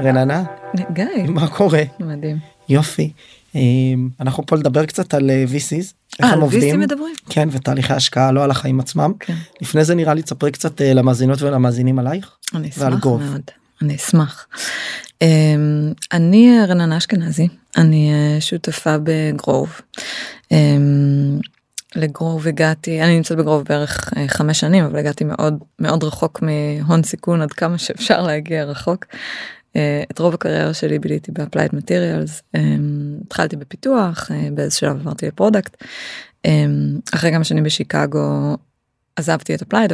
רננה, 0.00 0.44
גיא, 0.92 1.04
מה 1.28 1.48
קורה? 1.48 1.82
מדהים. 2.00 2.38
יופי. 2.68 3.12
אה, 3.56 3.60
אנחנו 4.20 4.46
פה 4.46 4.56
לדבר 4.56 4.86
קצת 4.86 5.14
על 5.14 5.30
אה, 5.30 5.44
VCs, 5.48 5.94
איך 6.18 6.20
אה, 6.20 6.26
הם 6.26 6.32
על 6.32 6.40
עובדים. 6.40 6.74
VC 6.74 6.78
מדברים? 6.78 7.14
כן, 7.28 7.48
ותהליכי 7.52 7.92
השקעה, 7.92 8.32
לא 8.32 8.44
על 8.44 8.50
החיים 8.50 8.80
עצמם. 8.80 9.12
כן. 9.20 9.34
לפני 9.60 9.84
זה 9.84 9.94
נראה 9.94 10.14
לי 10.14 10.22
תספרי 10.22 10.50
קצת 10.50 10.80
אה, 10.80 10.94
למאזינות 10.94 11.42
ולמאזינים 11.42 11.98
עלייך. 11.98 12.30
אני 12.54 12.68
אשמח. 12.68 13.04
מאוד. 13.04 13.50
אני 13.82 13.96
אשמח. 13.96 14.46
אמ, 15.22 15.92
אני 16.12 16.58
אה, 16.58 16.66
רננה 16.66 16.96
אשכנזי, 16.96 17.48
אני 17.76 18.12
אה, 18.12 18.40
שותפה 18.40 18.96
בגרוב. 19.02 19.80
אמ, 20.52 21.38
לגרוב 21.96 22.46
הגעתי, 22.46 23.02
אני 23.02 23.16
נמצאת 23.16 23.38
בגרוב 23.38 23.64
בערך 23.68 24.12
אה, 24.16 24.28
חמש 24.28 24.60
שנים, 24.60 24.84
אבל 24.84 24.98
הגעתי 24.98 25.24
מאוד 25.24 25.58
מאוד 25.78 26.04
רחוק 26.04 26.42
מהון 26.42 27.02
סיכון 27.02 27.42
עד 27.42 27.52
כמה 27.52 27.78
שאפשר 27.78 28.22
להגיע 28.22 28.64
רחוק. 28.64 29.04
אה, 29.76 30.02
את 30.10 30.18
רוב 30.18 30.34
הקריירה 30.34 30.74
שלי 30.74 30.98
ביליתי 30.98 31.32
ב-Applied 31.32 31.70
Materials, 31.74 32.42
התחלתי 33.26 33.56
בפיתוח, 33.56 34.30
אה, 34.30 34.48
באיזה 34.54 34.76
שלב 34.76 34.96
עברתי 34.96 35.26
ל-product. 35.26 35.84
אחרי 37.14 37.30
כמה 37.30 37.44
שנים 37.44 37.64
בשיקגו 37.64 38.56
עזבתי 39.16 39.54
את 39.54 39.62
Applied, 39.62 39.92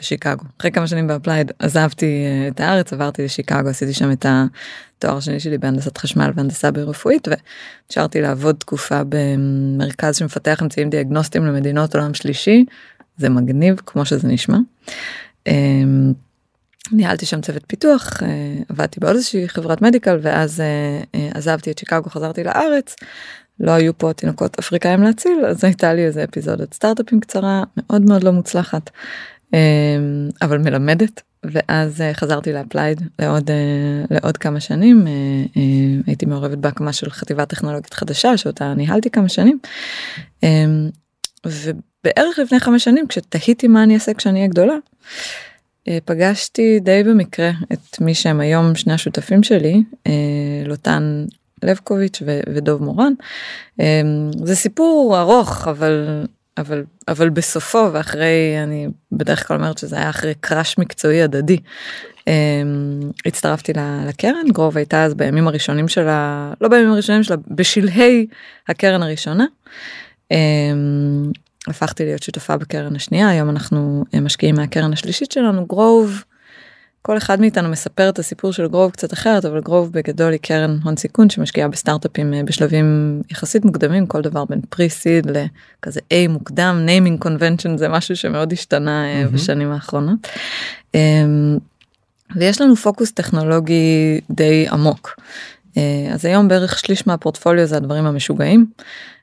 בשיקגו. 0.00 0.44
אחרי 0.60 0.70
כמה 0.70 0.86
שנים 0.86 1.06
ב-Applied 1.06 1.52
עזבתי 1.58 2.06
אה, 2.06 2.48
את 2.48 2.60
הארץ, 2.60 2.92
עברתי 2.92 3.24
לשיקגו, 3.24 3.68
עשיתי 3.68 3.92
שם 3.92 4.12
את 4.12 4.26
התואר 4.28 5.16
השני 5.16 5.40
שלי 5.40 5.58
בהנדסת 5.58 5.98
חשמל 5.98 6.30
והנדסה 6.34 6.70
ביורפואית, 6.70 7.28
ונשארתי 7.28 8.20
לעבוד 8.20 8.56
תקופה 8.58 9.02
במרכז 9.08 10.16
שמפתח 10.16 10.62
אמצעים 10.62 10.90
דיאגנוסטיים 10.90 11.46
למדינות 11.46 11.94
עולם 11.94 12.14
שלישי. 12.14 12.64
זה 13.16 13.28
מגניב 13.28 13.80
כמו 13.86 14.04
שזה 14.04 14.28
נשמע. 14.28 14.58
ניהלתי 16.92 17.26
שם 17.26 17.40
צוות 17.40 17.62
פיתוח, 17.66 18.22
אה, 18.22 18.28
עבדתי 18.68 19.00
בעוד 19.00 19.14
איזושהי 19.14 19.48
חברת 19.48 19.82
מדיקל 19.82 20.18
ואז 20.22 20.60
אה, 20.60 21.00
אה, 21.14 21.28
עזבתי 21.34 21.70
את 21.70 21.78
שיקגו, 21.78 22.10
חזרתי 22.10 22.44
לארץ. 22.44 22.96
לא 23.60 23.70
היו 23.70 23.98
פה 23.98 24.12
תינוקות 24.12 24.58
אפריקאים 24.58 25.02
להציל, 25.02 25.44
אז 25.46 25.64
הייתה 25.64 25.94
לי 25.94 26.04
איזה 26.06 26.24
אפיזודת 26.24 26.74
סטארט-אפים 26.74 27.20
קצרה, 27.20 27.62
מאוד 27.76 28.02
מאוד 28.02 28.24
לא 28.24 28.32
מוצלחת, 28.32 28.90
אמ, 29.54 29.58
אבל 30.42 30.58
מלמדת. 30.58 31.22
ואז 31.44 32.02
חזרתי 32.12 32.52
לאפלייד 32.52 33.02
לעוד, 33.18 33.50
לעוד 34.10 34.36
כמה 34.36 34.60
שנים, 34.60 35.06
הייתי 36.06 36.26
מעורבת 36.26 36.58
בהקמה 36.58 36.92
של 36.92 37.10
חטיבה 37.10 37.46
טכנולוגית 37.46 37.94
חדשה 37.94 38.36
שאותה 38.36 38.74
ניהלתי 38.74 39.10
כמה 39.10 39.28
שנים. 39.28 39.58
אמ, 40.42 40.90
ובערך 41.46 42.38
לפני 42.38 42.60
חמש 42.60 42.84
שנים 42.84 43.06
כשתהיתי 43.06 43.68
מה 43.68 43.82
אני 43.82 43.94
אעשה 43.94 44.14
כשאני 44.14 44.38
אהיה 44.38 44.48
גדולה, 44.48 44.74
פגשתי 46.04 46.80
די 46.80 47.02
במקרה 47.02 47.50
את 47.72 48.00
מי 48.00 48.14
שהם 48.14 48.40
היום 48.40 48.74
שני 48.74 48.92
השותפים 48.92 49.42
שלי, 49.42 49.82
אה, 50.06 50.12
לוטן 50.66 51.24
לבקוביץ' 51.62 52.22
ודוב 52.54 52.82
מורן. 52.82 53.12
אה, 53.80 54.02
זה 54.44 54.56
סיפור 54.56 55.20
ארוך 55.20 55.68
אבל 55.68 56.24
אבל 56.58 56.84
אבל 57.08 57.30
בסופו 57.30 57.88
ואחרי 57.92 58.56
אני 58.62 58.88
בדרך 59.12 59.48
כלל 59.48 59.56
אומרת 59.56 59.78
שזה 59.78 59.96
היה 59.96 60.10
אחרי 60.10 60.34
קראש 60.40 60.78
מקצועי 60.78 61.22
הדדי. 61.22 61.56
אה, 62.28 62.62
הצטרפתי 63.26 63.72
לקרן 64.08 64.48
גרוב 64.52 64.76
הייתה 64.76 65.04
אז 65.04 65.14
בימים 65.14 65.48
הראשונים 65.48 65.88
שלה 65.88 66.52
לא 66.60 66.68
בימים 66.68 66.92
הראשונים 66.92 67.22
שלה 67.22 67.36
בשלהי 67.48 68.26
הקרן 68.68 69.02
הראשונה. 69.02 69.44
הפכתי 71.68 72.04
להיות 72.04 72.22
שותפה 72.22 72.56
בקרן 72.56 72.96
השנייה 72.96 73.28
היום 73.28 73.50
אנחנו 73.50 74.04
אה, 74.14 74.20
משקיעים 74.20 74.54
מהקרן 74.54 74.92
השלישית 74.92 75.32
שלנו 75.32 75.66
Grove. 75.66 76.24
כל 77.02 77.16
אחד 77.16 77.40
מאיתנו 77.40 77.68
מספר 77.68 78.08
את 78.08 78.18
הסיפור 78.18 78.52
של 78.52 78.68
Grove 78.68 78.90
קצת 78.90 79.12
אחרת 79.12 79.44
אבל 79.44 79.60
Grove 79.60 79.92
בגדול 79.92 80.32
היא 80.32 80.40
קרן 80.40 80.78
הון 80.84 80.96
סיכון 80.96 81.30
שמשקיעה 81.30 81.68
בסטארט-אפים 81.68 82.34
אה, 82.34 82.42
בשלבים 82.44 83.20
יחסית 83.30 83.64
מוקדמים 83.64 84.06
כל 84.06 84.22
דבר 84.22 84.44
בין 84.44 84.60
pre-seed 84.68 85.26
לכזה 85.26 86.00
A 86.14 86.28
מוקדם 86.28 86.82
naming 86.84 87.20
convention 87.20 87.76
זה 87.76 87.88
משהו 87.88 88.16
שמאוד 88.16 88.52
השתנה 88.52 89.04
מהמם. 89.14 89.32
בשנים 89.32 89.72
האחרונות. 89.72 90.28
אמ, 90.94 91.58
ויש 92.36 92.60
לנו 92.60 92.76
פוקוס 92.76 93.12
טכנולוגי 93.12 94.20
די 94.30 94.66
עמוק. 94.70 95.20
אז 96.12 96.24
היום 96.24 96.48
בערך 96.48 96.78
שליש 96.78 97.06
מהפורטפוליו 97.06 97.66
זה 97.66 97.76
הדברים 97.76 98.06
המשוגעים. 98.06 98.66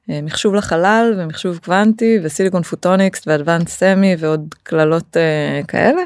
אה, 0.10 0.22
מחשוב 0.22 0.56
לחלל 0.56 1.14
ומחשוב 1.18 1.58
קוונטי 1.58 2.20
ו-silicon 2.24 2.64
photonics 2.64 3.24
ו-advanced 3.28 3.70
semi 3.70 4.16
ועוד 4.20 4.56
קללות 4.64 5.18
אה, 5.18 5.62
כאלה. 5.68 6.02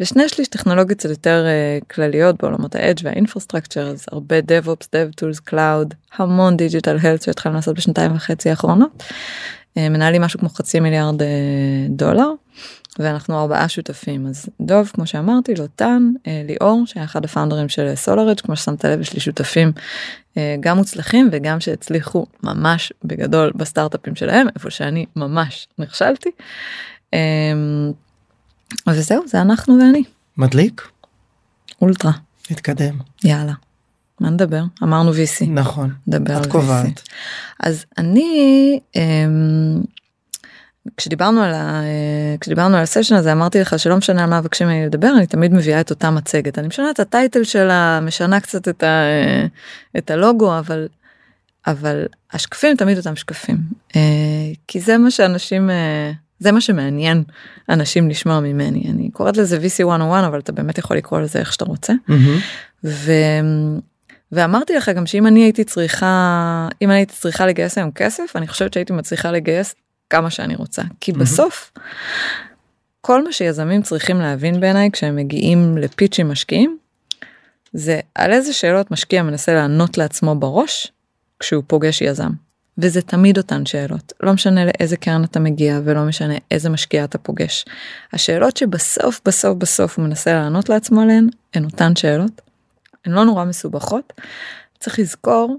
ושני 0.00 0.28
שליש 0.28 0.48
טכנולוגיות 0.48 0.98
קצת 0.98 1.08
יותר 1.08 1.44
אה, 1.46 1.78
כלליות 1.90 2.42
בעולמות 2.42 2.74
ה-edge 2.74 3.00
וה-infrastructure 3.04 3.86
אז 3.86 4.06
הרבה 4.12 4.38
DevOps, 4.38 4.84
DevTools, 4.84 5.50
Cloud, 5.50 5.94
המון 6.16 6.56
digital 6.56 6.96
health 7.02 7.22
שהתחלנו 7.22 7.54
לעשות 7.54 7.76
בשנתיים 7.76 8.14
וחצי 8.14 8.50
האחרונות. 8.50 9.02
אה, 9.76 9.88
מנהלים 9.88 10.22
משהו 10.22 10.40
כמו 10.40 10.48
חצי 10.48 10.80
מיליארד 10.80 11.22
אה, 11.22 11.28
דולר 11.88 12.28
ואנחנו 12.98 13.40
ארבעה 13.40 13.68
שותפים 13.68 14.26
אז 14.26 14.48
דוב 14.60 14.90
כמו 14.94 15.06
שאמרתי 15.06 15.54
לוטן 15.54 16.12
אה, 16.26 16.42
ליאור 16.46 16.82
שהיה 16.86 17.04
אחד 17.04 17.24
ה-founderים 17.24 17.68
של 17.68 17.94
SolarEdge 17.94 18.40
כמו 18.40 18.56
ששמת 18.56 18.84
לב 18.84 19.00
יש 19.00 19.12
לי 19.12 19.20
שותפים 19.20 19.72
גם 20.60 20.76
מוצלחים 20.76 21.28
וגם 21.32 21.60
שהצליחו 21.60 22.26
ממש 22.42 22.92
בגדול 23.04 23.52
בסטארט-אפים 23.54 24.14
שלהם 24.14 24.46
איפה 24.54 24.70
שאני 24.70 25.06
ממש 25.16 25.68
נכשלתי. 25.78 26.30
וזהו 28.88 29.28
זה 29.28 29.40
אנחנו 29.40 29.78
ואני 29.78 30.02
מדליק? 30.36 30.88
אולטרה 31.82 32.12
נתקדם. 32.50 32.98
יאללה. 33.24 33.52
מה 34.24 34.30
נדבר 34.30 34.62
אמרנו 34.82 35.12
VC 35.12 35.46
נכון. 35.48 35.90
נדבר 36.06 36.40
את. 36.42 36.46
קובעת. 36.46 37.02
אז 37.60 37.84
אני 37.98 38.80
אמ, 38.96 39.82
כשדיברנו 40.96 41.42
על 41.42 41.54
ה... 41.54 41.82
אה, 41.82 42.36
כשדיברנו 42.40 42.76
על 42.76 42.82
הסשן 42.82 43.14
הזה 43.14 43.32
אמרתי 43.32 43.60
לך 43.60 43.78
שלא 43.78 43.96
משנה 43.96 44.24
על 44.24 44.30
מה 44.30 44.40
מבקשים 44.40 44.66
ממני 44.66 44.86
לדבר 44.86 45.12
אני 45.16 45.26
תמיד 45.26 45.54
מביאה 45.54 45.80
את 45.80 45.90
אותה 45.90 46.10
מצגת 46.10 46.58
אני 46.58 46.66
משנה 46.66 46.90
את 46.90 47.00
הטייטל 47.00 47.44
שלה 47.44 48.00
משנה 48.02 48.40
קצת 48.40 48.68
את, 48.68 48.82
ה... 48.82 48.86
אה, 48.86 49.46
את 49.98 50.10
הלוגו 50.10 50.58
אבל 50.58 50.88
אבל 51.66 52.06
השקפים 52.32 52.76
תמיד 52.76 52.98
אותם 52.98 53.16
שקפים 53.16 53.56
אה, 53.96 54.00
כי 54.68 54.80
זה 54.80 54.98
מה 54.98 55.10
שאנשים 55.10 55.70
זה 56.38 56.52
מה 56.52 56.60
שמעניין 56.60 57.24
אנשים 57.68 58.10
לשמוע 58.10 58.40
ממני 58.40 58.90
אני 58.90 59.10
קוראת 59.10 59.36
לזה 59.36 59.58
VC 59.58 59.84
101 59.84 60.24
אבל 60.24 60.38
אתה 60.38 60.52
באמת 60.52 60.78
יכול 60.78 60.96
לקרוא 60.96 61.20
לזה 61.20 61.38
איך 61.38 61.52
שאתה 61.52 61.64
רוצה. 61.64 61.92
ו... 62.84 63.12
ואמרתי 64.34 64.74
לך 64.74 64.88
גם 64.88 65.06
שאם 65.06 65.26
אני 65.26 65.40
הייתי 65.40 65.64
צריכה 65.64 66.68
אם 66.82 66.90
אני 66.90 66.98
הייתי 66.98 67.14
צריכה 67.14 67.46
לגייס 67.46 67.78
היום 67.78 67.90
כסף 67.90 68.32
אני 68.36 68.48
חושבת 68.48 68.72
שהייתי 68.72 68.92
מצליחה 68.92 69.30
לגייס 69.30 69.74
כמה 70.10 70.30
שאני 70.30 70.54
רוצה 70.54 70.82
כי. 71.00 71.12
בסוף 71.12 71.72
כל 73.00 73.24
מה 73.24 73.32
שיזמים 73.32 73.82
צריכים 73.82 74.20
להבין 74.20 74.60
בעיניי 74.60 74.90
כשהם 74.90 75.16
מגיעים 75.16 75.78
לפיצ'ים 75.78 76.28
משקיעים 76.28 76.78
זה 77.72 78.00
על 78.14 78.32
איזה 78.32 78.52
שאלות 78.52 78.90
משקיע 78.90 79.22
מנסה 79.22 79.54
לענות 79.54 79.98
לעצמו 79.98 80.34
בראש 80.34 80.92
כשהוא 81.40 81.62
פוגש 81.66 82.02
יזם. 82.02 82.30
וזה 82.78 83.02
תמיד 83.02 83.38
אותן 83.38 83.66
שאלות 83.66 84.12
לא 84.20 84.32
משנה 84.32 84.64
לאיזה 84.64 84.96
קרן 84.96 85.24
אתה 85.24 85.40
מגיע 85.40 85.80
ולא 85.84 86.04
משנה 86.04 86.34
איזה 86.50 86.70
משקיע 86.70 87.04
אתה 87.04 87.18
פוגש. 87.18 87.64
השאלות 88.12 88.56
שבסוף 88.56 89.20
בסוף 89.24 89.56
בסוף 89.58 89.98
הוא 89.98 90.04
מנסה 90.04 90.32
לענות 90.34 90.68
לעצמו 90.68 91.00
עליהן 91.00 91.28
הן 91.54 91.64
אותן 91.64 91.96
שאלות. 91.96 92.40
הן 93.04 93.12
לא 93.12 93.24
נורא 93.24 93.44
מסובכות. 93.44 94.12
צריך 94.80 94.98
לזכור 94.98 95.56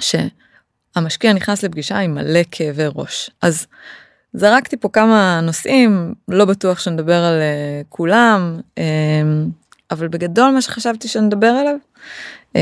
שהמשקיע 0.00 1.32
נכנס 1.32 1.62
לפגישה 1.62 1.98
עם 1.98 2.14
מלא 2.14 2.40
כאבי 2.50 2.84
ראש 2.94 3.30
אז 3.42 3.66
זרקתי 4.32 4.76
פה 4.76 4.88
כמה 4.88 5.40
נושאים 5.42 6.14
לא 6.28 6.44
בטוח 6.44 6.78
שנדבר 6.78 7.24
על 7.24 7.40
uh, 7.40 7.86
כולם 7.88 8.60
um, 8.74 8.80
אבל 9.90 10.08
בגדול 10.08 10.50
מה 10.50 10.62
שחשבתי 10.62 11.08
שנדבר 11.08 11.46
עליו 11.46 11.76
uh, 12.52 12.58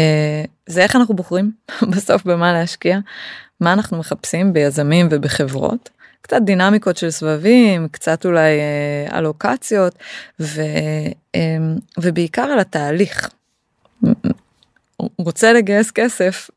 זה 0.67 0.83
איך 0.83 0.97
אנחנו 0.97 1.17
בוחרים 1.17 1.53
בסוף 1.93 2.25
במה 2.25 2.53
להשקיע 2.53 2.99
מה 3.61 3.73
אנחנו 3.73 3.99
מחפשים 3.99 4.53
ביזמים 4.53 5.09
ובחברות 5.11 5.91
קצת 6.21 6.43
דינמיקות 6.43 6.97
של 6.97 7.11
סבבים 7.11 7.89
קצת 7.89 8.27
אולי 8.27 8.51
uh, 9.11 9.15
אלוקציות 9.15 9.95
ו, 10.41 10.63
um, 11.37 11.41
ובעיקר 11.99 12.43
על 12.43 12.59
התהליך. 12.59 13.31
רוצה 15.19 15.53
לגייס 15.53 15.91
כסף 15.91 16.51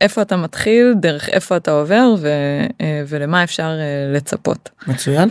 איפה 0.00 0.22
אתה 0.22 0.36
מתחיל 0.36 0.94
דרך 1.00 1.28
איפה 1.28 1.56
אתה 1.56 1.70
עובר 1.70 2.14
ו, 2.18 2.28
ולמה 3.08 3.44
אפשר 3.44 3.78
אה, 3.80 4.12
לצפות. 4.14 4.70
מצוין. 4.86 5.28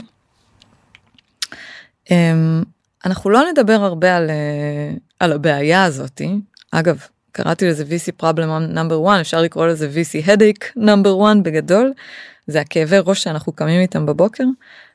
אמ, 2.12 2.64
אנחנו 3.06 3.30
לא 3.30 3.44
נדבר 3.52 3.74
הרבה 3.74 4.18
על, 4.18 4.30
אה, 4.30 4.94
על 5.20 5.34
הבעיה 5.34 5.84
הזאתי 5.84 6.36
אגב 6.72 7.02
קראתי 7.32 7.68
לזה 7.68 7.84
VC 7.84 8.24
problem 8.24 8.76
number 8.76 9.08
one 9.08 9.22
אפשר 9.22 9.42
לקרוא 9.42 9.68
לזה 9.68 9.90
VC 9.90 10.28
headache 10.28 10.78
number 10.78 11.22
one 11.22 11.42
בגדול 11.44 11.94
זה 12.48 12.62
הכאבי 12.62 12.98
ראש 13.06 13.24
שאנחנו 13.24 13.54
קמים 13.54 13.82
איתם 13.82 14.06
בבוקר. 14.06 14.44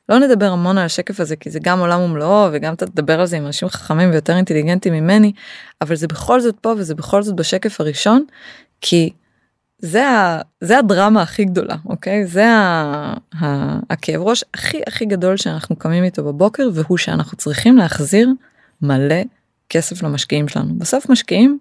לא 0.09 0.19
נדבר 0.19 0.47
המון 0.47 0.79
על 0.79 0.85
השקף 0.85 1.21
הזה 1.21 1.37
כי 1.37 1.51
זה 1.51 1.59
גם 1.63 1.79
עולם 1.79 2.01
ומלואו 2.01 2.49
וגם 2.53 2.75
אתה 2.75 2.87
תדבר 2.87 3.21
על 3.21 3.27
זה 3.27 3.37
עם 3.37 3.47
אנשים 3.47 3.69
חכמים 3.69 4.11
ויותר 4.11 4.37
אינטליגנטים 4.37 4.93
ממני 4.93 5.33
אבל 5.81 5.95
זה 5.95 6.07
בכל 6.07 6.41
זאת 6.41 6.57
פה 6.61 6.75
וזה 6.79 6.95
בכל 6.95 7.23
זאת 7.23 7.37
בשקף 7.37 7.81
הראשון 7.81 8.25
כי 8.81 9.11
זה, 9.79 10.09
ה, 10.09 10.41
זה 10.61 10.79
הדרמה 10.79 11.23
הכי 11.23 11.45
גדולה 11.45 11.77
אוקיי? 11.87 12.27
זה 12.27 12.47
ה, 12.51 13.15
ה, 13.41 13.79
הכאב 13.91 14.21
ראש 14.21 14.45
הכי 14.55 14.81
הכי 14.87 15.05
גדול 15.05 15.37
שאנחנו 15.37 15.77
קמים 15.77 16.05
איתו 16.05 16.25
בבוקר 16.25 16.69
והוא 16.75 16.99
שאנחנו 16.99 17.37
צריכים 17.37 17.77
להחזיר 17.77 18.29
מלא 18.83 19.23
כסף 19.69 20.03
למשקיעים 20.03 20.49
שלנו. 20.49 20.75
בסוף 20.79 21.11
משקיעים 21.11 21.59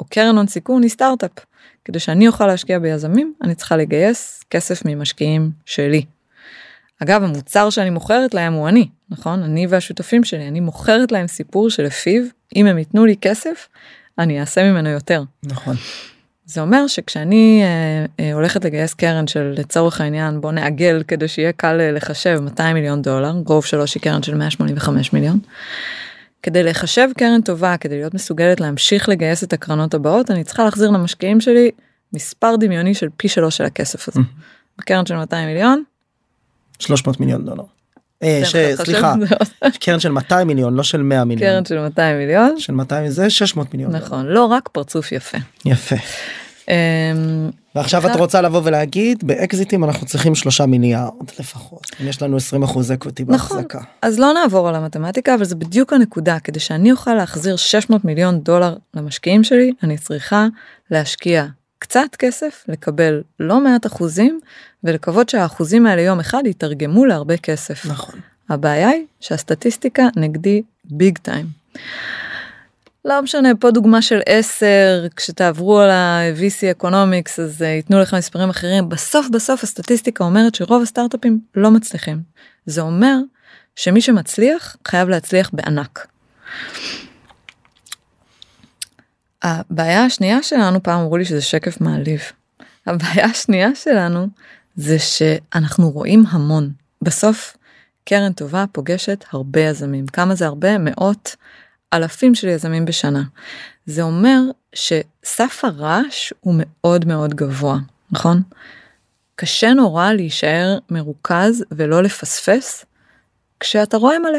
או 0.00 0.04
קרן 0.04 0.36
הון 0.36 0.46
סיכון 0.46 0.82
היא 0.82 0.90
סטארט-אפ. 0.90 1.30
כדי 1.84 1.98
שאני 1.98 2.28
אוכל 2.28 2.46
להשקיע 2.46 2.78
ביזמים 2.78 3.34
אני 3.42 3.54
צריכה 3.54 3.76
לגייס 3.76 4.44
כסף 4.50 4.82
ממשקיעים 4.84 5.50
שלי. 5.66 6.04
אגב 7.04 7.22
המוצר 7.22 7.70
שאני 7.70 7.90
מוכרת 7.90 8.34
להם 8.34 8.52
הוא 8.52 8.68
אני 8.68 8.88
נכון 9.10 9.42
אני 9.42 9.66
והשותפים 9.66 10.24
שלי 10.24 10.48
אני 10.48 10.60
מוכרת 10.60 11.12
להם 11.12 11.26
סיפור 11.26 11.70
שלפיו 11.70 12.22
אם 12.56 12.66
הם 12.66 12.78
ייתנו 12.78 13.06
לי 13.06 13.16
כסף 13.20 13.68
אני 14.18 14.40
אעשה 14.40 14.70
ממנו 14.70 14.88
יותר. 14.88 15.22
נכון. 15.42 15.76
זה 16.46 16.60
אומר 16.60 16.86
שכשאני 16.86 17.62
אה, 17.62 18.24
אה, 18.24 18.32
הולכת 18.32 18.64
לגייס 18.64 18.94
קרן 18.94 19.26
של 19.26 19.54
לצורך 19.58 20.00
העניין 20.00 20.40
בוא 20.40 20.52
נעגל 20.52 21.02
כדי 21.08 21.28
שיהיה 21.28 21.52
קל 21.52 21.80
אה, 21.80 21.92
לחשב 21.92 22.38
200 22.42 22.74
מיליון 22.74 23.02
דולר 23.02 23.32
רוב 23.46 23.64
שלוש 23.64 23.94
היא 23.94 24.02
קרן 24.02 24.22
של 24.22 24.34
185 24.34 25.12
מיליון. 25.12 25.38
כדי 26.42 26.62
לחשב 26.62 27.08
קרן 27.18 27.40
טובה 27.40 27.76
כדי 27.76 27.96
להיות 27.96 28.14
מסוגלת 28.14 28.60
להמשיך 28.60 29.08
לגייס 29.08 29.44
את 29.44 29.52
הקרנות 29.52 29.94
הבאות 29.94 30.30
אני 30.30 30.44
צריכה 30.44 30.64
להחזיר 30.64 30.90
למשקיעים 30.90 31.40
שלי 31.40 31.70
מספר 32.12 32.56
דמיוני 32.56 32.94
של 32.94 33.08
פי 33.16 33.28
שלוש 33.28 33.56
של 33.56 33.64
הכסף 33.64 34.08
הזה. 34.08 34.20
בקרן 34.78 35.06
של 35.06 35.16
200 35.16 35.48
מיליון 35.48 35.82
300 36.78 37.20
מיליון 37.20 37.44
דולר. 37.44 37.62
אה, 38.22 38.40
ש- 38.44 38.56
סליחה, 38.74 39.14
חושב? 39.38 39.78
קרן 39.80 40.00
של 40.00 40.12
200 40.12 40.46
מיליון 40.48 40.74
לא 40.74 40.82
של 40.82 41.02
100 41.02 41.24
מיליון. 41.24 41.52
קרן 41.52 41.64
של 41.64 41.78
200 41.78 42.18
מיליון 42.18 42.54
של 42.58 42.72
200 42.72 43.10
זה 43.10 43.30
600 43.30 43.74
מיליון. 43.74 43.92
נכון 43.96 44.26
לא 44.26 44.44
רק 44.44 44.68
פרצוף 44.68 45.12
יפה. 45.12 45.38
יפה. 45.64 45.96
אמ, 46.68 47.50
ועכשיו 47.74 48.06
את 48.06 48.16
רוצה 48.16 48.40
לבוא 48.40 48.60
ולהגיד 48.64 49.24
באקזיטים 49.26 49.84
אנחנו 49.84 50.06
צריכים 50.06 50.34
שלושה 50.34 50.66
מיליארד 50.66 51.10
לפחות. 51.38 51.86
אם 52.02 52.08
יש 52.08 52.22
לנו 52.22 52.36
20 52.36 52.62
אחוז 52.62 52.92
equity 52.92 53.24
נכון. 53.28 53.56
בהחזקה. 53.56 53.80
אז 54.02 54.18
לא 54.18 54.32
נעבור 54.32 54.68
על 54.68 54.74
המתמטיקה 54.74 55.34
אבל 55.34 55.44
זה 55.44 55.56
בדיוק 55.56 55.92
הנקודה 55.92 56.38
כדי 56.38 56.60
שאני 56.60 56.92
אוכל 56.92 57.14
להחזיר 57.14 57.56
600 57.56 58.04
מיליון 58.04 58.40
דולר 58.40 58.76
למשקיעים 58.94 59.44
שלי 59.44 59.72
אני 59.82 59.98
צריכה 59.98 60.46
להשקיע 60.90 61.46
קצת 61.78 62.16
כסף 62.18 62.64
לקבל 62.68 63.22
לא 63.40 63.60
מעט 63.60 63.86
אחוזים 63.86 64.40
ולקוות 64.84 65.28
שהאחוזים 65.28 65.86
האלה 65.86 66.02
יום 66.02 66.20
אחד 66.20 66.42
יתרגמו 66.46 67.04
להרבה 67.04 67.36
כסף. 67.36 67.86
נכון. 67.86 68.20
הבעיה 68.48 68.88
היא 68.88 69.06
שהסטטיסטיקה 69.20 70.02
נגדי 70.16 70.62
big 70.84 71.18
time. 71.18 71.46
לא 73.04 73.22
משנה 73.22 73.48
פה 73.60 73.70
דוגמה 73.70 74.02
של 74.02 74.20
10 74.26 74.66
כשתעברו 75.16 75.80
על 75.80 75.90
ה-VC 75.90 76.70
economics 76.70 77.40
אז 77.40 77.62
אה, 77.62 77.64
ייתנו 77.64 78.00
לך 78.00 78.14
מספרים 78.14 78.50
אחרים 78.50 78.88
בסוף 78.88 79.26
בסוף 79.28 79.62
הסטטיסטיקה 79.62 80.24
אומרת 80.24 80.54
שרוב 80.54 80.82
הסטארט-אפים 80.82 81.40
לא 81.54 81.70
מצליחים. 81.70 82.22
זה 82.66 82.80
אומר 82.80 83.16
שמי 83.76 84.00
שמצליח 84.00 84.76
חייב 84.88 85.08
להצליח 85.08 85.50
בענק. 85.52 86.06
הבעיה 89.42 90.04
השנייה 90.04 90.42
שלנו 90.42 90.82
פעם 90.82 91.00
אמרו 91.00 91.16
לי 91.16 91.24
שזה 91.24 91.42
שקף 91.42 91.80
מעליב. 91.80 92.20
הבעיה 92.86 93.24
השנייה 93.24 93.74
שלנו 93.74 94.26
זה 94.76 94.98
שאנחנו 94.98 95.90
רואים 95.90 96.24
המון 96.28 96.72
בסוף 97.02 97.56
קרן 98.04 98.32
טובה 98.32 98.64
פוגשת 98.72 99.24
הרבה 99.32 99.60
יזמים 99.60 100.06
כמה 100.06 100.34
זה 100.34 100.46
הרבה 100.46 100.78
מאות 100.78 101.36
אלפים 101.92 102.34
של 102.34 102.48
יזמים 102.48 102.84
בשנה. 102.84 103.22
זה 103.86 104.02
אומר 104.02 104.40
שסף 104.74 105.60
הרעש 105.64 106.32
הוא 106.40 106.54
מאוד 106.58 107.04
מאוד 107.04 107.34
גבוה 107.34 107.78
נכון? 108.14 108.42
קשה 109.36 109.74
נורא 109.74 110.12
להישאר 110.12 110.78
מרוכז 110.90 111.64
ולא 111.72 112.02
לפספס 112.02 112.84
כשאתה 113.60 113.96
רואה 113.96 114.18
מלא. 114.18 114.38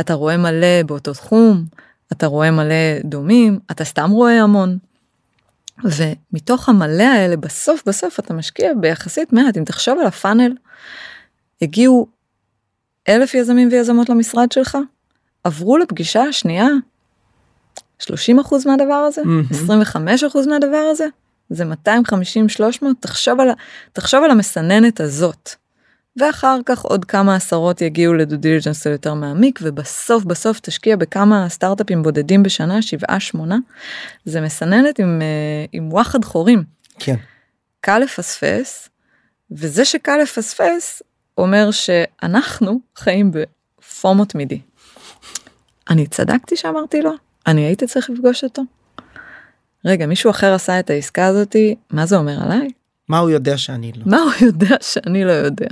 אתה 0.00 0.14
רואה 0.14 0.36
מלא 0.36 0.82
באותו 0.86 1.12
תחום, 1.12 1.64
אתה 2.12 2.26
רואה 2.26 2.50
מלא 2.50 3.00
דומים, 3.04 3.58
אתה 3.70 3.84
סתם 3.84 4.10
רואה 4.10 4.42
המון. 4.42 4.78
ומתוך 5.84 6.68
המלא 6.68 7.02
האלה 7.02 7.36
בסוף 7.36 7.82
בסוף 7.86 8.20
אתה 8.20 8.34
משקיע 8.34 8.72
ביחסית 8.80 9.32
מעט 9.32 9.56
אם 9.56 9.64
תחשוב 9.64 9.98
על 9.98 10.06
הפאנל 10.06 10.52
הגיעו 11.62 12.06
אלף 13.08 13.34
יזמים 13.34 13.68
ויזמות 13.72 14.08
למשרד 14.08 14.52
שלך 14.52 14.78
עברו 15.44 15.78
לפגישה 15.78 16.22
השנייה 16.22 16.68
30 17.98 18.38
אחוז 18.38 18.66
מהדבר 18.66 18.94
הזה 18.94 19.22
מהמם. 19.24 19.44
25 19.50 20.24
אחוז 20.24 20.46
מהדבר 20.46 20.88
הזה 20.90 21.06
זה 21.50 21.64
250 21.64 22.48
300 22.48 22.96
תחשוב 23.00 23.40
על 23.40 23.48
תחשוב 23.92 24.24
על 24.24 24.30
המסננת 24.30 25.00
הזאת. 25.00 25.50
ואחר 26.18 26.58
כך 26.66 26.82
עוד 26.82 27.04
כמה 27.04 27.34
עשרות 27.34 27.80
יגיעו 27.80 28.14
לדו 28.14 28.36
דיליג'נס 28.36 28.86
יותר 28.86 29.14
מעמיק 29.14 29.58
ובסוף 29.62 30.24
בסוף 30.24 30.60
תשקיע 30.60 30.96
בכמה 30.96 31.48
סטארט-אפים 31.48 32.02
בודדים 32.02 32.42
בשנה 32.42 32.82
שבעה 32.82 33.20
שמונה 33.20 33.58
זה 34.24 34.40
מסננת 34.40 34.98
עם 34.98 35.22
אה, 35.22 35.64
עם 35.72 35.92
וואחד 35.92 36.24
חורים 36.24 36.64
כן. 36.98 37.16
קל 37.80 37.98
לפספס 37.98 38.88
וזה 39.50 39.84
שקל 39.84 40.16
לפספס 40.16 41.02
אומר 41.38 41.70
שאנחנו 41.70 42.80
חיים 42.96 43.30
בפומו 43.30 44.24
תמידי. 44.24 44.60
אני 45.90 46.06
צדקתי 46.06 46.56
שאמרתי 46.56 47.02
לו 47.02 47.12
אני 47.46 47.60
הייתי 47.60 47.86
צריך 47.86 48.10
לפגוש 48.10 48.44
אותו. 48.44 48.62
רגע 49.84 50.06
מישהו 50.06 50.30
אחר 50.30 50.54
עשה 50.54 50.80
את 50.80 50.90
העסקה 50.90 51.26
הזאתי 51.26 51.74
מה 51.90 52.06
זה 52.06 52.16
אומר 52.16 52.42
עליי 52.44 52.68
מה 53.08 53.18
הוא 53.18 53.30
יודע 53.30 53.58
שאני 53.58 53.92
לא. 53.96 54.02
מה 54.06 54.16
הוא 54.16 54.32
יודע 54.46 54.76
שאני 54.80 55.24
לא 55.24 55.32
יודע. 55.32 55.68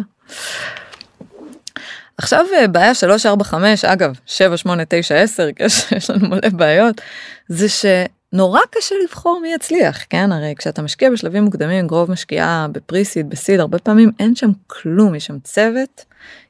עכשיו 2.19 2.45
אה, 2.55 2.69
בעיה 2.69 2.95
3 2.95 3.27
4 3.27 3.45
5 3.45 3.85
אגב 3.85 4.19
7 4.27 4.57
8 4.57 4.83
9 4.89 5.15
10 5.15 5.49
יש 5.97 6.11
לנו 6.11 6.29
מלא 6.29 6.49
בעיות 6.53 7.01
זה 7.49 7.67
שנורא 7.69 8.61
קשה 8.71 8.95
לבחור 9.05 9.41
מי 9.43 9.53
יצליח 9.55 10.05
כן? 10.11 10.33
הרי 10.33 10.55
כשאתה 10.59 10.83
משקיע 10.83 11.11
בשלבים 11.11 11.45
מוקדמים 11.45 11.87
גרוב 11.87 12.11
משקיעה 12.11 12.67
בפריסיד 12.73 13.31
בסיד 13.31 13.61
הרבה 13.61 13.79
פעמים 13.79 14.11
אין 14.19 14.35
שם 14.35 14.51
כלום 14.67 15.15
יש 15.15 15.27
שם 15.27 15.39
צוות 15.39 16.05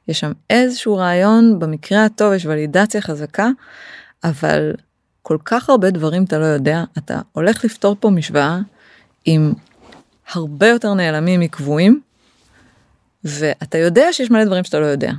יש 0.07 0.19
שם 0.19 0.31
איזשהו 0.49 0.95
רעיון 0.95 1.59
במקרה 1.59 2.05
הטוב 2.05 2.33
יש 2.33 2.45
ולידציה 2.45 3.01
חזקה 3.01 3.47
אבל 4.23 4.73
כל 5.21 5.37
כך 5.45 5.69
הרבה 5.69 5.89
דברים 5.89 6.23
אתה 6.23 6.37
לא 6.39 6.45
יודע 6.45 6.83
אתה 6.97 7.19
הולך 7.31 7.65
לפתור 7.65 7.95
פה 7.99 8.09
משוואה 8.09 8.59
עם 9.25 9.53
הרבה 10.33 10.67
יותר 10.67 10.93
נעלמים 10.93 11.39
מקבועים 11.39 12.01
ואתה 13.27 13.77
יודע 13.77 14.13
שיש 14.13 14.31
מלא 14.31 14.43
דברים 14.43 14.63
שאתה 14.63 14.79
לא 14.79 14.85
יודע. 14.85 15.11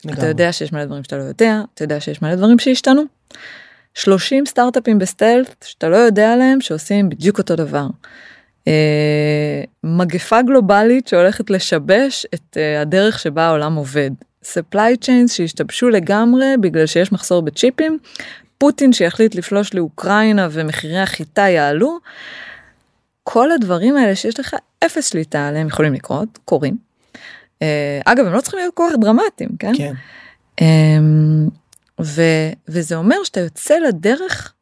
אתה 0.00 0.12
לגמרי. 0.12 0.28
יודע 0.28 0.52
שיש 0.52 0.72
מלא 0.72 0.84
דברים 0.84 1.04
שאתה 1.04 1.16
לא 1.16 1.22
יודע, 1.22 1.60
אתה 1.74 1.84
יודע 1.84 2.00
שיש 2.00 2.22
מלא 2.22 2.34
דברים 2.34 2.58
שהשתנו. 2.58 3.02
30 3.94 4.46
סטארט-אפים 4.46 4.98
בסטלט 4.98 5.64
שאתה 5.68 5.88
לא 5.88 5.96
יודע 5.96 6.32
עליהם 6.32 6.60
שעושים 6.60 7.08
בדיוק 7.08 7.38
אותו 7.38 7.56
דבר. 7.56 7.86
אה, 8.68 9.64
מגפה 9.84 10.42
גלובלית 10.42 11.08
שהולכת 11.08 11.50
לשבש 11.50 12.26
את 12.34 12.56
אה, 12.56 12.80
הדרך 12.80 13.18
שבה 13.18 13.42
העולם 13.42 13.74
עובד. 13.74 14.10
supply 14.44 15.04
chains 15.04 15.32
שהשתבשו 15.32 15.88
לגמרי 15.88 16.46
בגלל 16.60 16.86
שיש 16.86 17.12
מחסור 17.12 17.42
בצ'יפים. 17.42 17.98
פוטין 18.58 18.92
שיחליט 18.92 19.34
לפלוש 19.34 19.74
לאוקראינה 19.74 20.48
ומחירי 20.50 20.98
החיטה 20.98 21.42
יעלו. 21.42 21.98
כל 23.22 23.52
הדברים 23.52 23.96
האלה 23.96 24.16
שיש 24.16 24.40
לך 24.40 24.56
אפס 24.84 25.10
שליטה 25.10 25.48
עליהם 25.48 25.66
יכולים 25.66 25.94
לקרות, 25.94 26.38
קורים. 26.44 26.91
אה, 27.62 28.00
אגב, 28.04 28.26
הם 28.26 28.32
לא 28.32 28.40
צריכים 28.40 28.58
להיות 28.60 28.74
כל 28.74 28.88
כך 28.90 28.96
דרמטיים, 29.00 29.50
כן? 29.58 29.72
כן. 29.78 29.92
אמ, 30.60 31.48
ו, 32.00 32.22
וזה 32.68 32.96
אומר 32.96 33.16
שאתה 33.24 33.40
יוצא 33.40 33.74
לדרך 33.88 34.52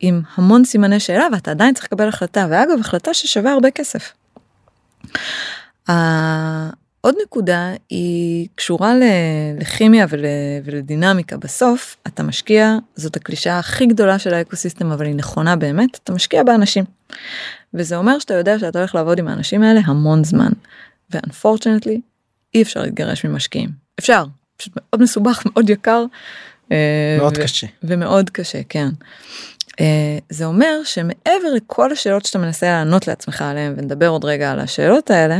עם 0.00 0.20
המון 0.34 0.64
סימני 0.64 1.00
שאלה 1.00 1.26
ואתה 1.32 1.50
עדיין 1.50 1.74
צריך 1.74 1.86
לקבל 1.86 2.08
החלטה, 2.08 2.46
ואגב, 2.50 2.78
החלטה 2.80 3.14
ששווה 3.14 3.52
הרבה 3.52 3.70
כסף. 3.70 4.12
ה- 5.90 6.70
עוד 7.00 7.14
נקודה 7.22 7.72
היא 7.90 8.48
קשורה 8.54 8.92
לכימיה 9.60 10.06
ול- 10.08 10.24
ולדינמיקה 10.64 11.36
בסוף 11.36 11.96
אתה 12.06 12.22
משקיע 12.22 12.76
זאת 12.96 13.16
הקלישאה 13.16 13.58
הכי 13.58 13.86
גדולה 13.86 14.18
של 14.18 14.34
האקוסיסטם 14.34 14.92
אבל 14.92 15.06
היא 15.06 15.14
נכונה 15.14 15.56
באמת 15.56 15.98
אתה 16.04 16.12
משקיע 16.12 16.42
באנשים. 16.42 16.84
וזה 17.74 17.96
אומר 17.96 18.18
שאתה 18.18 18.34
יודע 18.34 18.58
שאתה 18.58 18.78
הולך 18.78 18.94
לעבוד 18.94 19.18
עם 19.18 19.28
האנשים 19.28 19.62
האלה 19.62 19.80
המון 19.84 20.24
זמן. 20.24 20.50
ו-unfortunately 21.12 21.98
אי 22.54 22.62
אפשר 22.62 22.82
להתגרש 22.82 23.24
ממשקיעים 23.24 23.84
אפשר 23.98 24.24
פשוט 24.56 24.72
מאוד 24.76 25.02
מסובך 25.02 25.42
מאוד 25.46 25.70
יקר. 25.70 26.04
אה, 26.72 27.16
מאוד 27.18 27.38
ו- 27.38 27.42
קשה. 27.42 27.66
ומאוד 27.82 28.30
קשה 28.30 28.60
כן. 28.68 28.88
אה, 29.80 30.18
זה 30.30 30.44
אומר 30.44 30.80
שמעבר 30.84 31.52
לכל 31.56 31.92
השאלות 31.92 32.24
שאתה 32.24 32.38
מנסה 32.38 32.66
לענות 32.66 33.08
לעצמך 33.08 33.42
עליהן 33.42 33.74
ונדבר 33.76 34.08
עוד 34.08 34.24
רגע 34.24 34.52
על 34.52 34.60
השאלות 34.60 35.10
האלה. 35.10 35.38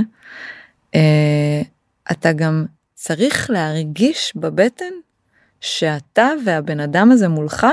אה, 0.95 1.63
אתה 2.11 2.33
גם 2.33 2.65
צריך 2.95 3.51
להרגיש 3.51 4.33
בבטן 4.37 4.93
שאתה 5.61 6.31
והבן 6.47 6.81
אדם 6.81 7.13
הזה 7.13 7.29
מולך 7.29 7.67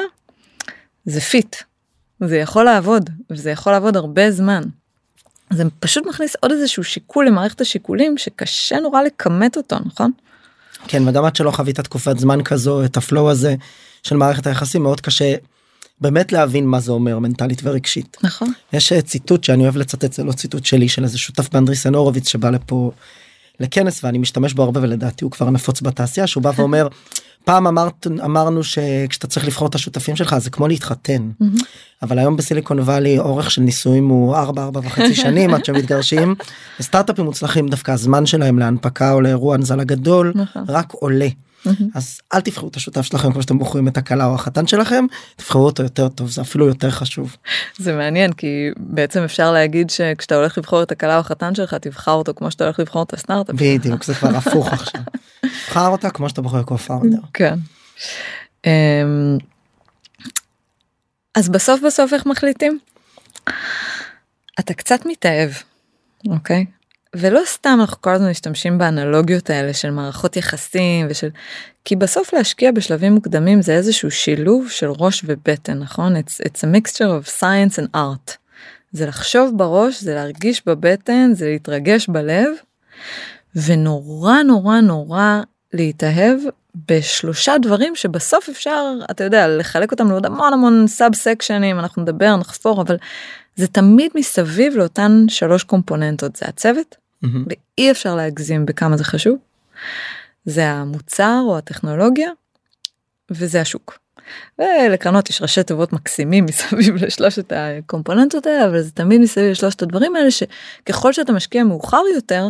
זה 1.06 1.22
fit. 1.22 1.56
זה 2.20 2.38
יכול 2.38 2.66
לעבוד 2.66 3.10
וזה 3.30 3.52
יכול 3.52 3.72
לעבוד 3.74 3.96
הרבה 3.98 4.32
זמן. 4.32 4.64
זה 5.52 5.64
פשוט 5.80 6.06
מכניס 6.08 6.36
עוד 6.40 6.52
איזשהו 6.52 6.84
שיקול 6.84 7.28
למערכת 7.28 7.62
השיקולים 7.62 8.18
שקשה 8.18 8.80
נורא 8.80 9.02
לכמת 9.02 9.58
אותו 9.58 9.76
נכון? 9.86 10.12
כן 10.88 11.08
וגם 11.08 11.26
עד 11.26 11.36
שלא 11.36 11.52
חווית 11.52 11.80
תקופת 11.80 12.20
זמן 12.20 12.44
כזו 12.44 12.86
את 12.86 12.98
ה-flow 12.98 13.32
הזה 13.32 13.56
של 14.04 14.16
מערכת 14.16 14.48
היחסים 14.48 14.84
מאוד 14.84 15.02
קשה 15.02 15.36
באמת 16.02 16.32
להבין 16.32 16.66
מה 16.66 16.80
זה 16.80 16.92
אומר 16.92 17.20
מנטלית 17.20 17.62
ורגשית. 17.64 18.18
נכון. 18.24 18.54
יש 18.74 18.94
אה, 18.94 19.02
ציטוט 19.02 19.44
שאני 19.44 19.64
אוהב 19.64 19.78
לצטט 19.78 20.14
זה 20.14 20.24
לא 20.24 20.32
ציטוט 20.32 20.66
שלי 20.66 20.90
של 20.90 21.04
איזה 21.04 21.18
שותף 21.18 21.50
ב-Andreessen 21.50 21.96
Horowitz 21.96 22.30
שבא 22.30 22.50
לפה 22.50 22.92
לכנס 23.60 24.04
ואני 24.04 24.18
משתמש 24.18 24.54
בו 24.54 24.64
הרבה 24.64 24.82
ולדעתי 24.84 25.24
הוא 25.24 25.32
כבר 25.32 25.50
נפוץ 25.50 25.82
בתעשייה 25.82 26.28
שהוא 26.28 26.44
בא 26.44 26.52
ואומר 26.58 26.88
פעם 27.44 27.68
אמרת 27.68 28.08
אמרנו 28.26 28.64
שכשאתה 28.64 29.28
צריך 29.28 29.46
לבחור 29.46 29.68
את 29.68 29.76
השותפים 29.76 30.16
שלך 30.16 30.38
זה 30.38 30.50
כמו 30.50 30.68
להתחתן 30.68 31.30
אבל 32.02 32.20
היום 32.20 32.38
בסיליקון 32.38 32.80
וואלי 32.80 33.20
אורך 33.20 33.52
של 33.52 33.62
נישואים 33.62 34.08
הוא 34.08 34.36
4 34.36 34.64
4 34.64 34.80
וחצי 34.84 35.16
שנים 35.16 35.54
עד 35.54 35.66
שמתגרשים. 35.66 36.36
סטארט-אפים 36.82 37.26
מוצלחים 37.26 37.68
דווקא 37.68 37.92
הזמן 37.92 38.26
שלהם 38.26 38.60
להנפקה 38.60 39.14
או 39.14 39.22
לאירוע 39.22 39.56
הנזלה 39.56 39.84
גדול 39.84 40.34
נכון. 40.36 40.64
רק 40.68 40.94
עולה. 40.94 41.28
אז 41.96 42.20
אל 42.34 42.42
תבחרו 42.42 42.68
את 42.68 42.76
השותף 42.76 43.02
שלכם 43.02 43.32
כמו 43.32 43.42
שאתם 43.42 43.58
בוחרים 43.58 43.88
את 43.88 43.98
הכלה 43.98 44.26
או 44.26 44.36
החתן 44.36 44.68
שלכם 44.68 45.06
תבחרו 45.36 45.66
אותו 45.66 45.84
יותר 45.84 46.10
טוב 46.10 46.30
זה 46.30 46.42
אפילו 46.42 46.68
יותר 46.68 46.90
חשוב. 46.92 47.36
זה 47.78 47.96
מעניין 47.96 48.34
כי 48.34 48.70
בעצם 48.78 49.22
אפשר 49.24 49.52
להגיד 49.52 49.90
שכשאתה 49.90 50.36
הולך 50.36 50.58
לבחור 50.58 50.84
את 50.84 50.92
הכלה 50.92 51.16
או 51.16 51.20
החתן 51.20 51.56
שלך 51.56 51.74
תבחר 51.74 52.12
אותו 52.12 52.34
כמו 52.36 52.52
שאתה 52.52 52.64
הולך 52.64 52.80
לבחור 52.80 53.04
את 53.04 53.14
הסטארט-אפ. 53.14 53.56
בדיוק 53.56 54.04
זה 54.04 54.14
כבר 54.14 54.36
הפוך 54.36 54.68
עכשיו. 54.74 55.02
בחר 55.44 55.88
אותה 55.88 56.10
כמו 56.10 56.30
שאתה 56.30 56.42
בוחר 56.42 56.64
קו-פאונדר. 56.64 57.20
כן. 57.34 57.60
אמ, 58.66 59.38
אז 61.36 61.50
בסוף 61.50 61.82
בסוף 61.86 62.14
איך 62.14 62.26
מחליטים? 62.26 62.80
אתה 64.60 64.74
קצת 64.74 65.06
מתאהב, 65.06 65.52
אוקיי? 66.28 66.66
ולא 67.16 67.42
סתם 67.46 67.78
אנחנו 67.82 68.02
כל 68.02 68.10
הזמן 68.10 68.30
משתמשים 68.30 68.78
באנלוגיות 68.78 69.50
האלה 69.50 69.74
של 69.74 69.92
מערכות 69.92 70.38
יחסים 70.38 71.08
ושל... 71.10 71.30
כי 71.86 71.96
בסוף 71.96 72.34
להשקיע 72.34 72.72
בשלבים 72.72 73.14
מוקדמים 73.14 73.62
זה 73.62 73.74
איזשהו 73.74 74.12
שילוב 74.12 74.70
של 74.70 74.90
ראש 74.90 75.22
ובטן, 75.26 75.80
נכון? 75.80 76.16
It's, 76.16 76.42
it's 76.46 76.60
a 76.60 76.68
mixture 76.76 77.24
of 77.24 77.40
science 77.40 77.78
and 77.78 77.96
art. 77.96 78.38
זה 78.92 79.06
לחשוב 79.06 79.58
בראש, 79.58 80.02
זה 80.02 80.16
להרגיש 80.16 80.62
בבטן, 80.66 81.34
זה 81.34 81.46
להתרגש 81.46 82.08
בלב, 82.08 82.48
ונורא 83.56 84.42
נורא 84.42 84.80
נורא 84.80 85.42
להתאהב 85.74 86.40
בשלושה 86.88 87.58
דברים 87.62 87.96
שבסוף 87.96 88.50
אפשר, 88.50 88.94
אתה 89.12 89.24
יודע, 89.24 89.48
לחלק 89.48 89.92
אותם 89.92 90.10
לעוד 90.10 90.26
המון 90.26 90.54
המון 90.54 90.88
סאב 90.88 91.16
סקשנים, 91.16 91.80
אנחנו 91.80 92.02
נדבר, 92.02 92.36
נחפור, 92.36 92.82
אבל 92.82 92.98
זה 93.56 93.68
תמיד 93.68 94.12
מסביב 94.16 94.76
לאותן 94.76 95.26
שלוש 95.28 95.64
קומפוננטות, 95.64 96.36
זה 96.36 96.46
הצוות, 96.48 96.96
מהמם. 97.22 97.46
ואי 97.50 97.92
אפשר 97.92 98.16
להגזים 98.16 98.66
בכמה 98.66 98.98
זה 98.98 99.04
חשוב, 99.04 99.38
זה 100.46 100.70
המוצר 100.72 101.42
או 101.46 101.58
הטכנולוגיה, 101.58 102.30
וזה 103.32 103.62
השוק. 103.62 104.00
ולקרנות 104.60 105.30
יש 105.30 105.42
ראשי 105.42 105.64
תיבות 105.64 105.94
מקסימים 105.94 106.46
מסביב 106.46 106.96
לשלושת 107.06 107.54
הקומפוננטות 107.56 108.46
האלה, 108.48 108.66
אבל 108.66 108.82
זה 108.82 108.92
תמיד 108.92 109.22
מסביב 109.22 109.52
לשלושת 109.52 109.82
הדברים 109.82 110.16
האלה 110.16 110.32
שככל 110.32 111.14
שאתה 111.14 111.32
משקיע 111.34 111.64
מאוחר 111.64 112.02
יותר, 112.16 112.48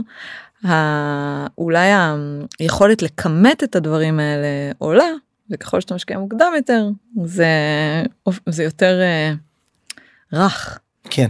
ה- 0.66 1.48
אולי 1.58 1.90
היכולת 2.60 3.02
לכמת 3.02 3.64
את 3.64 3.76
הדברים 3.76 4.20
האלה 4.20 4.48
עולה, 4.78 5.10
וככל 5.50 5.82
שאתה 5.82 5.96
משקיע 5.96 6.18
מוקדם 6.20 6.52
יותר, 6.56 6.88
זה, 7.26 7.46
זה 8.50 8.64
יותר 8.64 9.00
אה, 9.02 9.34
רך. 10.34 10.80
כן. 11.10 11.28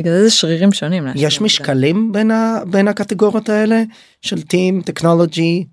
בגלל 0.00 0.12
זה 0.12 0.24
זה 0.24 0.30
שרירים 0.30 0.72
שונים. 0.72 1.06
יש. 1.14 1.40
משקלים 1.40 2.12
בין, 2.12 2.30
ה, 2.30 2.58
בין 2.70 2.88
הקטגוריות 2.88 3.48
האלה 3.48 3.82
של 4.22 4.42
טים 4.42 4.82
טכנולוגי 4.82 5.66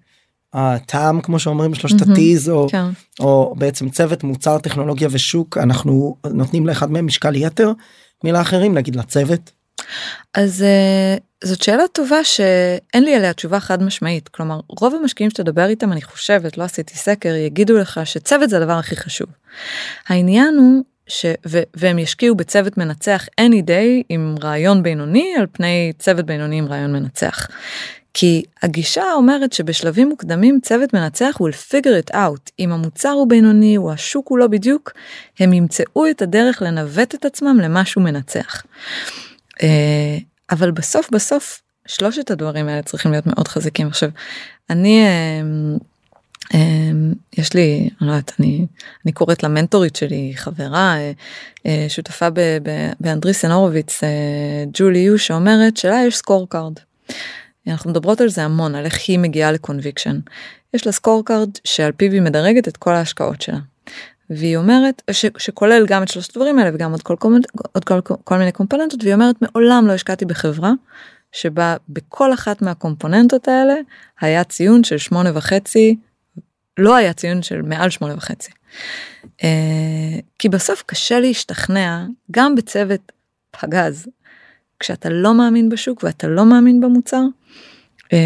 טעם 0.85 1.21
כמו 1.21 1.39
שאומרים 1.39 1.75
שלושת 1.75 2.01
ה-T's 2.01 2.51
או, 2.51 2.67
כן. 2.69 2.85
או 3.19 3.55
בעצם 3.57 3.89
צוות 3.89 4.23
מוצר 4.23 4.59
טכנולוגיה 4.59 5.07
ושוק 5.11 5.57
אנחנו 5.57 6.15
נותנים 6.25 6.67
לאחד 6.67 6.91
מהם 6.91 7.05
משקל 7.05 7.35
יתר 7.35 7.71
מלאחרים 8.23 8.73
נגיד 8.73 8.95
לצוות. 8.95 9.51
אז 10.33 10.65
uh, 10.65 11.47
זאת 11.47 11.63
שאלה 11.63 11.83
טובה 11.91 12.23
שאין 12.23 13.03
לי 13.03 13.15
עליה 13.15 13.33
תשובה 13.33 13.59
חד 13.59 13.83
משמעית 13.83 14.27
כלומר 14.27 14.59
רוב 14.67 14.95
המשקיעים 14.95 15.29
שתדבר 15.29 15.65
איתם 15.65 15.91
אני 15.91 16.01
חושבת 16.01 16.57
לא 16.57 16.63
עשיתי 16.63 16.95
סקר 16.95 17.35
יגידו 17.35 17.77
לך 17.77 17.99
שצוות 18.03 18.49
זה 18.49 18.57
הדבר 18.57 18.73
הכי 18.73 18.95
חשוב. 18.95 19.27
העניין 20.07 20.55
הוא 20.57 20.83
ש... 21.07 21.25
ו... 21.47 21.59
והם 21.73 21.99
ישקיעו 21.99 22.35
בצוות 22.35 22.77
מנצח 22.77 23.25
any 23.41 23.61
day 23.67 24.03
עם 24.09 24.35
רעיון 24.43 24.83
בינוני 24.83 25.33
על 25.37 25.45
פני 25.51 25.93
צוות 25.99 26.25
בינוני 26.25 26.57
עם 26.57 26.65
רעיון 26.65 26.93
מנצח. 26.93 27.47
כי 28.13 28.43
הגישה 28.63 29.03
אומרת 29.13 29.53
שבשלבים 29.53 30.09
מוקדמים 30.09 30.59
צוות 30.61 30.93
מנצח 30.93 31.37
will 31.41 31.71
figure 31.71 32.09
it 32.09 32.13
out 32.13 32.51
אם 32.59 32.71
המוצר 32.71 33.09
הוא 33.09 33.29
בינוני 33.29 33.77
או 33.77 33.91
השוק 33.91 34.27
הוא 34.27 34.37
לא 34.37 34.47
בדיוק 34.47 34.91
הם 35.39 35.53
ימצאו 35.53 36.09
את 36.09 36.21
הדרך 36.21 36.61
לנווט 36.61 37.15
את 37.15 37.25
עצמם 37.25 37.59
למשהו 37.63 38.01
מנצח. 38.01 38.63
אה, 39.63 40.17
אבל 40.51 40.71
בסוף 40.71 41.09
בסוף 41.11 41.61
שלושת 41.87 42.31
הדברים 42.31 42.67
האלה 42.67 42.81
צריכים 42.81 43.11
להיות 43.11 43.27
מאוד 43.27 43.47
חזקים 43.47 43.87
עכשיו 43.87 44.09
אני 44.69 45.05
אה, 45.05 45.41
יש 47.37 47.53
לי 47.53 47.89
אני 48.01 48.07
לא 48.07 48.13
יודעת 48.13 48.31
אני 48.39 48.65
אני 49.05 49.11
קוראת 49.11 49.43
למנטורית 49.43 49.95
שלי 49.95 50.33
חברה 50.35 50.95
אה, 50.97 51.11
אה, 51.65 51.85
שותפה 51.89 52.29
ב- 52.29 52.39
ב- 52.63 52.91
באנדריסן 52.99 53.51
הורוביץ 53.51 54.03
אה, 54.03 54.09
ג'ולי 54.73 54.99
יו 54.99 55.19
שאומרת 55.19 55.77
שלה 55.77 56.03
יש 56.07 56.17
score 56.17 56.49
card. 56.49 56.73
אנחנו 57.67 57.89
מדברות 57.89 58.21
על 58.21 58.29
זה 58.29 58.43
המון 58.43 58.75
על 58.75 58.85
איך 58.85 58.99
היא 59.07 59.19
מגיעה 59.19 59.51
ל-conviction. 59.51 60.19
יש 60.73 60.85
לה 60.85 60.91
score 60.91 61.25
card 61.25 61.49
שעל 61.63 61.91
פיו 61.91 62.11
היא 62.11 62.21
מדרגת 62.21 62.67
את 62.67 62.77
כל 62.77 62.93
ההשקעות 62.93 63.41
שלה. 63.41 63.59
והיא 64.29 64.57
אומרת 64.57 65.01
ש, 65.11 65.25
שכולל 65.37 65.85
גם 65.87 66.03
את 66.03 66.07
שלושת 66.07 66.29
הדברים 66.29 66.59
האלה 66.59 66.71
וגם 66.73 66.91
עוד 66.91 67.01
כל, 67.01 67.15
כל, 67.19 67.33
עוד 67.71 67.83
כל, 67.83 68.01
כל, 68.01 68.13
כל 68.23 68.37
מיני 68.37 68.51
componentות 68.51 69.03
והיא 69.03 69.13
אומרת 69.13 69.35
מעולם 69.41 69.87
לא 69.87 69.93
השקעתי 69.93 70.25
בחברה 70.25 70.71
שבה 71.31 71.75
בכל 71.89 72.33
אחת 72.33 72.61
מה-componentות 72.61 73.47
האלה 73.47 73.73
היה 74.21 74.43
ציון 74.43 74.83
של 74.83 74.97
שמונה 74.97 75.31
וחצי 75.33 75.95
לא 76.77 76.95
היה 76.95 77.13
ציון 77.13 77.41
של 77.41 77.61
מעל 77.61 77.89
שמונה 77.89 78.15
וחצי. 78.15 78.51
אה, 79.43 80.19
כי 80.39 80.49
בסוף 80.49 80.83
קשה 80.85 81.19
להשתכנע 81.19 82.05
גם 82.31 82.55
בצוות 82.55 83.11
פגז 83.51 84.07
כשאתה 84.79 85.09
לא 85.09 85.33
מאמין 85.33 85.69
בשוק 85.69 86.03
ואתה 86.03 86.27
לא 86.27 86.45
מאמין 86.45 86.81
במוצר. 86.81 87.21
אה, 88.13 88.17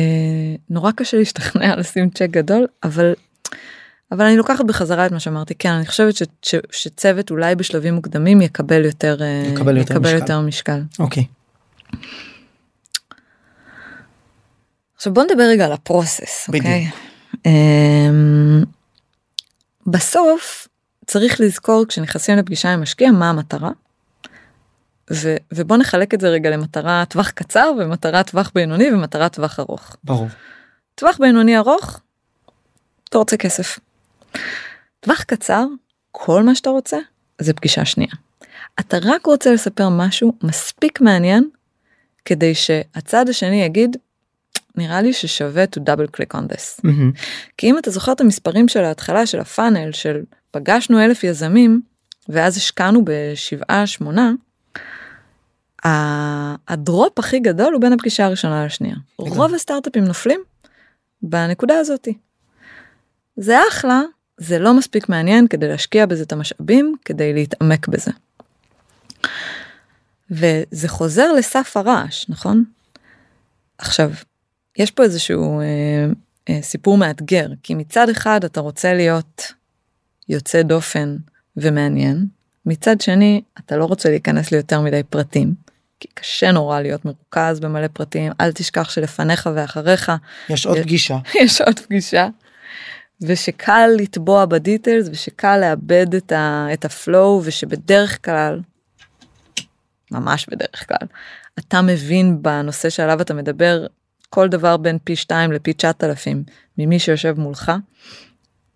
נורא 0.70 0.92
קשה 0.92 1.18
להשתכנע 1.18 1.76
לשים 1.80 2.10
צ'ק 2.10 2.28
גדול 2.30 2.68
אבל 2.84 3.14
אבל 4.12 4.26
אני 4.26 4.38
לוקחת 4.38 4.66
בחזרה 4.66 5.06
את 5.06 5.12
מה 5.12 5.20
שאמרתי 5.20 5.56
כן 5.56 5.72
אני 5.72 5.86
חושבת 5.86 6.16
ש, 6.16 6.24
ש, 6.42 6.56
שצוות 6.72 7.32
אולי 7.32 7.56
בשלבים 7.56 7.94
מוקדמים 7.94 8.42
יקבל 8.42 8.86
יותר 8.86 9.18
אה, 9.22 9.44
יקבל 9.54 9.78
יותר 9.78 9.94
יקבל 9.94 10.10
משקל. 10.10 10.22
יותר 10.22 10.40
משקל. 10.42 10.82
אוקיי. 11.00 11.26
עכשיו 14.96 15.14
בוא 15.14 15.24
נדבר 15.24 15.44
רגע 15.44 15.66
על 15.66 15.72
הפרוסס, 15.72 16.50
בדיוק. 16.50 16.66
אוקיי? 16.66 17.11
אמ, 17.46 18.64
בסוף 19.88 20.68
צריך 21.06 21.42
לזכור 21.42 21.86
כשנכנסים 21.88 22.38
לפגישה 22.38 22.74
עם 22.74 22.82
משקיע 22.82 23.12
מה 23.12 23.30
המטרה. 23.30 23.72
ו, 25.14 25.36
ובוא 25.52 25.78
נחלק 25.78 26.14
את 26.14 26.22
זה 26.22 26.30
רגע 26.30 26.50
למטרה 26.50 27.04
טווח 27.10 27.30
קצר 27.30 27.72
ומטרה 27.80 28.24
טווח 28.24 28.52
בינוני 28.56 28.94
ומטרה 28.94 29.30
טווח 29.30 29.60
ארוך. 29.60 29.96
ברור. 30.04 30.28
טווח 30.96 31.18
בינוני 31.18 31.58
ארוך, 31.58 32.00
אתה 33.10 33.18
רוצה 33.18 33.38
כסף. 33.38 33.80
טווח 35.00 35.24
קצר, 35.24 35.66
כל 36.12 36.44
מה 36.44 36.56
שאתה 36.56 36.70
רוצה 36.70 36.98
זה 37.42 37.54
פגישה 37.54 37.86
שנייה. 37.86 38.12
אתה 38.80 38.98
רק 39.04 39.26
רוצה 39.26 39.54
לספר 39.54 39.90
משהו 39.90 40.34
מספיק 40.44 41.02
מעניין 41.02 41.50
כדי 42.26 42.56
שהצד 42.56 43.30
השני 43.30 43.64
יגיד 43.64 43.98
נראה 44.82 45.02
לי 45.02 45.14
ששווה 45.14 45.64
to 45.64 45.80
double 45.80 46.18
click 46.18 46.38
on 46.38 46.54
this. 46.54 46.80
מהמם. 46.84 47.12
כי 47.58 47.70
אם 47.70 47.78
אתה 47.78 47.92
זוכר 47.92 48.12
את 48.12 48.22
המספרים 48.22 48.68
של 48.68 48.84
ההתחלה 48.84 49.26
של 49.26 49.40
הפאנל 49.40 49.92
של 49.92 50.22
פגשנו 50.52 51.06
אלף 51.06 51.24
יזמים 51.24 51.82
ואז 52.30 52.58
השקענו 52.58 53.02
בשבעה 53.06 53.88
שמונה. 53.88 54.32
הדרופ 56.68 57.20
הכי 57.20 57.40
גדול 57.40 57.74
הוא 57.74 57.82
בין 57.82 57.94
הפגישה 57.94 58.26
הראשונה 58.26 58.66
לשנייה. 58.66 58.96
רוב 59.18 59.54
הסטארט-אפים 59.54 60.04
נופלים 60.04 60.42
בנקודה 61.22 61.80
הזאתי. 61.80 62.18
זה 63.38 63.58
אחלה, 63.70 64.02
זה 64.38 64.60
לא 64.60 64.74
מספיק 64.74 65.10
מעניין 65.10 65.48
כדי 65.48 65.68
להשקיע 65.68 66.06
בזה 66.06 66.24
את 66.24 66.32
המשאבים 66.32 66.96
כדי 67.06 67.34
להתעמק 67.34 67.88
בזה. 67.88 68.12
וזה 70.32 70.88
חוזר 70.88 71.34
לסף 71.34 71.78
הרעש, 71.78 72.26
נכון? 72.30 72.64
עכשיו, 73.78 74.12
יש 74.78 74.92
פה 74.92 75.04
איזשהו 75.04 75.60
אה, 75.60 75.66
אה, 76.50 76.62
סיפור 76.62 76.98
מאתגר, 76.98 77.48
כי 77.64 77.76
מצד 77.76 78.10
אחד 78.10 78.44
אתה 78.44 78.60
רוצה 78.60 78.94
להיות 78.94 79.52
יוצא 80.30 80.62
דופן 80.62 81.18
ומעניין, 81.58 82.26
מצד 82.66 83.02
שני 83.02 83.42
אתה 83.60 83.78
לא 83.78 83.86
רוצה 83.86 84.10
להיכנס 84.10 84.52
ליותר 84.52 84.82
מדי 84.82 85.02
פרטים, 85.10 85.54
כי 86.00 86.08
קשה 86.14 86.52
נורא 86.52 86.82
להיות 86.82 87.06
מרוכז 87.06 87.60
במלא 87.60 87.88
פרטים, 87.88 88.32
אל 88.42 88.52
תשכח 88.52 88.90
שלפניך 88.90 89.50
ואחריך 89.56 90.12
יש 90.50 90.66
עוד 90.66 90.78
יש- 90.78 90.84
פגישה. 90.84 91.18
יש 91.44 91.62
עוד 91.62 91.80
פגישה. 91.80 92.28
ושקל 93.22 93.88
לטבוע 93.98 94.46
בדיטלס 94.46 95.08
ושקל 95.12 95.58
לאבד 95.58 96.16
את, 96.16 96.32
ה, 96.32 96.68
את 96.74 96.86
הפלואו 96.86 97.42
ושבדרך 97.44 98.26
כלל, 98.26 98.60
ממש 100.12 100.48
בדרך 100.52 100.88
כלל, 100.88 101.08
אתה 101.60 101.82
מבין 101.82 102.42
בנושא 102.42 102.90
שעליו 102.90 103.22
אתה 103.22 103.34
מדבר 103.34 103.86
כל 104.34 104.48
דבר 104.48 104.78
בין 104.78 104.98
פי 105.04 105.16
2 105.16 105.52
לפי 105.52 105.74
9,000 105.74 106.44
ממי 106.78 107.00
שיושב 107.00 107.40
מולך, 107.40 107.72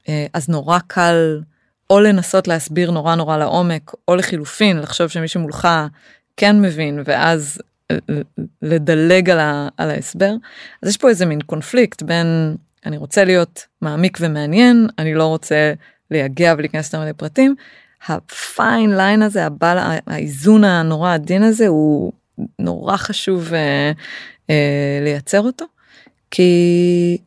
אה, 0.10 0.26
אז 0.34 0.50
נורא 0.50 0.80
קל 0.88 1.42
או 1.90 2.00
לנסות 2.00 2.48
להסביר 2.48 2.92
נורא 2.92 3.16
נורא 3.16 3.38
לעומק 3.38 3.92
או 4.08 4.16
לחילופין 4.16 4.80
לחשוב 4.80 5.08
שמישהו 5.08 5.42
מולך 5.42 5.68
כן 6.38 6.62
מבין 6.62 7.04
ואז 7.06 7.62
לדלג 8.62 9.30
על, 9.30 9.40
ה, 9.40 9.68
על 9.78 9.90
ההסבר. 9.90 10.34
אז 10.82 10.90
יש 10.90 10.98
פה 10.98 11.10
איזה 11.10 11.26
מין 11.26 11.42
קונפליקט 11.42 12.02
בין 12.02 12.56
אני 12.86 12.98
רוצה 12.98 13.24
להיות 13.24 13.66
מעמיק 13.82 14.18
ומעניין 14.22 14.88
אני 15.00 15.14
לא 15.14 15.26
רוצה 15.26 15.74
לייגע 16.12 16.54
ולהיכנס 16.58 16.94
יותר 16.94 17.06
מדי 17.06 17.14
פרטים. 17.14 17.56
הפיין 18.08 18.98
ליין 18.98 19.22
הזה 19.22 19.46
הבא, 19.46 19.98
האיזון 20.08 20.64
הנורא 20.64 21.14
עדין 21.14 21.44
הזה 21.44 21.68
הוא 21.68 22.14
נורא 22.60 22.98
חשוב 22.98 23.54
אה, 23.54 23.92
אה, 24.50 25.00
לייצר 25.02 25.42
אותו 25.42 25.66
כי 26.32 27.18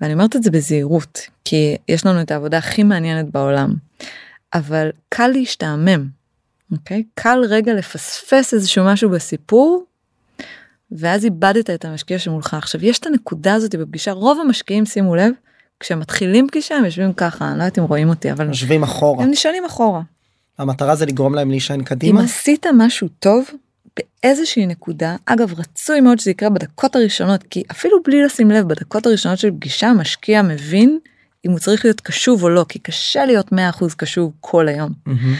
ואני 0.00 0.12
אומרת 0.12 0.36
את 0.36 0.42
זה 0.42 0.50
בזהירות 0.50 1.20
כי 1.44 1.76
יש 1.88 2.06
לנו 2.06 2.20
את 2.20 2.30
העבודה 2.30 2.58
הכי 2.58 2.82
מעניינת 2.82 3.30
בעולם 3.30 3.74
אבל 4.54 4.90
קל 5.08 5.28
להשתעמם 5.28 6.06
אוקיי 6.72 7.04
קל 7.14 7.38
רגע 7.48 7.74
לפספס 7.74 8.54
איזשהו 8.54 8.84
משהו 8.84 9.10
בסיפור 9.10 9.84
ואז 10.92 11.24
איבדת 11.24 11.70
את 11.70 11.84
המשקיע 11.84 12.18
שמולך 12.18 12.54
עכשיו 12.54 12.84
יש 12.84 12.98
את 12.98 13.06
הנקודה 13.06 13.54
הזאת 13.54 13.74
בפגישה 13.74 14.12
רוב 14.12 14.40
המשקיעים 14.40 14.86
שימו 14.86 15.16
לב 15.16 15.32
כשהם 15.80 16.00
מתחילים 16.00 16.48
פגישה 16.48 16.76
הם 16.76 16.84
יושבים 16.84 17.12
ככה 17.12 17.48
אני 17.48 17.58
לא 17.58 17.62
יודעת 17.62 17.78
אם 17.78 17.84
רואים 17.84 18.08
אותי 18.08 18.32
אבל 18.32 18.48
יושבים 18.48 18.82
אחורה. 18.82 19.24
הם 19.24 19.30
נשענים 19.30 19.64
אחורה 19.64 20.02
המטרה 20.58 20.96
זה 20.96 21.06
לגרום 21.06 21.34
להם 21.34 21.50
להישען 21.50 21.78
אם 21.80 21.84
קדימה. 21.84 22.22
עשית 22.22 22.66
משהו 22.74 23.08
טוב 23.18 23.44
באיזושהי 23.96 24.66
נקודה 24.66 25.16
אגב 25.26 25.54
רצוי 25.58 26.00
מאוד 26.00 26.18
שזה 26.18 26.30
יקרה 26.30 26.50
בדקות 26.50 26.96
הראשונות 26.96 27.42
כי 27.42 27.62
אפילו 27.70 28.02
בלי 28.02 28.24
לשים 28.24 28.50
לב 28.50 28.68
בדקות 28.68 29.06
הראשונות 29.06 29.38
של 29.38 29.50
פגישה 29.50 29.88
המשקיע 29.88 30.42
מבין 30.42 30.98
אם 31.46 31.50
הוא 31.50 31.58
צריך 31.58 31.84
להיות 31.84 32.00
קשוב 32.00 32.42
או 32.42 32.48
לא 32.48 32.64
כי 32.68 32.78
קשה 32.78 33.24
להיות 33.24 33.52
100% 33.52 33.56
קשוב 33.96 34.32
כל 34.40 34.68
היום. 34.68 34.92
מהמם. 35.06 35.34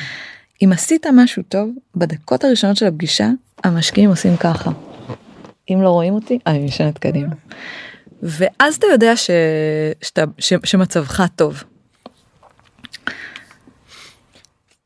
אם 0.62 0.72
עשית 0.72 1.06
משהו 1.12 1.42
טוב 1.48 1.70
בדקות 1.96 2.44
הראשונות 2.44 2.76
של 2.76 2.86
הפגישה 2.86 3.30
המשקיעים 3.64 4.10
עושים 4.10 4.36
ככה. 4.36 4.70
אם 5.70 5.82
לא 5.82 5.90
רואים 5.90 6.14
אותי 6.14 6.38
אני 6.46 6.58
נשענת 6.58 6.98
קדימה. 6.98 7.34
ואז 8.22 8.76
אתה 8.76 8.86
יודע 8.86 9.16
ש... 9.16 9.30
שאתה... 10.02 10.24
ש... 10.38 10.52
שמצבך 10.64 11.22
טוב. 11.36 11.64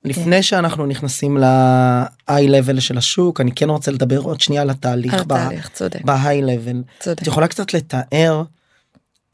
לפני 0.04 0.42
שאנחנו 0.42 0.86
נכנסים 0.86 1.36
ל-high 1.36 2.30
level 2.30 2.80
של 2.80 2.98
השוק 2.98 3.40
אני 3.40 3.52
כן 3.52 3.70
רוצה 3.70 3.90
לדבר 3.90 4.18
עוד 4.18 4.40
שנייה 4.40 4.62
על 4.62 4.70
התהליך. 4.70 5.14
על 5.14 5.20
ב- 5.20 5.34
תהליך 5.34 5.68
צודק. 5.68 6.00
את 7.22 7.26
יכולה 7.26 7.48
קצת 7.48 7.74
לתאר 7.74 8.42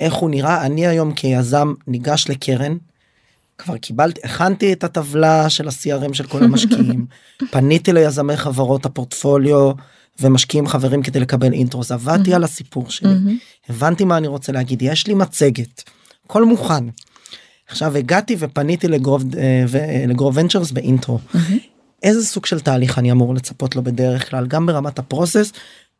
איך 0.01 0.15
הוא 0.15 0.31
נראה 0.31 0.67
אני 0.67 0.87
היום 0.87 1.13
כיזם 1.13 1.73
ניגש 1.87 2.29
לקרן. 2.29 2.77
כבר 3.59 3.77
קיבלתי 3.77 4.21
הכנתי 4.25 4.73
את 4.73 4.85
הטבלה 4.85 5.51
של 5.51 5.69
ה-CRM 5.69 6.15
של 6.15 6.27
כל 6.27 6.43
המשקיעים 6.45 7.07
פניתי 7.53 7.93
ליזמי 7.93 8.37
חברות 8.37 8.87
הפורטפוליו 8.87 9.71
ומשקיעים 10.21 10.67
חברים 10.67 11.03
כדי 11.03 11.21
לקבל 11.21 11.53
intros 11.53 11.93
עבדתי 11.93 12.35
על 12.35 12.45
הסיפור 12.45 12.91
שלי. 12.91 13.11
הבנתי 13.69 14.05
מה 14.05 14.17
אני 14.17 14.27
רוצה 14.27 14.53
להגיד 14.53 14.83
יש 14.83 15.07
לי 15.07 15.15
מצגת 15.15 15.83
הכל 16.27 16.45
מוכן. 16.45 16.85
עכשיו 17.69 17.97
הגעתי 17.97 18.37
ופניתי 18.39 18.89
ל-Grove 18.89 19.37
אה, 19.37 19.65
ו- 19.69 20.09
ל-Grove 20.09 20.37
Ventures 20.37 20.71
ב-intro. 20.71 21.19
איזה 22.03 22.27
סוג 22.27 22.47
של 22.47 22.61
תהליך 22.61 22.99
אני 22.99 23.13
אמור 23.13 23.35
לצפות 23.35 23.77
לו 23.77 23.83
בדרך 23.83 24.31
כלל 24.31 24.47
גם 24.47 24.67
ברמת 24.67 24.99
ה-process 24.99 25.53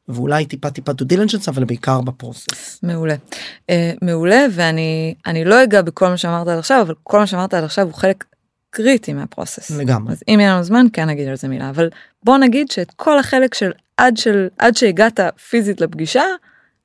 ואולי 0.09 0.47
טיפה 0.47 0.71
טיפה 0.71 0.93
due 0.93 1.05
diligence 1.05 1.49
אבל 1.49 1.65
בעיקר 1.65 2.01
ב-process. 2.01 2.81
מעולה. 2.83 3.15
אה, 3.15 3.75
מעולה 4.03 4.47
ואני 4.53 5.15
אני 5.27 5.45
לא 5.45 5.63
אגע 5.63 5.83
בכל 5.83 6.09
מה 6.09 6.17
שאמרת 6.17 6.49
עד 6.49 6.59
עכשיו 6.59 6.83
אבל 6.83 6.95
כל 7.03 7.19
מה 7.19 7.27
שאמרת 7.27 7.55
עד 7.55 7.65
עכשיו 7.65 7.87
הוא 7.87 7.95
חלק 7.95 8.25
קריטי 8.71 9.13
מה-process. 9.13 9.71
לגמרי. 9.71 10.13
אז 10.13 10.23
אם 10.29 10.41
יהיה 10.41 10.55
לנו 10.55 10.63
זמן 10.63 10.87
כן 10.93 11.09
נגיד 11.09 11.29
על 11.29 11.37
זה 11.37 11.49
מילה 11.49 11.71
אבל 11.71 11.89
בוא 12.23 12.39
נגיד 12.39 12.71
שאת 12.71 12.91
כל 12.97 13.19
החלק 13.19 13.55
של 13.55 13.71
עד 13.97 14.17
של 14.17 14.49
עד 14.59 14.77
שהגעת 14.77 15.21
פיזית 15.51 15.81
לפגישה 15.81 16.25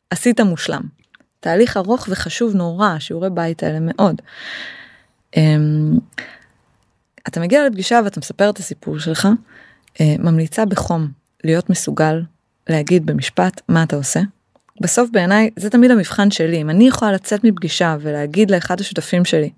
עשית 0.09 0.39
מושלם. 0.39 1.00
תהליך 1.41 1.77
ארוך 1.77 2.07
וחשוב 2.11 2.55
נורא 2.55 2.99
שיעורי 2.99 3.29
בית 3.29 3.63
האלה 3.63 3.77
מאוד. 3.81 4.21
Um, 5.35 5.39
אתה 7.27 7.39
מגיע 7.39 7.67
לפגישה 7.67 7.99
ואתה 8.03 8.19
מספר 8.19 8.49
את 8.49 8.57
הסיפור 8.57 8.99
שלך 8.99 9.27
uh, 9.93 9.99
ממליצה 10.19 10.65
בחום 10.65 11.07
להיות 11.43 11.69
מסוגל 11.69 12.21
להגיד 12.69 13.05
במשפט 13.05 13.61
מה 13.67 13.83
אתה 13.83 13.95
עושה. 13.95 14.19
בסוף 14.81 15.09
בעיניי 15.09 15.49
זה 15.55 15.69
תמיד 15.69 15.91
המבחן 15.91 16.31
שלי 16.31 16.61
אם 16.61 16.69
אני 16.69 16.87
יכולה 16.87 17.11
לצאת 17.11 17.43
מפגישה 17.43 17.95
ולהגיד 17.99 18.51
לאחד 18.51 18.79
השותפים 18.79 19.25
שלי 19.25 19.49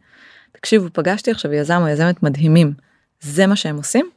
תקשיבו 0.52 0.88
פגשתי 0.94 1.32
עכשיו 1.32 1.54
יזם 1.54 1.82
או 1.82 1.88
יזמת 1.88 2.24
מדהימים 2.24 2.74
זה 3.22 3.48
מה 3.48 3.56
שהם 3.56 3.78
עושים. 3.78 4.10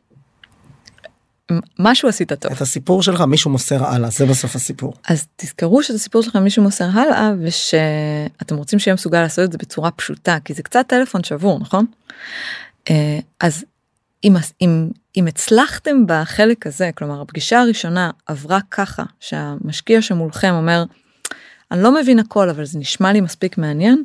משהו 1.79 2.09
עשית 2.09 2.33
טוב 2.33 2.53
את 2.53 2.61
הסיפור 2.61 3.03
שלך 3.03 3.21
מישהו 3.21 3.51
מוסר 3.51 3.85
הלאה 3.85 4.11
זה 4.11 4.27
בסוף 4.27 4.57
הסיפור. 4.57 4.95
אז 5.09 5.27
תזכרו 5.37 5.83
שאת 5.83 5.95
הסיפור 5.95 6.23
שלכם 6.23 6.45
מישהו 6.45 6.63
מוסר 6.63 6.89
הלאה 6.93 7.33
ושאתם 7.43 8.57
רוצים 8.57 8.79
שיהיה 8.79 8.95
מסוגל 8.95 9.23
לעשות 9.23 9.45
את 9.45 9.53
זה 9.53 9.59
בצורה 9.59 9.91
פשוטה 9.91 10.39
כי 10.45 10.55
זה 10.55 10.63
קצת 10.63 10.85
טלפון 10.89 11.25
שבור 11.25 11.59
נכון? 11.61 11.87
אה, 12.91 13.19
אז 13.41 13.65
אם, 14.25 14.37
אם, 14.61 14.89
אם 15.17 15.27
הצלחתם 15.27 15.97
בחלק 16.07 16.67
הזה 16.67 16.91
כלומר 16.95 17.21
הפגישה 17.21 17.61
הראשונה 17.61 18.11
עברה 18.27 18.59
ככה 18.71 19.03
שהמשקיע 19.21 20.03
שמולכם 20.03 20.55
אומר 20.55 20.85
אני 21.71 21.83
לא 21.83 21.95
מבין 21.95 22.19
הכל 22.19 22.51
אבל 22.51 22.65
זה 22.65 22.79
נשמע 22.79 23.13
לי 23.13 23.21
מספיק 23.21 23.59
מעניין. 23.59 24.05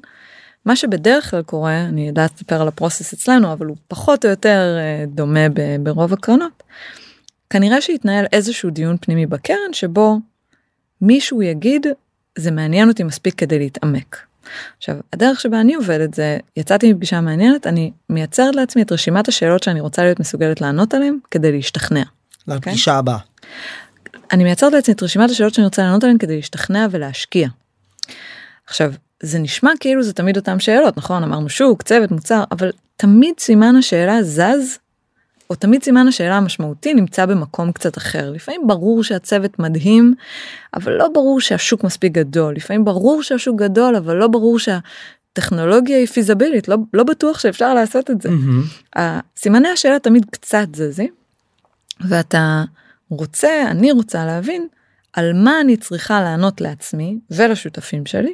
מה 0.66 0.76
שבדרך 0.76 1.30
כלל 1.30 1.42
קורה 1.42 1.82
אני 1.82 2.08
יודעת 2.08 2.32
לספר 2.36 2.62
על 2.62 2.68
הפרוסס 2.68 3.14
אצלנו 3.14 3.54
אבל 3.54 3.66
הוא 3.66 3.78
פחות 3.88 4.26
או 4.26 4.30
יותר 4.30 4.78
אה, 4.80 5.06
דומה 5.08 5.48
ברוב 5.84 6.14
הקרנות. 6.14 6.64
כנראה 7.52 7.82
שהתנהל 7.82 8.26
איזשהו 8.32 8.70
דיון 8.70 8.98
פנימי 9.02 9.26
בקרן 9.26 9.74
שבו 9.74 10.20
מישהו 11.02 11.42
יגיד 11.42 11.88
זה 12.38 12.52
מעניין 12.52 12.90
אותי 12.90 13.04
מספיק 13.04 13.36
כדי 13.36 13.60
להתעמק. 13.60 14.18
עכשיו 14.78 14.96
הדרך 15.14 15.42
שבה 15.42 15.62
אני 15.62 15.74
עובדת 15.74 16.14
זה 16.14 16.38
יצאתי 16.58 16.94
מפגישה 16.94 17.22
מעניינת 17.22 17.68
אני 17.68 17.92
מייצרת 18.10 18.56
לעצמי 18.56 18.82
את 18.82 18.92
רשימת 18.92 19.28
השאלות 19.28 19.64
שאני 19.64 19.82
רוצה 19.82 20.04
להיות 20.04 20.20
מסוגלת 20.20 20.62
לענות 20.62 20.94
עליהן 20.94 21.18
כדי 21.32 21.52
להשתכנע. 21.52 22.04
לפגישה 22.48 22.98
הבאה. 22.98 23.18
אני 24.32 24.44
מייצרת 24.44 24.74
לעצמי 24.74 24.94
את 24.94 25.04
רשימת 25.04 25.30
השאלות 25.30 25.54
שאני 25.54 25.66
רוצה 25.66 25.82
לענות 25.84 26.04
עליהן 26.04 26.18
כדי 26.18 26.36
להשתכנע 26.36 26.88
ולהשקיע. 26.92 27.48
עכשיו 28.68 28.94
זה 29.24 29.40
נשמע 29.40 29.72
כאילו 29.80 30.04
זה 30.04 30.14
תמיד 30.14 30.38
אותם 30.38 30.60
שאלות 30.60 30.98
נכון 30.98 31.24
אמרנו 31.24 31.50
שוק 31.50 31.82
צוות 31.82 32.12
מוצר 32.12 32.44
אבל 32.52 32.72
תמיד 32.98 33.34
סימן 33.40 33.76
השאלה 33.76 34.24
זז 34.24 34.78
או 35.52 35.56
תמיד 35.56 35.84
סימן 35.84 36.08
השאלה 36.08 36.38
המשמעותי 36.38 36.94
נמצא 36.94 37.26
במקום 37.26 37.72
קצת 37.72 37.98
אחר 37.98 38.32
לפעמים 38.32 38.68
ברור 38.68 39.04
שהצוות 39.04 39.60
מדהים 39.60 40.14
אבל 40.74 40.92
לא 40.92 41.08
ברור 41.08 41.42
שהשוק 41.42 41.84
מספיק 41.84 42.14
גדול 42.14 42.56
לפעמים 42.56 42.86
ברור 42.86 43.24
שהשוק 43.24 43.60
גדול 43.60 43.96
אבל 43.96 44.16
לא 44.16 44.28
ברור 44.28 44.60
שהטכנולוגיה 44.60 45.98
היא 45.98 46.08
פיזבילית 46.08 46.68
לא, 46.68 46.78
לא 46.94 47.04
בטוח 47.04 47.40
שאפשר 47.40 47.74
לעשות 47.74 48.12
את 48.12 48.22
זה. 48.22 48.30
מהמם. 48.30 49.22
סימני 49.38 49.68
השאלה 49.68 50.00
תמיד 50.00 50.26
קצת 50.32 50.68
זזים 50.76 51.14
ואתה 52.08 52.64
רוצה 53.10 53.64
אני 53.68 53.92
רוצה 53.92 54.26
להבין 54.26 54.68
על 55.14 55.34
מה 55.34 55.62
אני 55.62 55.78
צריכה 55.78 56.22
לענות 56.22 56.62
לעצמי 56.62 57.18
ולשותפים 57.32 58.06
שלי 58.06 58.34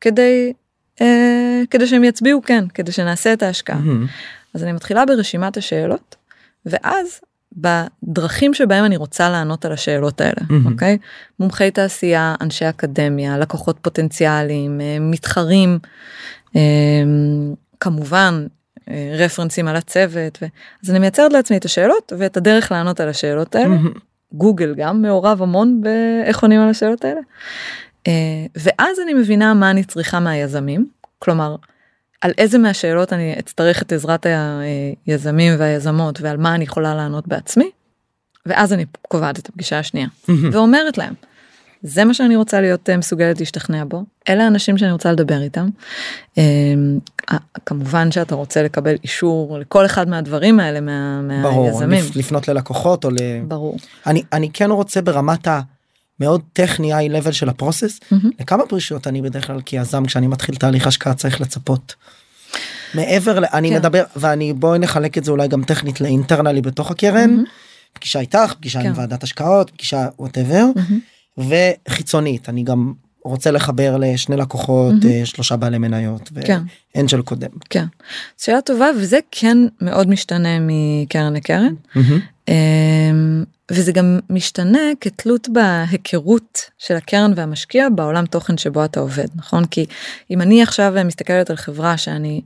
כדי 0.00 0.52
אה, 1.00 1.62
כדי 1.70 1.86
שהם 1.86 2.04
יצביעו 2.04 2.42
כן 2.42 2.64
כדי 2.74 2.92
שנעשה 2.92 3.32
את 3.32 3.42
ההשקעה. 3.42 3.78
מהמם. 3.78 4.06
אז 4.54 4.62
אני 4.62 4.72
מתחילה 4.72 5.06
ברשימת 5.06 5.56
השאלות 5.56 6.15
ואז 6.66 7.20
בדרכים 7.56 8.54
שבהם 8.54 8.84
אני 8.84 8.96
רוצה 8.96 9.30
לענות 9.30 9.64
על 9.64 9.72
השאלות 9.72 10.20
האלה 10.20 10.40
מהמם. 10.50 10.72
אוקיי 10.72 10.98
מומחי 11.40 11.70
תעשייה 11.70 12.34
אנשי 12.40 12.68
אקדמיה 12.68 13.38
לקוחות 13.38 13.78
פוטנציאליים 13.82 14.80
אה, 14.80 14.96
מתחרים 15.00 15.78
אה, 16.56 16.60
כמובן 17.80 18.46
אה, 18.88 19.14
רפרנסים 19.18 19.68
על 19.68 19.76
הצוות 19.76 20.38
ו... 20.42 20.46
אז 20.84 20.90
אני 20.90 20.98
מייצרת 20.98 21.32
לעצמי 21.32 21.56
את 21.56 21.64
השאלות 21.64 22.12
ואת 22.18 22.36
הדרך 22.36 22.72
לענות 22.72 23.00
על 23.00 23.08
השאלות 23.08 23.54
האלה 23.54 23.68
מהמם. 23.68 23.92
גוגל 24.32 24.74
גם 24.74 25.02
מעורב 25.02 25.42
המון 25.42 25.80
באיך 25.80 26.42
עונים 26.42 26.60
על 26.60 26.68
השאלות 26.68 27.04
האלה. 27.04 27.20
ואז 28.56 29.00
אני 29.04 29.14
מבינה 29.14 29.54
מה 29.54 29.70
אני 29.70 29.84
צריכה 29.84 30.20
מהיזמים 30.20 30.86
כלומר 31.18 31.56
על 32.20 32.30
איזה 32.38 32.58
מהשאלות 32.58 33.12
אני 33.12 33.34
אצטרך 33.38 33.82
את 33.82 33.92
עזרת 33.92 34.26
היזמים 35.06 35.52
והיזמות 35.58 36.20
ועל 36.20 36.36
מה 36.36 36.54
אני 36.54 36.64
יכולה 36.64 36.94
לענות 36.94 37.28
בעצמי. 37.28 37.70
ואז 38.46 38.72
אני 38.72 38.84
קובעת 39.08 39.38
את 39.38 39.48
הפגישה 39.48 39.78
השנייה. 39.78 40.08
ואומרת 40.52 40.98
להם. 40.98 41.14
זה 41.82 42.04
מה 42.04 42.14
שאני 42.14 42.36
רוצה 42.36 42.60
להיות 42.60 42.90
אה, 42.90 42.96
מסוגלת 42.96 43.40
להשתכנע 43.40 43.84
בו 43.88 44.02
אלה 44.28 44.44
האנשים 44.44 44.78
שאני 44.78 44.92
רוצה 44.92 45.12
לדבר 45.12 45.42
איתם. 45.42 45.68
אה, 46.38 46.42
כמובן 47.66 48.10
שאתה 48.12 48.34
רוצה 48.34 48.62
לקבל 48.62 48.94
אישור 49.02 49.58
לכל 49.58 49.86
אחד 49.86 50.08
מהדברים 50.08 50.60
האלה 50.60 50.80
מה, 50.80 51.20
ברור, 51.42 51.64
מהיזמים. 51.70 52.04
לפ- 52.04 52.16
לפנות 52.16 52.48
ללקוחות 52.48 53.04
או 53.04 53.10
ל... 53.10 53.14
ברור. 53.48 53.76
אני, 54.06 54.22
אני 54.32 54.50
כן 54.52 54.70
רוצה 54.70 55.02
ברמת 55.02 55.48
המאוד 56.20 56.42
טכני 56.52 56.94
היי 56.94 57.08
לבל 57.08 57.32
של 57.32 57.48
הפרוסס, 57.48 58.00
מהמם. 58.10 58.30
לכמה 58.40 58.66
פרישות 58.66 59.06
אני 59.06 59.22
בדרך 59.22 59.46
כלל 59.46 59.60
כיזם 59.60 60.06
כשאני 60.06 60.26
מתחיל 60.26 60.54
תהליך 60.54 60.86
השקעה 60.86 61.14
צריך 61.14 61.40
לצפות. 61.40 61.94
מעבר 62.94 63.40
ל... 63.40 63.44
אני 63.52 63.68
כן. 63.70 63.76
מדבר 63.76 64.04
ואני 64.16 64.52
בואי 64.52 64.78
נחלק 64.78 65.18
את 65.18 65.24
זה 65.24 65.30
אולי 65.30 65.48
גם 65.48 65.64
טכנית 65.64 66.00
לאינטרנלי 66.00 66.62
בתוך 66.62 66.90
הקרן. 66.90 67.30
מהמם. 67.30 67.44
פגישה 67.92 68.20
איתך, 68.20 68.54
פגישה 68.58 68.80
עם 68.80 68.94
כן. 68.94 69.00
ועדת 69.00 69.22
השקעות, 69.22 69.70
פגישה 69.70 70.08
ווטאבר, 70.18 70.64
מהמם. 70.76 71.00
וחיצונית 71.88 72.48
אני 72.48 72.62
גם 72.62 72.92
רוצה 73.24 73.50
לחבר 73.50 73.96
לשני 73.96 74.36
לקוחות. 74.36 74.94
אה, 75.04 75.26
שלושה 75.26 75.56
בעלי 75.56 75.78
מניות, 75.78 76.30
כן. 76.44 76.62
ואנג'ל 76.94 77.22
קודם. 77.22 77.48
כן. 77.70 77.84
שאלה 78.38 78.60
טובה 78.60 78.86
וזה 78.98 79.18
כן 79.30 79.58
מאוד 79.80 80.08
משתנה 80.08 80.58
מקרן 80.60 81.32
לקרן 81.32 81.74
מהמם. 81.94 82.20
וזה 83.70 83.92
גם 83.92 84.18
משתנה 84.30 84.80
כתלות 85.00 85.48
בהיכרות 85.48 86.70
של 86.78 86.96
הקרן 86.96 87.32
והמשקיע 87.36 87.88
בעולם 87.88 88.26
תוכן 88.26 88.58
שבו 88.58 88.84
אתה 88.84 89.00
עובד 89.00 89.26
נכון? 89.36 89.64
כי 89.64 89.86
אם 90.30 90.42
אני 90.42 90.62
עכשיו 90.62 90.94
מסתכלת 91.04 91.50
על 91.50 91.56
חברה 91.56 91.96
שאני 91.96 92.40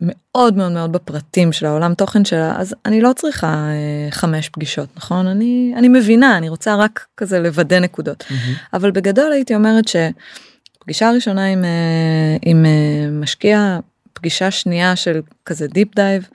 מאוד 0.00 0.56
מאוד 0.56 0.72
מאוד 0.72 0.92
בפרטים 0.92 1.52
של 1.52 1.66
העולם 1.66 1.94
תוכן 1.94 2.24
שלה 2.24 2.54
אז 2.58 2.74
אני 2.86 3.00
לא 3.00 3.12
צריכה 3.16 3.46
אה, 3.46 4.10
חמש 4.10 4.48
פגישות 4.48 4.88
נכון? 4.96 5.26
אני 5.26 5.74
אני 5.76 5.88
מבינה 5.88 6.38
אני 6.38 6.48
רוצה 6.48 6.76
רק 6.76 7.06
כזה 7.16 7.40
לוודא 7.40 7.78
נקודות. 7.78 8.24
מהמם. 8.30 8.54
אבל 8.72 8.90
בגדול 8.90 9.32
הייתי 9.32 9.54
אומרת 9.54 9.84
שפגישה 9.88 11.10
ראשונה 11.10 11.46
עם, 11.46 11.64
אה, 11.64 12.36
עם 12.42 12.66
אה, 12.66 13.10
משקיע, 13.10 13.78
פגישה 14.12 14.50
שנייה 14.50 14.96
של 14.96 15.20
כזה 15.46 15.66
deep 15.66 15.94
dive, 15.94 16.28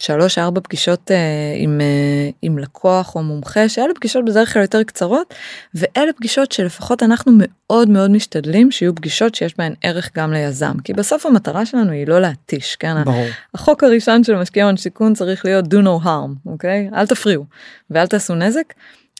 שלוש 0.00 0.38
ארבע 0.38 0.60
פגישות 0.60 1.10
אה, 1.10 1.16
עם, 1.56 1.80
אה, 1.80 2.30
עם 2.42 2.58
לקוח 2.58 3.14
או 3.14 3.22
מומחה, 3.22 3.68
שאלה 3.68 3.94
פגישות 3.94 4.24
בדרך 4.24 4.52
כלל 4.52 4.62
יותר 4.62 4.82
קצרות, 4.82 5.34
ואלה 5.74 6.12
פגישות 6.12 6.52
שלפחות 6.52 7.02
אנחנו 7.02 7.32
מאוד 7.38 7.88
מאוד 7.88 8.10
משתדלים 8.10 8.70
שיהיו 8.70 8.94
פגישות 8.94 9.34
שיש 9.34 9.56
בהן 9.58 9.74
ערך 9.82 10.10
גם 10.16 10.32
ליזם, 10.32 10.78
כי 10.84 10.92
בסוף 10.92 11.26
המטרה 11.26 11.66
שלנו 11.66 11.92
היא 11.92 12.06
לא 12.06 12.20
להתיש, 12.20 12.76
כן? 12.76 13.04
ברור. 13.04 13.26
החוק 13.54 13.84
הראשון 13.84 14.24
של 14.24 14.36
משקיע 14.36 14.64
הון 14.64 14.76
סיכון 14.76 15.14
צריך 15.14 15.44
להיות 15.44 15.64
do 15.64 15.76
no 15.84 16.04
harm, 16.04 16.46
אוקיי? 16.46 16.90
אל 16.94 17.06
תפריעו 17.06 17.44
ואל 17.90 18.06
תעשו 18.06 18.34
נזק. 18.34 18.74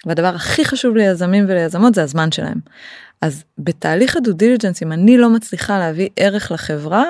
והדבר 0.07 0.35
הכי 0.35 0.65
חשוב 0.65 0.97
ליזמים 0.97 1.45
וליזמות 1.49 1.95
זה 1.95 2.03
הזמן 2.03 2.33
שלהם. 2.33 2.59
אז 3.21 3.45
בתהליך 3.59 4.17
ה-due 4.17 4.33
diligence 4.33 4.83
אם 4.83 4.93
אני 4.93 5.19
לא 5.19 5.31
מצליחה 5.31 5.79
להביא 5.79 6.09
ערך 6.17 6.53
לחברה 6.53 7.05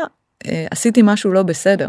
אה, 0.46 0.66
עשיתי 0.70 1.00
משהו 1.04 1.32
לא 1.32 1.42
בסדר. 1.42 1.88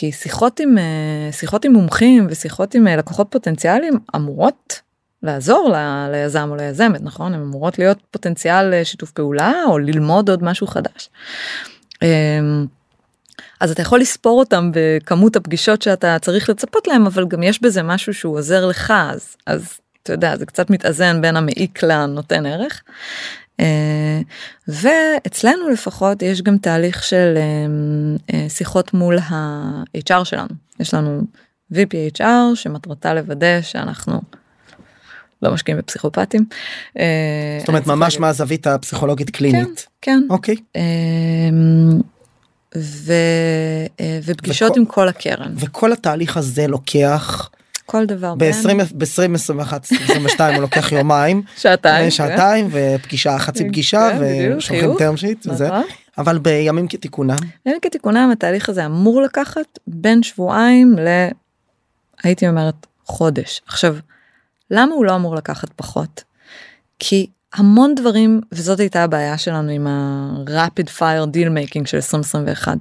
כי 0.00 0.12
שיחות 0.12 0.60
עם 0.60 0.78
אה, 0.78 1.32
שיחות 1.32 1.64
עם 1.64 1.72
מומחים 1.72 2.26
ושיחות 2.30 2.74
עם 2.74 2.88
אה, 2.88 2.96
לקוחות 2.96 3.26
פוטנציאליים 3.30 3.98
אמורות 4.16 4.80
לעזור 5.22 5.70
ל- 5.72 6.08
ליזם 6.12 6.48
או 6.50 6.56
ליזמת 6.56 7.00
נכון 7.02 7.34
הן 7.34 7.40
אמורות 7.40 7.78
להיות 7.78 7.98
פוטנציאל 8.10 8.74
אה, 8.74 8.84
שיתוף 8.84 9.10
פעולה 9.10 9.52
או 9.68 9.78
ללמוד 9.78 10.30
עוד 10.30 10.44
משהו 10.44 10.66
חדש. 10.66 11.10
אמ, 12.02 12.66
אז 13.60 13.70
אתה 13.70 13.82
יכול 13.82 14.00
לספור 14.00 14.38
אותם 14.38 14.70
בכמות 14.74 15.36
הפגישות 15.36 15.82
שאתה 15.82 16.18
צריך 16.18 16.50
לצפות 16.50 16.88
להם 16.88 17.06
אבל 17.06 17.26
גם 17.28 17.42
יש 17.42 17.62
בזה 17.62 17.82
משהו 17.82 18.14
שהוא 18.14 18.38
עוזר 18.38 18.66
לך 18.66 18.92
אז 19.10 19.36
אז 19.46 19.78
אתה 20.02 20.12
יודע 20.12 20.36
זה 20.36 20.46
קצת 20.46 20.70
מתאזן 20.70 21.22
בין 21.22 21.36
המעיק 21.36 21.82
לנותן 21.82 22.46
ערך. 22.46 22.82
אה, 23.60 24.20
ואצלנו 24.68 25.68
לפחות 25.68 26.22
יש 26.22 26.42
גם 26.42 26.58
תהליך 26.58 27.02
של 27.04 27.34
אה, 27.36 27.42
אה, 28.34 28.48
שיחות 28.48 28.94
מול 28.94 29.18
ה-HR 29.18 30.24
שלנו 30.24 30.48
יש 30.80 30.94
לנו 30.94 31.22
VP 31.72 32.18
HR 32.18 32.24
שמטרתה 32.54 33.14
לוודא 33.14 33.60
שאנחנו 33.62 34.20
לא 35.42 35.52
משקיעים 35.52 35.78
בפסיכופטים. 35.78 36.44
זאת 37.60 37.68
אומרת 37.68 37.86
ממש 37.86 38.18
מהזווית 38.18 38.66
הפסיכולוגית 38.66 39.30
קלינית. 39.30 39.86
כן. 40.02 40.20
אוקיי. 40.30 40.56
אמ, 40.76 42.00
ו, 42.76 43.12
ופגישות 44.24 44.70
וכל- 44.70 44.80
עם 44.80 44.86
כל 44.86 45.08
הקרן 45.08 45.54
וכל 45.56 45.92
התהליך 45.92 46.36
הזה 46.36 46.66
לוקח 46.66 47.50
כל 47.90 48.06
דבר 48.06 48.34
בין 48.34 48.52
ב-20 48.52 48.84
ב-2021 48.94 49.74
22 50.04 50.54
הוא 50.54 50.62
לוקח 50.62 50.92
יומיים. 50.92 51.42
שעתיים 51.56 52.04
כן. 52.04 52.10
שעתיים 52.10 52.68
ופגישה 52.72 53.38
חצי 53.38 53.62
כן, 53.62 53.68
פגישה 53.68 54.10
כן, 54.12 54.54
ושולחים 54.56 54.90
term 54.90 55.20
sheet 55.20 55.50
וזה. 55.50 55.66
נכון. 55.66 55.82
אבל 56.18 56.38
בימים 56.38 56.88
כתיקונם. 56.88 57.36
בימים 57.64 57.80
כתיקונם 57.80 58.30
התהליך 58.32 58.68
הזה 58.68 58.86
אמור 58.86 59.22
לקחת 59.22 59.78
בין 59.86 60.22
שבועיים 60.22 60.98
ל... 60.98 61.08
הייתי 62.22 62.48
אומרת 62.48 62.86
חודש. 63.04 63.60
עכשיו 63.66 63.96
למה 64.70 64.94
הוא 64.94 65.04
לא 65.04 65.14
אמור 65.14 65.34
לקחת 65.36 65.68
פחות? 65.76 66.24
כי 66.98 67.26
המון 67.54 67.94
דברים 67.94 68.40
וזאת 68.52 68.80
הייתה 68.80 69.04
הבעיה 69.04 69.38
שלנו 69.38 69.70
עם 69.70 69.86
ה-rapid 69.86 70.88
fire 70.98 71.26
deal 71.34 71.48
making 71.48 71.86
של 71.86 71.96
2021 71.96 72.76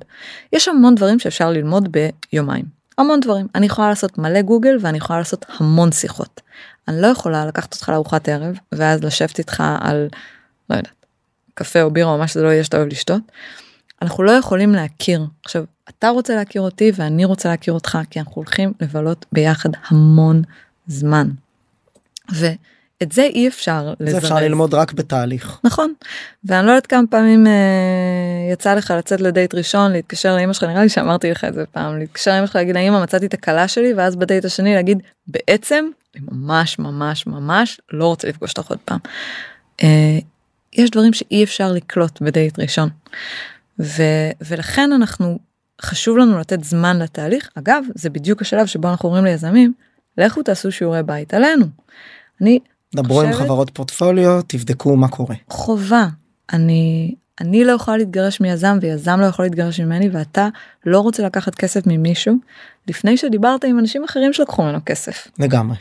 יש 0.53 0.67
המון 0.67 0.95
דברים 0.95 1.19
שאפשר 1.19 1.49
ללמוד 1.49 1.89
ביומיים 2.31 2.78
המון 2.99 3.19
דברים 3.19 3.47
אני 3.55 3.65
יכולה 3.65 3.89
לעשות 3.89 4.17
מלא 4.17 4.41
גוגל 4.41 4.77
ואני 4.81 4.97
יכולה 4.97 5.19
לעשות 5.19 5.45
המון 5.59 5.91
שיחות. 5.91 6.41
אני 6.87 7.01
לא 7.01 7.07
יכולה 7.07 7.45
לקחת 7.45 7.73
אותך 7.73 7.89
לארוחת 7.89 8.29
ערב 8.29 8.55
ואז 8.71 9.03
לשבת 9.03 9.39
איתך 9.39 9.63
על 9.79 10.07
לא 10.69 10.75
יודעת 10.75 11.05
קפה 11.53 11.81
או 11.81 11.91
בירה 11.91 12.11
או 12.11 12.17
מה 12.17 12.27
שזה 12.27 12.43
לא 12.43 12.49
יהיה 12.49 12.63
שאתה 12.63 12.77
אוהב 12.77 12.87
לשתות. 12.87 13.21
אנחנו 14.01 14.23
לא 14.23 14.31
יכולים 14.31 14.71
להכיר 14.73 15.25
עכשיו 15.45 15.63
אתה 15.89 16.09
רוצה 16.09 16.35
להכיר 16.35 16.61
אותי 16.61 16.91
ואני 16.95 17.25
רוצה 17.25 17.49
להכיר 17.49 17.73
אותך 17.73 17.97
כי 18.09 18.19
אנחנו 18.19 18.33
הולכים 18.35 18.73
לבלות 18.81 19.25
ביחד 19.31 19.69
המון 19.87 20.41
זמן. 20.87 21.29
ואת 23.01 23.11
זה 23.11 23.21
אי 23.21 23.47
אפשר 23.47 23.93
זה 23.99 24.05
לזרז. 24.05 24.23
אפשר 24.23 24.35
ללמוד 24.35 24.73
רק 24.73 24.91
בתהליך 24.93 25.59
נכון 25.63 25.93
ואני 26.43 26.67
לא 26.67 26.71
יודעת 26.71 26.87
כמה 26.87 27.07
פעמים 27.09 27.47
אה, 27.47 27.51
יצא 28.53 28.73
לך 28.73 28.93
לצאת 28.97 29.21
לדייט 29.21 29.55
ראשון 29.55 29.91
להתקשר 29.91 30.35
לאמא 30.35 30.53
שלך 30.53 30.63
נראה 30.63 30.83
לי 30.83 30.89
שאמרתי 30.89 31.31
לך 31.31 31.43
את 31.43 31.53
זה 31.53 31.65
פעם 31.71 31.99
להתקשר 31.99 32.31
לאמא 32.31 32.45
שלך 32.45 32.55
להגיד 32.55 32.75
לאמא 32.75 33.03
מצאתי 33.03 33.25
את 33.25 33.33
הכלה 33.33 33.67
שלי 33.67 33.93
ואז 33.93 34.15
בדייט 34.15 34.45
השני 34.45 34.75
להגיד 34.75 34.97
בעצם 35.27 35.85
אני 36.15 36.23
ממש 36.31 36.79
ממש 36.79 37.27
ממש 37.27 37.81
לא 37.91 38.07
רוצה 38.07 38.27
לפגוש 38.27 38.53
אותך 38.57 38.69
עוד 38.69 38.79
פעם. 38.85 38.99
אה, 39.83 40.19
יש 40.73 40.89
דברים 40.89 41.13
שאי 41.13 41.43
אפשר 41.43 41.71
לקלוט 41.71 42.21
בדייט 42.21 42.59
ראשון. 42.59 42.89
ו, 43.79 44.03
ולכן 44.41 44.91
אנחנו 44.91 45.39
חשוב 45.81 46.17
לנו 46.17 46.39
לתת 46.39 46.63
זמן 46.63 46.99
לתהליך 46.99 47.49
אגב 47.55 47.83
זה 47.95 48.09
בדיוק 48.09 48.41
השלב 48.41 48.65
שבו 48.65 48.89
אנחנו 48.89 49.09
אומרים 49.09 49.25
ליזמים 49.25 49.73
לכו 50.17 50.43
תעשו 50.43 50.71
שיעורי 50.71 51.03
בית 51.03 51.33
עלינו. 51.33 51.65
אני 52.41 52.59
דברו 52.95 53.21
עם 53.21 53.33
חברות 53.33 53.69
פורטפוליו 53.69 54.41
תבדקו 54.47 54.95
מה 54.95 55.07
קורה. 55.07 55.35
חובה. 55.49 56.07
אני 56.53 57.15
אני 57.41 57.65
לא 57.65 57.71
יכולה 57.71 57.97
להתגרש 57.97 58.41
מיזם 58.41 58.77
ויזם 58.81 59.19
לא 59.19 59.25
יכול 59.25 59.45
להתגרש 59.45 59.79
ממני 59.79 60.09
ואתה 60.09 60.47
לא 60.85 60.99
רוצה 60.99 61.23
לקחת 61.23 61.55
כסף 61.55 61.87
ממישהו? 61.87 62.35
לפני 62.87 63.17
שדיברת 63.17 63.63
עם 63.63 63.79
אנשים 63.79 64.03
אחרים 64.03 64.33
שלקחו 64.33 64.63
ממנו 64.63 64.79
כסף. 64.85 65.27
לגמרי. 65.39 65.77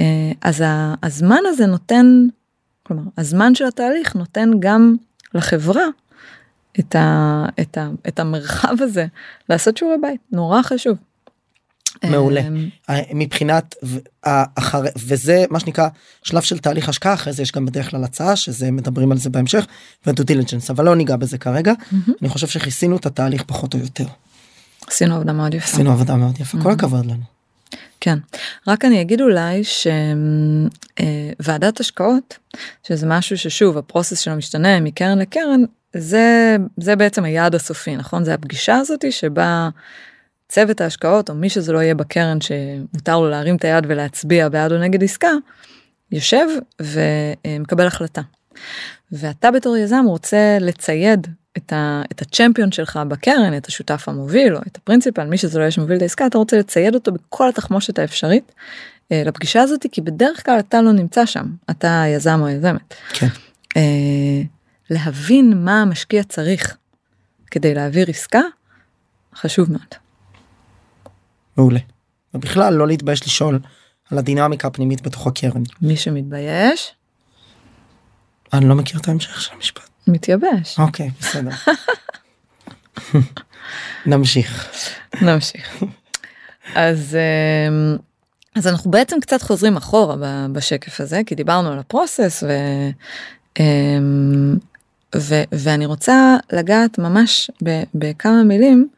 אה, 0.00 0.32
אז 0.42 0.64
הזמן 1.02 1.40
הזה 1.46 1.66
נותן 1.66 2.26
כלומר 2.82 3.02
הזמן 3.18 3.54
של 3.54 3.64
התהליך 3.64 4.16
נותן 4.16 4.50
גם 4.58 4.96
לחברה 5.34 5.84
את, 6.78 6.94
ה, 6.94 7.44
את, 7.60 7.78
ה, 7.78 7.88
את 8.08 8.20
המרחב 8.20 8.74
הזה 8.80 9.06
לעשות 9.48 9.76
שיעורי 9.76 9.96
בית. 10.02 10.20
נורא 10.32 10.62
חשוב. 10.62 10.96
מעולה. 12.04 12.40
אמ, 12.40 12.68
אה, 12.90 13.00
מבחינת 13.14 13.74
ו- 13.82 13.98
ה- 14.26 14.58
אחרי 14.58 14.88
וזה 14.96 15.44
מה 15.50 15.60
שנקרא 15.60 15.88
שלב 16.22 16.42
של 16.42 16.58
תהליך 16.58 16.88
השקעה 16.88 17.14
אחרי 17.14 17.32
זה 17.32 17.42
יש 17.42 17.52
גם 17.52 17.66
בדרך 17.66 17.90
כלל 17.90 18.04
הצעה 18.04 18.36
שזה 18.36 18.70
מדברים 18.70 19.12
על 19.12 19.18
זה 19.18 19.30
בהמשך 19.30 19.66
ו-due 20.06 20.22
diligence 20.22 20.70
אבל 20.70 20.84
לא 20.84 20.96
ניגע 20.96 21.16
בזה 21.16 21.38
כרגע. 21.38 21.72
אני 22.22 22.28
חושב 22.28 22.46
שכיסינו 22.46 22.96
את 22.96 23.06
התהליך 23.06 23.42
פחות 23.42 23.74
או 23.74 23.78
יותר 23.78 24.06
עשינו 24.86 25.14
עבודה 25.14 25.32
מאוד 25.32 25.54
יפה. 25.54 25.66
עשינו 25.66 25.92
עבודה 25.92 26.16
מאוד 26.16 26.40
יפה 26.40 26.58
כל. 26.62 26.70
הכבוד 26.72 27.06
לנו. 27.06 27.22
כן. 28.00 28.18
רק 28.66 28.84
אני 28.84 29.00
אגיד 29.00 29.20
אולי 29.20 29.62
שוועדת 31.38 31.80
השקעות, 31.80 32.38
שזה 32.88 33.06
משהו 33.06 33.38
ששוב 33.38 33.78
ה-process 33.78 34.18
שלו 34.18 34.36
משתנה 34.36 34.80
מקרן 34.80 35.18
לקרן, 35.18 35.60
זה, 35.96 36.56
זה 36.76 36.96
בעצם 36.96 37.24
היעד 37.24 37.54
הסופי, 37.54 37.96
נכון? 37.96 38.24
זה 38.24 38.34
הפגישה 38.34 38.76
הזאתי 38.76 39.12
שבה 39.12 39.68
צוות 40.50 40.80
ההשקעות 40.80 41.30
או 41.30 41.34
מי 41.34 41.50
שזה 41.50 41.72
לא 41.72 41.78
יהיה 41.78 41.94
בקרן 41.94 42.38
שמותר 42.40 43.18
לו 43.20 43.28
להרים 43.28 43.56
את 43.56 43.64
היד 43.64 43.86
ולהצביע 43.88 44.48
בעד 44.48 44.72
או 44.72 44.78
נגד 44.78 45.04
עסקה, 45.04 45.30
יושב 46.12 46.46
ומקבל 46.80 47.86
החלטה. 47.86 48.22
ואתה 49.12 49.50
בתור 49.50 49.76
יזם 49.76 50.04
רוצה 50.06 50.58
לצייד 50.60 51.26
את, 51.56 51.72
ה, 51.72 52.02
את 52.12 52.22
הצ'מפיון 52.22 52.72
שלך 52.72 53.00
בקרן, 53.08 53.56
את 53.56 53.66
השותף 53.66 54.04
המוביל 54.06 54.56
או 54.56 54.60
את 54.66 54.76
הפרינציפל, 54.76 55.24
מי 55.24 55.38
שזה 55.38 55.58
לא 55.58 55.62
יהיה 55.62 55.70
שמוביל 55.70 55.96
את 55.96 56.02
העסקה, 56.02 56.26
אתה 56.26 56.38
רוצה 56.38 56.58
לצייד 56.58 56.94
אותו 56.94 57.12
בכל 57.12 57.48
התחמושת 57.48 57.98
האפשרית 57.98 58.52
אה, 59.12 59.22
לפגישה 59.26 59.62
הזאת, 59.62 59.86
כי 59.92 60.00
בדרך 60.00 60.46
כלל 60.46 60.58
אתה 60.58 60.82
לא 60.82 60.92
נמצא 60.92 61.26
שם, 61.26 61.46
אתה 61.70 62.02
היזם 62.02 62.38
או 62.40 62.46
היזמת. 62.46 62.94
כן. 63.12 63.26
אה, 63.76 64.42
להבין 64.90 65.64
מה 65.64 65.82
המשקיע 65.82 66.22
צריך 66.22 66.76
כדי 67.50 67.74
להעביר 67.74 68.06
עסקה, 68.08 68.42
חשוב 69.34 69.72
מאוד. 69.72 70.09
מעולה. 71.56 71.80
ובכלל 72.34 72.74
לא 72.74 72.86
להתבייש 72.86 73.26
לשאול 73.26 73.58
על 74.10 74.18
הדינמיקה 74.18 74.68
הפנימית 74.68 75.02
בתוך 75.02 75.26
הקרן. 75.26 75.62
מי 75.82 75.96
שמתבייש, 75.96 76.92
אני 78.52 78.68
לא 78.68 78.74
מכיר 78.74 79.00
את 79.00 79.08
ההמשך 79.08 79.40
של 79.40 79.54
המשפט. 79.54 79.88
מתייבש. 80.06 80.78
אוקיי 80.78 81.10
בסדר. 81.20 81.50
נמשיך. 84.06 84.68
נמשיך. 85.22 85.82
אז 86.74 87.16
אמ, 87.68 87.96
אז 88.54 88.66
אנחנו 88.66 88.90
בעצם 88.90 89.20
קצת 89.20 89.42
חוזרים 89.42 89.76
אחורה 89.76 90.16
ב- 90.16 90.46
בשקף 90.52 91.00
הזה 91.00 91.20
כי 91.26 91.34
דיברנו 91.34 91.72
על 91.72 91.78
הפרוסס 91.78 92.44
ו, 92.48 92.52
אמ, 93.60 94.56
ו, 95.16 95.34
ואני 95.52 95.86
רוצה 95.86 96.36
לגעת 96.52 96.98
ממש 96.98 97.50
ב, 97.64 97.82
בכמה 97.94 98.42
מילים 98.42 98.88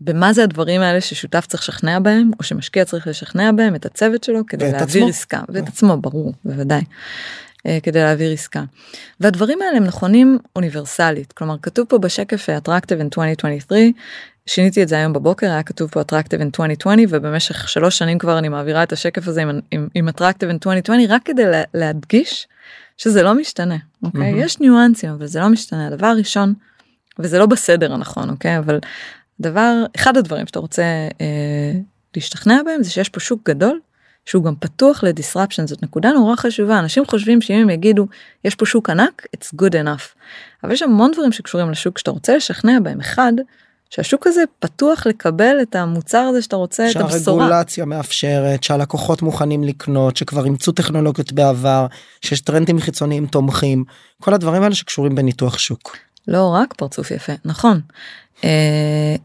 במה 0.00 0.32
זה 0.32 0.42
הדברים 0.42 0.80
האלה 0.80 1.00
ששותף 1.00 1.46
צריך 1.46 1.62
לשכנע 1.62 1.98
בהם 1.98 2.30
או 2.38 2.44
שמשקיע 2.44 2.84
צריך 2.84 3.06
לשכנע 3.06 3.52
בהם 3.52 3.74
את 3.74 3.86
הצוות 3.86 4.24
שלו 4.24 4.46
כדי 4.46 4.72
להעביר 4.72 5.02
עצמו. 5.02 5.08
עסקה 5.08 5.40
ואת 5.48 5.68
עצמו 5.68 5.96
ברור 5.96 6.32
בוודאי. 6.44 6.82
אה, 7.66 7.78
כדי 7.82 7.98
להעביר 7.98 8.32
עסקה. 8.32 8.64
והדברים 9.20 9.62
האלה 9.62 9.76
הם 9.76 9.84
נכונים 9.84 10.38
אוניברסלית 10.56 11.32
כלומר 11.32 11.56
כתוב 11.62 11.86
פה 11.88 11.98
בשקף 11.98 12.50
אה, 12.50 12.58
Attractive 12.58 13.00
in 13.00 13.04
2023 13.04 13.80
שיניתי 14.46 14.82
את 14.82 14.88
זה 14.88 14.96
היום 14.96 15.12
בבוקר 15.12 15.46
היה 15.46 15.62
כתוב 15.62 15.90
פה 15.90 16.00
Attractive 16.00 16.40
in 16.40 16.44
2020 16.44 17.08
ובמשך 17.10 17.68
שלוש 17.68 17.98
שנים 17.98 18.18
כבר 18.18 18.38
אני 18.38 18.48
מעבירה 18.48 18.82
את 18.82 18.92
השקף 18.92 19.28
הזה 19.28 19.42
עם, 19.42 19.60
עם, 19.70 19.88
עם 19.94 20.08
Attractive 20.08 20.50
in 20.50 20.54
2020 20.54 21.06
רק 21.08 21.22
כדי 21.24 21.44
לה, 21.44 21.62
להדגיש 21.74 22.48
שזה 22.96 23.22
לא 23.22 23.34
משתנה 23.34 23.76
אוקיי 24.02 24.20
מהמם. 24.20 24.40
יש 24.40 24.60
ניואנסים 24.60 25.10
אבל 25.10 25.26
זה 25.26 25.40
לא 25.40 25.48
משתנה 25.48 25.86
הדבר 25.86 26.06
הראשון 26.06 26.54
וזה 27.18 27.38
לא 27.38 27.46
בסדר 27.46 27.92
הנכון 27.92 28.30
אוקיי? 28.30 28.58
אבל 28.58 28.78
דבר 29.40 29.84
אחד 29.96 30.16
הדברים 30.16 30.46
שאתה 30.46 30.58
רוצה 30.58 30.82
אה, 31.20 31.72
להשתכנע 32.16 32.62
בהם 32.64 32.82
זה 32.82 32.90
שיש 32.90 33.08
פה 33.08 33.20
שוק 33.20 33.40
גדול 33.48 33.80
שהוא 34.26 34.44
גם 34.44 34.54
פתוח 34.60 35.04
לדיסרפשן 35.04 35.66
זאת 35.66 35.82
נקודה 35.82 36.12
נורא 36.12 36.36
חשובה. 36.36 36.78
אנשים 36.78 37.06
חושבים 37.06 37.40
שאם 37.40 37.56
הם 37.56 37.70
יגידו 37.70 38.06
יש 38.44 38.54
פה 38.54 38.66
שוק 38.66 38.90
ענק 38.90 39.26
it's 39.36 39.62
good 39.62 39.72
enough. 39.72 40.14
אבל 40.64 40.72
יש 40.72 40.82
המון 40.82 41.10
דברים 41.12 41.32
שקשורים 41.32 41.70
לשוק 41.70 41.98
שאתה 41.98 42.10
רוצה 42.10 42.36
לשכנע 42.36 42.78
בהם. 42.82 43.00
אחד 43.00 43.32
שהשוק 43.90 44.26
הזה 44.26 44.42
פתוח 44.58 45.06
לקבל 45.06 45.56
את 45.62 45.74
המוצר 45.74 46.18
הזה 46.18 46.42
שאתה 46.42 46.56
רוצה 46.56 46.90
את 46.90 46.96
הבשורה. 46.96 47.18
שהרגולציה 47.18 47.84
מאפשרת 47.84 48.62
שהלקוחות 48.62 49.22
מוכנים 49.22 49.64
לקנות 49.64 50.16
שכבר 50.16 50.44
אימצו 50.44 50.72
טכנולוגיות 50.72 51.32
בעבר 51.32 51.86
שיש 52.24 52.40
טרנדים 52.40 52.80
חיצוניים 52.80 53.26
תומכים 53.26 53.84
כל 54.22 54.34
הדברים 54.34 54.62
האלה 54.62 54.74
שקשורים 54.74 55.14
בניתוח 55.14 55.58
שוק. 55.58 55.96
לא 56.28 56.54
רק 56.54 56.74
פרצוף 56.74 57.10
יפה 57.10 57.32
נכון. 57.44 57.80
אה, 58.44 59.16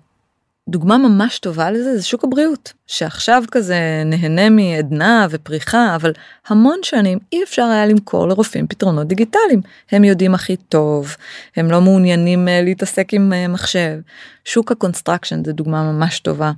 דוגמה 0.69 0.97
ממש 0.97 1.39
טובה 1.39 1.71
לזה 1.71 1.97
זה 1.97 2.03
שוק 2.03 2.23
הבריאות 2.23 2.73
שעכשיו 2.87 3.43
כזה 3.51 4.03
נהנה 4.05 4.49
מעדנה 4.49 5.27
ופריחה 5.29 5.95
אבל 5.95 6.11
המון 6.47 6.79
שנים 6.83 7.19
אי 7.33 7.43
אפשר 7.43 7.63
היה 7.63 7.85
למכור 7.85 8.27
לרופאים 8.27 8.67
פתרונות 8.67 9.07
דיגיטליים. 9.07 9.61
הם 9.91 10.03
יודעים 10.03 10.33
הכי 10.35 10.55
טוב 10.57 11.15
הם 11.55 11.71
לא 11.71 11.81
מעוניינים 11.81 12.47
אה, 12.47 12.61
להתעסק 12.61 13.13
עם 13.13 13.33
אה, 13.33 13.47
מחשב. 13.47 13.99
שוק 14.45 14.71
ה-construction 14.71 15.43
זה 15.43 15.53
דוגמה 15.53 15.91
ממש 15.91 16.19
טובה. 16.19 16.51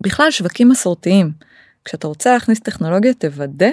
בכלל 0.00 0.30
שווקים 0.30 0.68
מסורתיים. 0.68 1.32
כשאתה 1.84 2.06
רוצה 2.08 2.32
להכניס 2.32 2.60
טכנולוגיה 2.60 3.14
תוודא 3.14 3.70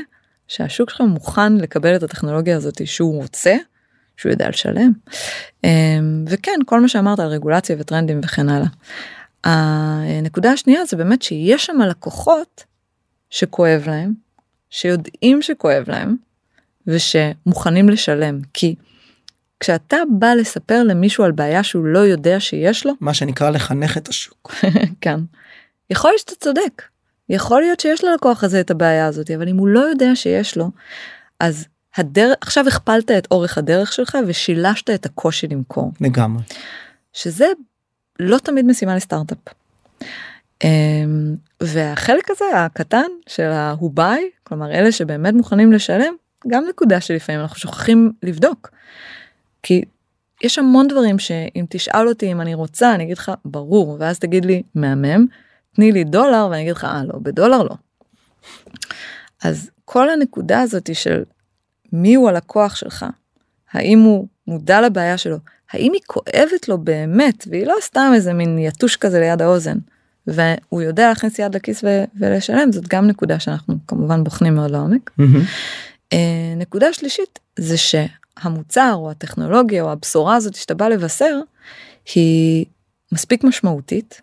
שהשוק 0.48 0.90
שלך 0.90 1.02
מוכן 1.02 1.58
לקבל 1.58 1.96
את 1.96 2.04
הטכנולוגיה 2.04 2.58
הזאת 2.58 2.88
שהוא 2.88 3.22
רוצה 3.22 3.56
שהוא 4.18 4.32
יודע 4.32 4.50
לשלם. 4.50 4.92
אמ, 5.64 6.26
וכן 6.28 6.60
כל 6.66 6.82
מה 6.82 6.88
שאמרת 6.88 7.20
על 7.20 7.28
רגולציה 7.28 7.76
וטרנדים 7.80 8.20
וכן 8.24 8.50
הלאה. 8.50 8.68
הנקודה 9.44 10.52
השנייה 10.52 10.86
זה 10.86 10.98
באמת 10.98 11.22
שיש 11.22 11.66
שם 11.66 11.82
לקוחות 11.90 12.64
שכואב 13.30 13.84
להם 13.88 14.14
שיודעים 14.70 15.42
שכואב 15.42 15.84
להם 15.88 16.16
ושמוכנים 16.88 17.90
לשלם 17.90 18.40
כי 18.54 18.76
כשאתה 19.60 19.98
בא 20.20 20.34
לספר 20.34 20.84
למישהו 20.84 21.24
על 21.24 21.32
בעיה 21.32 21.64
שהוא 21.64 21.86
לא 21.86 22.00
יודע 22.00 22.40
שיש 22.40 22.86
לו 22.86 22.94
מה 23.00 23.14
שנקרא 23.14 23.50
לחנך 23.50 23.98
את 23.98 24.08
השוק. 24.08 24.56
כן 25.02 25.20
יכול 25.90 26.10
להיות 26.12 26.20
שאתה 26.20 26.36
צודק 26.40 26.82
יכול 27.30 27.62
להיות 27.62 27.80
שיש 27.80 28.04
ללקוח 28.04 28.44
הזה 28.44 28.60
את 28.60 28.72
הבעיה 28.72 29.06
הזאת 29.06 29.32
אבל 29.32 29.50
אם 29.50 29.58
הוא 29.58 29.68
לא 29.68 29.80
יודע 29.80 30.16
שיש 30.16 30.58
לו 30.58 30.72
אז 31.40 31.68
הדרך 31.98 32.36
עכשיו 32.42 32.68
הכפלת 32.68 33.12
את 33.12 33.28
אורך 33.32 33.58
הדרך 33.58 33.94
שלך 33.94 34.18
ושילשת 34.28 34.90
את 34.90 35.06
הקושי 35.06 35.48
למכור 35.48 35.92
לגמרי. 36.02 36.44
שזה 37.14 37.48
לא 38.20 38.38
תמיד 38.38 38.66
משימה 38.66 38.96
לסטארט-אפ. 38.96 39.38
אמ, 40.64 41.36
והחלק 41.62 42.32
הזה 42.32 42.46
הקטן 42.56 43.08
של 43.28 43.44
ה-who 43.52 44.00
buy 44.00 44.22
כלומר 44.44 44.72
אלה 44.72 44.92
שבאמת 44.92 45.34
מוכנים 45.34 45.74
לשלם 45.74 46.14
גם 46.48 46.64
נקודה 46.70 47.02
שלפעמים 47.02 47.42
אנחנו 47.42 47.56
שוכחים 47.58 48.12
לבדוק. 48.24 48.70
כי 49.64 49.82
יש 50.44 50.60
המון 50.60 50.88
דברים 50.88 51.20
שאם 51.20 51.66
תשאל 51.70 52.08
אותי 52.08 52.32
אם 52.32 52.42
אני 52.42 52.54
רוצה 52.54 52.96
אני 52.96 53.04
אגיד 53.04 53.18
לך 53.18 53.32
ברור 53.46 53.98
ואז 54.00 54.20
תגיד 54.20 54.46
לי 54.46 54.64
מהמם 54.76 55.26
תני 55.76 55.92
לי 55.92 56.04
דולר 56.04 56.48
ואני 56.52 56.62
אגיד 56.62 56.76
לך 56.76 56.84
אה 56.84 57.04
לא 57.04 57.20
בדולר 57.22 57.64
לא. 57.64 57.76
אז 59.44 59.70
כל 59.86 60.10
הנקודה 60.10 60.62
הזאתי 60.62 60.94
של 60.94 61.24
מי 61.94 62.16
הוא 62.16 62.30
הלקוח 62.30 62.76
שלך? 62.76 63.06
האם 63.72 64.00
הוא 64.00 64.28
מודע 64.48 64.82
לבעיה 64.82 65.18
שלו? 65.18 65.38
האם 65.72 65.94
היא 65.94 66.02
כואבת 66.08 66.70
לו 66.70 66.78
באמת? 66.78 67.48
והיא 67.52 67.66
לא 67.66 67.76
סתם 67.82 68.12
איזה 68.16 68.34
מין 68.34 68.60
יתוש 68.60 68.96
כזה 68.96 69.20
ליד 69.20 69.42
האוזן. 69.42 69.78
והוא 70.28 70.82
יודע 70.82 71.10
להכניס 71.10 71.40
יד 71.40 71.56
לכיס 71.56 71.84
ו- 71.84 72.04
ולשלם 72.20 72.72
זאת 72.72 72.88
גם 72.88 73.08
נקודה 73.08 73.40
שאנחנו 73.40 73.76
כמובן 73.88 74.24
בוחנים 74.24 74.56
מאוד 74.56 74.72
לעומק. 74.72 75.12
אה, 76.14 76.54
נקודה 76.58 76.94
שלישית 76.94 77.40
זה 77.60 77.76
שהמוצר 77.78 78.94
או 78.96 79.12
הטכנולוגיה 79.12 79.84
או 79.84 79.92
הבשורה 79.92 80.36
הזאת 80.36 80.56
שאתה 80.56 80.74
בא 80.74 80.88
לבשר 80.88 81.40
היא 82.16 82.66
מספיק 83.12 83.44
משמעותית 83.44 84.22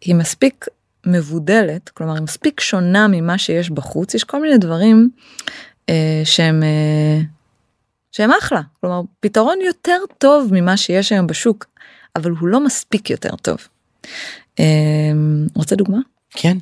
היא 0.00 0.14
מספיק 0.14 0.66
מבודלת 1.06 1.88
כלומר 1.88 2.14
היא 2.14 2.22
מספיק 2.22 2.60
שונה 2.60 3.08
ממה 3.08 3.38
שיש 3.38 3.70
בחוץ. 3.70 4.14
יש 4.14 4.24
כל 4.24 4.42
מיני 4.42 4.58
דברים 4.58 5.10
שהם 6.24 6.62
אה, 6.62 7.20
שהם 8.12 8.30
אחלה 8.38 8.60
כלומר 8.80 9.00
פתרון 9.20 9.58
יותר 9.66 9.98
טוב 10.18 10.48
ממה 10.52 10.76
שיש 10.76 11.12
היום 11.12 11.26
בשוק 11.26 11.66
אבל 12.16 12.30
הוא 12.30 12.48
לא 12.48 12.64
מספיק 12.64 13.10
יותר 13.10 13.36
טוב. 13.36 13.58
אה, 14.60 14.64
רוצה 15.54 15.76
דוגמה? 15.76 15.98
כן. 16.30 16.56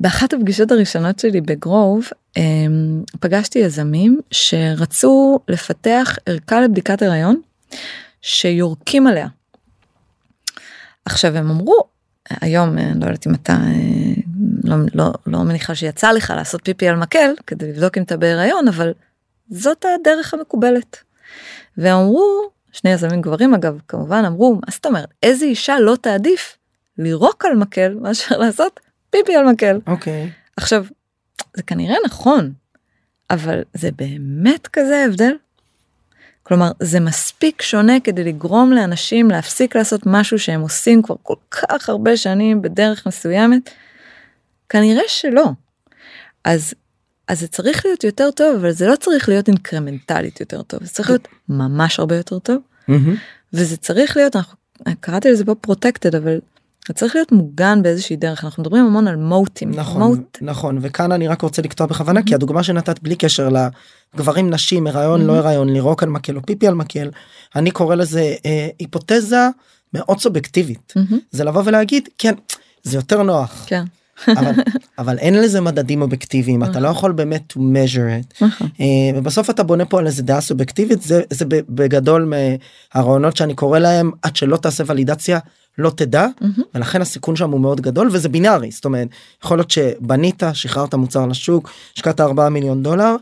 באחת 0.00 0.32
הפגישות 0.32 0.70
הראשונות 0.70 1.18
שלי 1.18 1.40
בגרוב 1.40 2.08
אמ, 2.36 3.02
פגשתי 3.20 3.58
יזמים 3.58 4.20
שרצו 4.30 5.38
לפתח 5.48 6.16
ערכה 6.26 6.60
לבדיקת 6.60 7.02
הריון 7.02 7.40
שיורקים 8.22 9.06
עליה. 9.06 9.26
עכשיו 11.04 11.36
הם 11.36 11.50
אמרו 11.50 11.78
היום 12.40 12.78
אה, 12.78 12.92
לא 12.94 13.04
יודעת 13.04 13.26
אם 13.26 13.34
אתה 13.34 13.52
אה, 13.52 14.22
לא, 14.64 14.76
לא, 14.94 15.12
לא 15.26 15.42
מניחה 15.42 15.74
שיצא 15.74 16.12
לך 16.12 16.32
לעשות 16.36 16.60
פיפי 16.64 16.88
על 16.88 16.96
מקל 16.96 17.34
כדי 17.46 17.68
לבדוק 17.68 17.98
אם 17.98 18.02
אתה 18.02 18.16
בהיריון 18.16 18.68
אבל 18.68 18.92
זאת 19.50 19.84
הדרך 20.00 20.34
המקובלת. 20.34 20.96
והם 21.76 21.96
אמרו 21.96 22.50
שני 22.72 22.90
יזמים 22.90 23.22
גברים 23.22 23.54
אגב 23.54 23.78
כמובן 23.88 24.24
אמרו 24.26 24.54
מה 24.54 24.70
זאת 24.70 24.86
אומרת 24.86 25.08
איזה 25.22 25.44
אישה 25.44 25.78
לא 25.80 25.96
תעדיף 26.00 26.56
לירוק 26.98 27.44
על 27.44 27.54
מקל 27.54 27.94
מאשר 28.00 28.38
לעשות 28.38 28.80
פיפי 29.10 29.36
על 29.36 29.44
מקל. 29.44 29.78
אוקיי. 29.86 30.30
עכשיו, 30.56 30.84
זה 31.56 31.62
כנראה 31.62 31.96
נכון, 32.06 32.52
אבל 33.30 33.62
זה 33.74 33.90
באמת 33.96 34.66
כזה 34.66 35.04
הבדל? 35.08 35.32
כלומר, 36.42 36.70
זה 36.80 37.00
מספיק 37.00 37.62
שונה 37.62 38.00
כדי 38.00 38.24
לגרום 38.24 38.72
לאנשים 38.72 39.30
להפסיק 39.30 39.76
לעשות 39.76 40.00
משהו 40.06 40.38
שהם 40.38 40.60
עושים 40.60 41.02
כבר 41.02 41.14
כל 41.22 41.34
כך 41.50 41.88
הרבה 41.88 42.16
שנים 42.16 42.62
בדרך 42.62 43.06
מסוימת? 43.06 43.70
כנראה 44.72 45.02
שלא. 45.08 45.44
אז, 46.44 46.74
אז 47.28 47.40
זה 47.40 47.48
צריך 47.48 47.84
להיות 47.84 48.04
יותר 48.04 48.30
טוב, 48.30 48.56
אבל 48.56 48.72
זה 48.72 48.86
לא 48.86 48.96
צריך 48.96 49.28
להיות 49.28 49.48
אינקרמנטלית 49.48 50.40
יותר 50.40 50.62
טוב, 50.62 50.84
זה 50.84 50.88
צריך 50.88 51.10
להיות 51.10 51.28
ממש 51.48 51.98
הרבה 51.98 52.16
יותר 52.16 52.38
טוב, 52.38 52.56
מהמם. 52.88 53.16
וזה 53.52 53.76
צריך 53.76 54.16
להיות, 54.16 54.36
אנחנו, 54.36 54.56
קראתי 55.00 55.30
לזה 55.30 55.44
פה 55.44 55.54
פרוטקטד, 55.54 56.14
אבל 56.14 56.40
זה 56.88 56.94
צריך 56.94 57.14
להיות 57.16 57.32
מוגן 57.32 57.82
באיזושהי 57.82 58.16
דרך, 58.16 58.44
אנחנו 58.44 58.62
מדברים 58.62 58.84
המון 58.84 59.08
על 59.08 59.16
מוטים. 59.16 59.70
נכון 59.70 60.02
מוט, 60.02 60.38
נכון. 60.40 60.78
וכאן 60.82 61.12
אני 61.12 61.28
רק 61.28 61.42
רוצה 61.42 61.62
לקטוע 61.62 61.86
בכוונה 61.86 62.22
כי 62.22 62.34
הדוגמה 62.34 62.62
שנתת 62.62 63.02
בלי 63.02 63.16
קשר 63.16 63.48
לגברים 64.14 64.50
נשים 64.50 64.86
הריון 64.86 65.26
לא 65.26 65.32
הריון 65.36 65.68
לירוק 65.68 66.02
על 66.02 66.08
מקל 66.08 66.36
או 66.36 66.42
פיפי 66.42 66.66
על 66.66 66.74
מקל 66.74 67.10
אני 67.56 67.70
קורא 67.70 67.94
לזה 67.94 68.34
אה, 68.46 68.68
היפותזה 68.78 69.48
מאוד 69.94 70.20
סובייקטיבית. 70.20 70.92
מהמם, 70.96 71.18
זה 71.30 71.44
לבוא 71.44 71.62
ולהגיד 71.64 72.08
כן 72.18 72.34
זה 72.82 72.96
יותר 72.96 73.22
נוח. 73.22 73.64
כן, 73.66 73.84
אבל, 74.28 74.52
אבל 74.98 75.18
אין 75.18 75.34
לזה 75.34 75.60
מדדים 75.60 76.02
אובייקטיביים 76.02 76.64
אתה 76.64 76.80
לא 76.80 76.88
יכול 76.88 77.12
באמת 77.12 77.52
to 77.52 77.56
measure 77.56 78.40
it. 78.40 78.44
אה, 78.80 78.86
ובסוף 79.14 79.50
אתה 79.50 79.62
בונה 79.62 79.84
פה 79.84 79.98
על 79.98 80.06
איזה 80.06 80.22
דעה 80.22 80.40
סובייקטיבית 80.40 81.02
זה 81.02 81.22
זה 81.30 81.44
בגדול 81.48 82.32
מהרעיונות 82.94 83.36
שאני 83.36 83.54
קורא 83.54 83.78
להם 83.78 84.10
עד 84.22 84.36
שלא 84.36 84.56
תעשה 84.56 84.84
ולידציה 84.86 85.38
לא 85.78 85.90
תדע. 85.90 86.26
ולכן 86.74 87.02
הסיכון 87.02 87.36
שם 87.36 87.50
הוא 87.50 87.60
מאוד 87.60 87.80
גדול 87.80 88.08
וזה 88.12 88.28
בינארי 88.28 88.70
זאת 88.70 88.84
אומרת 88.84 89.08
יכול 89.44 89.58
להיות 89.58 89.70
שבנית 89.70 90.42
שחררת 90.52 90.94
מוצר 90.94 91.26
לשוק 91.26 91.70
השקעת 91.94 92.20
4 92.20 92.48
מיליון 92.48 92.82
דולר 92.82 93.16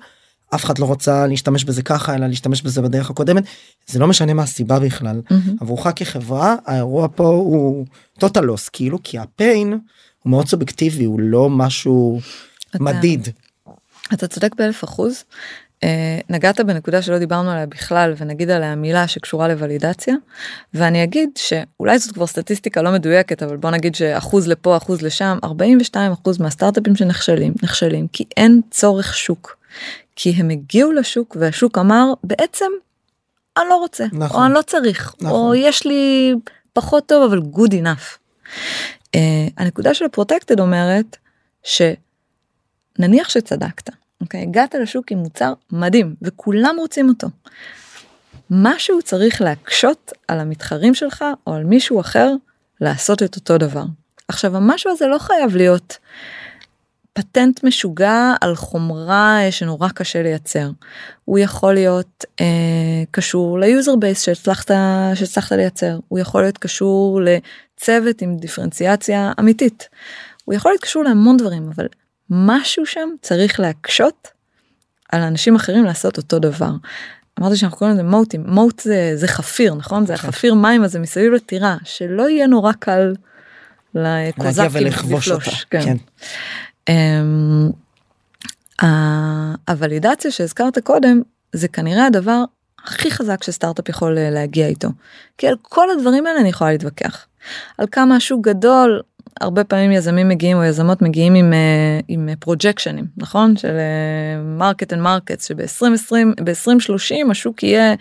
אף 0.54 0.64
אחד 0.64 0.78
לא 0.78 0.84
רוצה 0.84 1.26
להשתמש 1.26 1.64
בזה 1.64 1.82
ככה 1.82 2.14
אלא 2.14 2.26
להשתמש 2.26 2.62
בזה 2.62 2.82
בדרך 2.82 3.10
הקודמת 3.10 3.44
זה 3.86 3.98
לא 3.98 4.06
משנה 4.06 4.34
מה 4.34 4.42
הסיבה 4.42 4.78
בכלל 4.78 5.20
מהמם. 5.30 5.56
עבורך 5.60 5.86
כחברה 5.96 6.56
האירוע 6.66 7.08
פה 7.14 7.28
הוא 7.28 7.86
total 8.20 8.42
loss 8.42 8.70
כאילו 8.72 8.98
כי 9.04 9.18
הפיין 9.18 9.78
הוא 10.22 10.30
מאוד 10.30 10.48
סובייקטיבי 10.48 11.04
הוא 11.04 11.20
לא 11.20 11.50
משהו 11.50 12.20
אתה- 12.70 12.84
מדיד. 12.84 13.28
אתה 14.12 14.26
צודק 14.26 14.54
באלף 14.54 14.84
אחוז. 14.84 15.24
אה, 15.84 16.18
נגעת 16.30 16.60
בנקודה 16.60 17.02
שלא 17.02 17.18
דיברנו 17.18 17.50
עליה 17.50 17.66
בכלל 17.66 18.14
ונגיד 18.18 18.50
עליה 18.50 18.74
מילה 18.74 19.08
שקשורה 19.08 19.48
לוולידציה 19.48 20.14
ואני 20.74 21.04
אגיד 21.04 21.30
שאולי 21.36 21.98
זאת 21.98 22.12
כבר 22.14 22.26
סטטיסטיקה 22.26 22.82
לא 22.82 22.92
מדויקת 22.92 23.42
אבל 23.42 23.56
בוא 23.56 23.70
נגיד 23.70 23.94
שאחוז 23.94 24.48
לפה 24.48 24.76
אחוז 24.76 25.02
לשם 25.02 25.38
42 25.44 26.12
אחוז 26.12 26.40
מהסטארט-אפים 26.40 26.96
שנכשלים 26.96 27.54
נכשלים 27.62 28.06
כי 28.12 28.24
אין 28.36 28.60
צורך 28.70 29.16
שוק. 29.16 29.56
כי 30.16 30.30
הם 30.30 30.50
הגיעו 30.50 30.92
לשוק 30.92 31.36
והשוק 31.40 31.78
אמר 31.78 32.12
בעצם 32.24 32.66
אני 33.58 33.64
לא 33.68 33.76
רוצה 33.76 34.04
נכון. 34.12 34.40
או 34.40 34.46
אני 34.46 34.54
לא 34.54 34.62
צריך 34.62 35.14
או 35.22 35.26
נכון. 35.26 35.56
יש 35.58 35.86
לי 35.86 36.34
פחות 36.72 37.06
טוב 37.06 37.32
אבל 37.32 37.38
good 37.54 37.72
enough. 37.72 38.18
Uh, 39.16 39.20
הנקודה 39.56 39.94
של 39.94 40.04
הפרוטקטד 40.04 40.60
אומרת 40.60 41.16
שנניח 41.62 43.28
שצדקת 43.28 43.90
אוקיי 44.20 44.42
הגעת 44.42 44.74
לשוק 44.74 45.12
עם 45.12 45.18
מוצר 45.18 45.52
מדהים 45.72 46.14
וכולם 46.22 46.76
רוצים 46.78 47.08
אותו. 47.08 47.28
משהו 48.50 49.02
צריך 49.02 49.42
להקשות 49.42 50.12
על 50.28 50.40
המתחרים 50.40 50.94
שלך 50.94 51.24
או 51.46 51.54
על 51.54 51.64
מישהו 51.64 52.00
אחר 52.00 52.32
לעשות 52.80 53.22
את 53.22 53.36
אותו 53.36 53.58
דבר. 53.58 53.84
עכשיו 54.28 54.56
המשהו 54.56 54.90
הזה 54.90 55.06
לא 55.06 55.18
חייב 55.18 55.56
להיות 55.56 55.98
פטנט 57.12 57.64
משוגע 57.64 58.34
על 58.40 58.54
חומרה 58.54 59.44
אה, 59.44 59.52
שנורא 59.52 59.88
קשה 59.88 60.22
לייצר. 60.22 60.70
הוא 61.24 61.38
יכול 61.38 61.74
להיות 61.74 62.24
אה, 62.40 62.46
קשור 63.10 63.58
ל 63.58 63.66
user 63.66 63.96
base 63.96 64.22
שהצלחת, 64.22 64.70
שהצלחת 65.14 65.52
לייצר, 65.52 65.98
הוא 66.08 66.18
יכול 66.18 66.42
להיות 66.42 66.58
קשור 66.58 67.20
לצוות 67.20 68.22
עם 68.22 68.36
דיפרנציאציה 68.36 69.32
אמיתית. 69.40 69.88
הוא 70.44 70.54
יכול 70.54 70.72
להיות 70.72 70.82
קשור 70.82 71.04
להמון 71.04 71.36
דברים 71.36 71.70
אבל 71.74 71.86
משהו 72.30 72.86
שם 72.86 73.08
צריך 73.22 73.60
להקשות 73.60 74.28
על 75.12 75.22
אנשים 75.22 75.54
אחרים 75.54 75.84
לעשות 75.84 76.16
אותו 76.16 76.38
דבר. 76.38 76.70
אמרתי 77.40 77.56
שאנחנו 77.56 77.78
קוראים 77.78 77.96
לזה 77.96 78.02
מוטים 78.02 78.44
מוט 78.46 78.80
זה, 78.80 79.12
זה 79.14 79.28
חפיר 79.28 79.74
נכון 79.74 80.06
זה 80.06 80.14
החפיר 80.14 80.54
מים 80.54 80.82
הזה 80.82 80.98
מסביב 80.98 81.32
לטירה 81.32 81.76
שלא 81.84 82.28
יהיה 82.28 82.46
נורא 82.46 82.72
קל 82.72 83.14
לקוזקים 83.94 84.86
לפלוש. 84.86 85.64
כן. 85.70 85.84
כן. 85.84 85.96
אמ, 86.90 87.70
הוולידציה 89.68 90.30
שהזכרת 90.30 90.78
קודם 90.78 91.22
זה 91.52 91.68
כנראה 91.68 92.06
הדבר 92.06 92.44
הכי 92.84 93.10
חזק 93.10 93.42
שסטארט-אפ 93.42 93.88
יכול 93.88 94.18
אה, 94.18 94.30
להגיע 94.30 94.66
איתו. 94.66 94.88
כי 95.38 95.48
על 95.48 95.54
כל 95.62 95.90
הדברים 95.90 96.26
האלה 96.26 96.40
אני 96.40 96.48
יכולה 96.48 96.72
להתווכח. 96.72 97.26
על 97.78 97.86
כמה 97.92 98.16
השוק 98.16 98.46
גדול 98.46 99.00
הרבה 99.40 99.64
פעמים 99.64 99.92
יזמים 99.92 100.28
מגיעים 100.28 100.56
או 100.56 100.64
יזמות 100.64 101.02
מגיעים 101.02 101.34
עם 101.34 101.52
אה, 101.52 102.00
עם 102.08 102.28
פרוג'קשנים 102.40 103.04
נכון 103.16 103.56
של 103.56 103.76
Market 104.44 104.92
and 104.92 105.02
Market 105.02 105.40
שב-2020 105.40 106.42
ב-2030 106.44 107.30
השוק 107.30 107.62
יהיה 107.62 107.94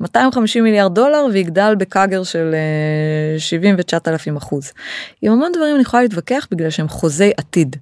250 0.00 0.64
מיליארד 0.64 0.94
דולר 0.94 1.26
ויגדל 1.32 1.74
ב 1.78 1.87
CAGR 1.87 2.22
של 2.22 2.54
אה, 3.34 3.38
70 3.38 3.76
ו-9,000 3.78 4.38
אחוז. 4.38 4.72
עם 5.22 5.32
המון 5.32 5.52
דברים 5.52 5.74
אני 5.74 5.82
יכולה 5.82 6.02
להתווכח 6.02 6.46
בגלל 6.50 6.70
שהם 6.70 6.88
חוזי 6.88 7.30
עתיד. 7.36 7.76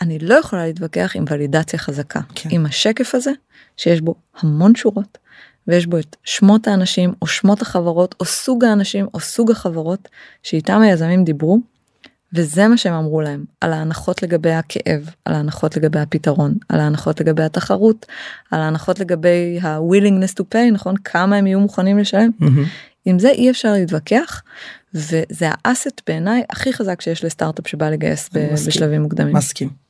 אני 0.00 0.18
לא 0.18 0.34
יכולה 0.34 0.66
להתווכח 0.66 1.12
עם 1.14 1.24
ולידציה 1.30 1.78
חזקה 1.78 2.20
כן. 2.34 2.48
עם 2.52 2.66
השקף 2.66 3.14
הזה 3.14 3.30
שיש 3.76 4.00
בו 4.00 4.14
המון 4.40 4.74
שורות 4.74 5.18
ויש 5.68 5.86
בו 5.86 5.98
את 5.98 6.16
שמות 6.24 6.68
האנשים 6.68 7.14
או 7.22 7.26
שמות 7.26 7.62
החברות 7.62 8.14
או 8.20 8.24
סוג 8.24 8.64
האנשים 8.64 9.06
או 9.14 9.20
סוג 9.20 9.50
החברות 9.50 10.08
שאיתם 10.42 10.80
היזמים 10.80 11.24
דיברו. 11.24 11.60
וזה 12.32 12.68
מה 12.68 12.76
שהם 12.76 12.94
אמרו 12.94 13.20
להם 13.20 13.44
על 13.60 13.72
ההנחות 13.72 14.22
לגבי 14.22 14.52
הכאב 14.52 15.10
על 15.24 15.34
ההנחות 15.34 15.76
לגבי 15.76 15.98
הפתרון 15.98 16.54
על 16.68 16.80
ההנחות 16.80 17.20
לגבי 17.20 17.42
התחרות 17.42 18.06
על 18.50 18.60
ההנחות 18.60 18.98
לגבי 19.00 19.58
ה-willingness 19.62 20.40
to 20.40 20.44
pay 20.54 20.72
נכון 20.72 20.96
כמה 20.96 21.36
הם 21.36 21.46
יהיו 21.46 21.60
מוכנים 21.60 21.98
לשלם 21.98 22.30
מהמם. 22.38 22.64
עם 23.04 23.18
זה 23.18 23.30
אי 23.30 23.50
אפשר 23.50 23.72
להתווכח 23.72 24.42
וזה 24.94 25.48
האסט 25.64 26.00
בעיניי 26.06 26.42
הכי 26.50 26.72
חזק 26.72 27.00
שיש 27.00 27.24
לסטארט-אפ 27.24 27.68
שבא 27.68 27.90
לגייס 27.90 28.28
ב-. 28.32 28.52
בשלבים 28.66 29.02
מוקדמים. 29.02 29.36
מסכים. 29.36 29.87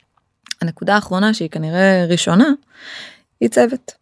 הנקודה 0.63 0.95
האחרונה 0.95 1.35
שהיא 1.35 1.51
כנראה 1.51 2.05
ראשונה 2.09 2.49
היא 3.41 3.49
צוות. 3.49 3.93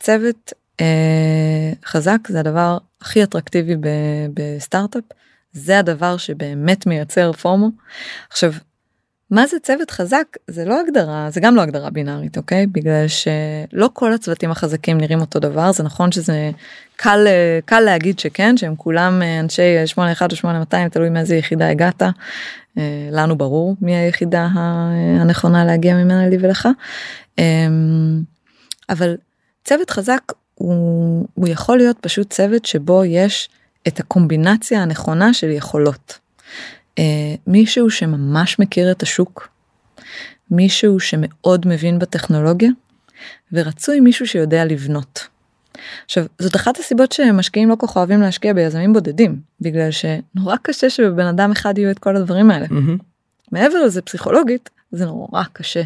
צוות 0.00 0.52
אה, 0.80 1.72
חזק 1.84 2.18
זה 2.28 2.40
הדבר 2.40 2.78
הכי 3.00 3.22
אטרקטיבי 3.22 3.76
ב- 3.76 4.26
בסטארט-אפ 4.34 5.04
זה 5.52 5.78
הדבר 5.78 6.16
שבאמת 6.16 6.86
מייצר 6.86 7.32
פומו. 7.32 7.70
עכשיו 8.30 8.52
מה 9.30 9.46
זה 9.46 9.56
צוות 9.62 9.90
חזק 9.90 10.24
זה 10.46 10.64
לא 10.64 10.80
הגדרה 10.80 11.26
זה 11.30 11.40
גם 11.40 11.56
לא 11.56 11.62
הגדרה 11.62 11.90
בינארית 11.90 12.36
אוקיי 12.36 12.66
בגלל 12.66 13.04
שלא 13.08 13.90
כל 13.92 14.12
הצוותים 14.12 14.50
החזקים 14.50 14.98
נראים 14.98 15.20
אותו 15.20 15.38
דבר 15.38 15.72
זה 15.72 15.82
נכון 15.82 16.12
שזה 16.12 16.50
קל 16.96 17.24
אה, 17.26 17.58
קל 17.64 17.80
להגיד 17.80 18.18
שכן 18.18 18.56
שהם 18.56 18.76
כולם 18.76 19.22
אה, 19.22 19.40
אנשי 19.40 19.86
81 19.86 20.32
או 20.32 20.36
8200 20.36 20.88
תלוי 20.88 21.10
מאיזה 21.10 21.36
יחידה 21.36 21.68
הגעת. 21.68 22.02
אה, 22.78 22.82
לנו 23.12 23.38
ברור 23.38 23.76
מי 23.80 23.96
היחידה 23.96 24.46
ה- 24.54 25.20
הנכונה 25.20 25.64
להגיע 25.64 25.94
ממנה 25.94 26.28
לי 26.28 26.36
ולך. 26.40 26.68
אמ, 27.38 28.22
אבל 28.88 29.16
צוות 29.64 29.90
חזק 29.90 30.20
הוא, 30.54 31.26
הוא 31.34 31.48
יכול 31.48 31.76
להיות 31.76 31.96
פשוט 32.00 32.30
צוות 32.30 32.64
שבו 32.64 33.04
יש 33.04 33.48
את 33.88 34.00
הקומבינציה 34.00 34.82
הנכונה 34.82 35.34
של 35.34 35.50
יכולות. 35.50 36.18
אה, 36.98 37.04
מישהו 37.46 37.90
שממש 37.90 38.58
מכיר 38.58 38.90
את 38.90 39.02
השוק, 39.02 39.48
מישהו 40.50 41.00
שמאוד 41.00 41.68
מבין 41.68 41.98
בטכנולוגיה, 41.98 42.70
ורצוי 43.52 44.00
מישהו 44.00 44.26
שיודע 44.26 44.64
לבנות. 44.64 45.26
עכשיו 46.04 46.24
זאת 46.38 46.56
אחת 46.56 46.78
הסיבות 46.78 47.12
שמשקיעים 47.12 47.68
לא 47.68 47.74
כל 47.74 47.86
כך 47.86 47.96
אוהבים 47.96 48.20
להשקיע 48.20 48.52
ביזמים 48.52 48.92
בודדים 48.92 49.40
בגלל 49.60 49.88
שנורא 49.90 50.56
קשה 50.62 50.90
שבבן 50.90 51.26
אדם 51.26 51.50
אחד 51.50 51.78
יהיו 51.78 51.90
את 51.90 51.98
כל 51.98 52.16
הדברים 52.16 52.50
האלה. 52.50 52.66
מהמם. 52.70 52.98
מעבר 53.52 53.84
לזה 53.84 54.02
פסיכולוגית 54.02 54.70
זה 54.92 55.06
נורא 55.06 55.42
קשה. 55.52 55.82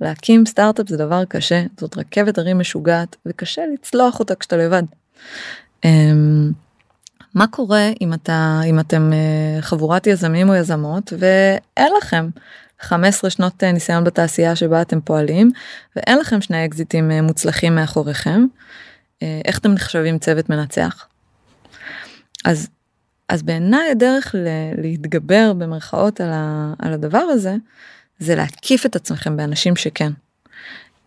להקים 0.00 0.46
סטארט-אפ 0.46 0.88
זה 0.88 0.96
דבר 0.96 1.24
קשה 1.24 1.64
זאת 1.80 1.98
רכבת 1.98 2.38
הרים 2.38 2.58
משוגעת 2.58 3.16
וקשה 3.26 3.62
לצלוח 3.74 4.20
אותה 4.20 4.34
כשאתה 4.34 4.56
לבד. 4.56 4.82
אמ, 5.84 6.52
מה 7.34 7.46
קורה 7.46 7.88
אם 8.00 8.14
אתה 8.14 8.60
אם 8.66 8.80
אתם 8.80 9.10
אה, 9.12 9.62
חבורת 9.62 10.06
יזמים 10.06 10.48
או 10.48 10.54
יזמות 10.54 11.12
ואין 11.18 11.92
לכם 11.98 12.28
15 12.80 13.30
שנות 13.30 13.64
אה, 13.64 13.72
ניסיון 13.72 14.04
בתעשייה 14.04 14.56
שבה 14.56 14.82
אתם 14.82 15.00
פועלים 15.00 15.50
ואין 15.96 16.18
לכם 16.18 16.40
שני 16.40 16.64
אקזיטים 16.64 17.10
אה, 17.10 17.22
מוצלחים 17.22 17.74
מאחוריכם. 17.74 18.46
אה, 19.22 19.40
איך 19.44 19.58
אתם 19.58 19.72
נחשבים 19.72 20.18
צוות 20.18 20.50
מנצח? 20.50 21.06
אז 22.44 22.68
אז 23.28 23.42
בעיניי 23.42 23.90
הדרך 23.90 24.34
ל- 24.34 24.80
להתגבר 24.82 25.52
במרכאות 25.52 26.20
על, 26.20 26.30
ה- 26.32 26.72
על 26.78 26.92
הדבר 26.92 27.18
הזה, 27.18 27.54
זה 28.18 28.34
להקיף 28.34 28.86
את 28.86 28.96
עצמכם 28.96 29.36
באנשים 29.36 29.76
שכן. 29.76 30.12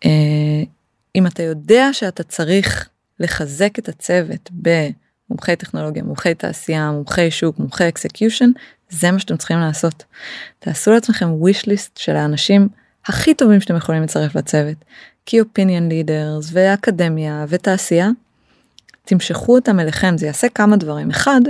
אה, 0.04 0.10
אם 1.16 1.26
אתה 1.26 1.42
יודע 1.42 1.88
שאתה 1.92 2.22
צריך 2.22 2.88
לחזק 3.20 3.78
את 3.78 3.88
הצוות 3.88 4.50
במומחי 4.52 5.56
טכנולוגיה, 5.56 6.02
מומחי 6.02 6.34
תעשייה, 6.34 6.90
מומחי 6.90 7.30
שוק, 7.30 7.58
מומחי 7.58 7.88
execution, 7.88 8.50
זה 8.90 9.10
מה 9.10 9.18
שאתם 9.18 9.36
צריכים 9.36 9.58
לעשות. 9.58 10.04
תעשו 10.58 10.92
לעצמכם 10.92 11.26
wish 11.42 11.62
list 11.66 11.90
של 11.96 12.16
האנשים 12.16 12.68
הכי 13.06 13.34
טובים 13.34 13.60
שאתם 13.60 13.76
יכולים 13.76 14.02
לצרף 14.02 14.36
לצוות, 14.36 14.84
key 15.30 15.32
opinion 15.32 15.90
leaders 15.90 16.50
ואקדמיה 16.52 17.44
ותעשייה, 17.48 18.08
תמשכו 19.04 19.54
אותם 19.54 19.80
אליכם, 19.80 20.18
זה 20.18 20.26
יעשה 20.26 20.48
כמה 20.48 20.76
דברים. 20.76 21.10
אחד, 21.10 21.40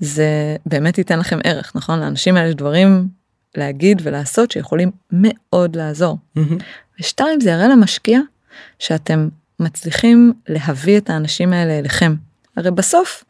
זה 0.00 0.56
באמת 0.66 0.98
ייתן 0.98 1.18
לכם 1.18 1.38
ערך, 1.44 1.72
נכון? 1.74 2.00
לאנשים 2.00 2.36
האלה 2.36 2.48
יש 2.48 2.54
דברים 2.54 3.08
להגיד 3.56 4.00
ולעשות 4.04 4.50
שיכולים 4.50 4.90
מאוד 5.12 5.76
לעזור. 5.76 6.18
מהמם. 6.34 6.58
ושתיים, 7.00 7.40
זה 7.40 7.50
יראה 7.50 7.68
למשקיע 7.68 8.20
שאתם 8.78 9.28
מצליחים 9.60 10.32
להביא 10.48 10.98
את 10.98 11.10
האנשים 11.10 11.52
האלה 11.52 11.78
אליכם. 11.78 12.14
הרי 12.56 12.70
בסוף, 12.70 13.24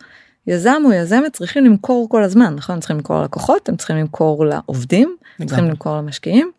יזם 0.47 0.83
או 0.85 0.93
יזמת 0.93 1.33
צריכים 1.33 1.65
למכור 1.65 2.09
כל 2.09 2.23
הזמן, 2.23 2.55
נכון? 2.55 2.75
הם 2.75 2.81
צריכים 2.81 2.97
למכור 2.97 3.21
ללקוחות, 3.21 3.69
הם 3.69 3.77
צריכים 3.77 3.97
למכור 3.97 4.47
לעובדים, 4.47 5.17
הם 5.39 5.47
צריכים. 5.47 5.65
למכור 5.65 5.97
למשקיעים. 5.97 6.51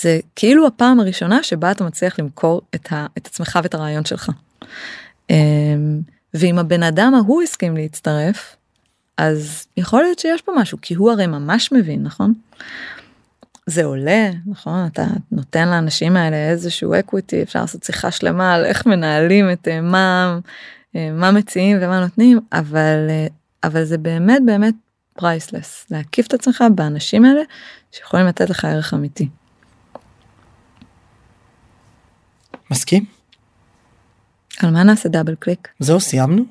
זה 0.00 0.18
כאילו 0.36 0.66
הפעם 0.66 1.00
הראשונה 1.00 1.42
שבה 1.42 1.70
אתה 1.70 1.84
מצליח 1.84 2.18
למכור 2.18 2.62
את, 2.74 2.92
ה, 2.92 3.06
את 3.18 3.26
עצמך 3.26 3.58
ואת 3.62 3.74
הרעיון 3.74 4.04
שלך. 4.04 4.30
אמ, 5.30 6.00
ואם 6.34 6.58
הבן 6.58 6.82
אדם 6.82 7.14
ההוא 7.14 7.42
הסכים 7.42 7.76
להצטרף, 7.76 8.56
אז 9.16 9.66
יכול 9.76 10.02
להיות 10.02 10.18
שיש 10.18 10.42
פה 10.42 10.52
משהו, 10.56 10.78
כי 10.82 10.94
הוא 10.94 11.10
הרי 11.10 11.26
ממש 11.26 11.72
מבין, 11.72 12.02
נכון? 12.02 12.34
זה 13.66 13.84
עולה, 13.84 14.30
נכון? 14.46 14.86
אתה 14.86 15.06
נותן 15.32 15.68
לאנשים 15.68 16.16
האלה 16.16 16.50
איזשהו 16.50 16.94
equity, 16.94 17.42
אפשר 17.42 17.60
לעשות 17.60 17.84
שיחה 17.84 18.10
שלמה 18.10 18.54
על 18.54 18.64
איך 18.64 18.86
מנהלים 18.86 19.52
את 19.52 19.68
אה, 19.68 19.80
מה, 19.80 20.38
אה, 20.96 21.10
מה 21.12 21.30
מציעים 21.30 21.78
ומה 21.80 22.00
נותנים, 22.00 22.40
אבל, 22.52 23.06
אה, 23.08 23.26
אבל 23.64 23.84
זה 23.84 23.98
באמת 23.98 24.42
באמת 24.46 24.74
priceless, 25.12 25.86
להקיף 25.90 26.26
את 26.26 26.34
עצמך 26.34 26.64
באנשים 26.74 27.24
האלה 27.24 27.42
שיכולים 27.92 28.26
לתת 28.26 28.50
לך 28.50 28.64
ערך 28.64 28.94
אמיתי. 28.94 29.28
מסכים? 32.70 33.04
על 34.58 34.70
מה 34.70 34.82
נעשה 34.82 35.08
double 35.08 35.34
click? 35.34 35.68
זהו 35.78 36.00
סיימנו? 36.00 36.44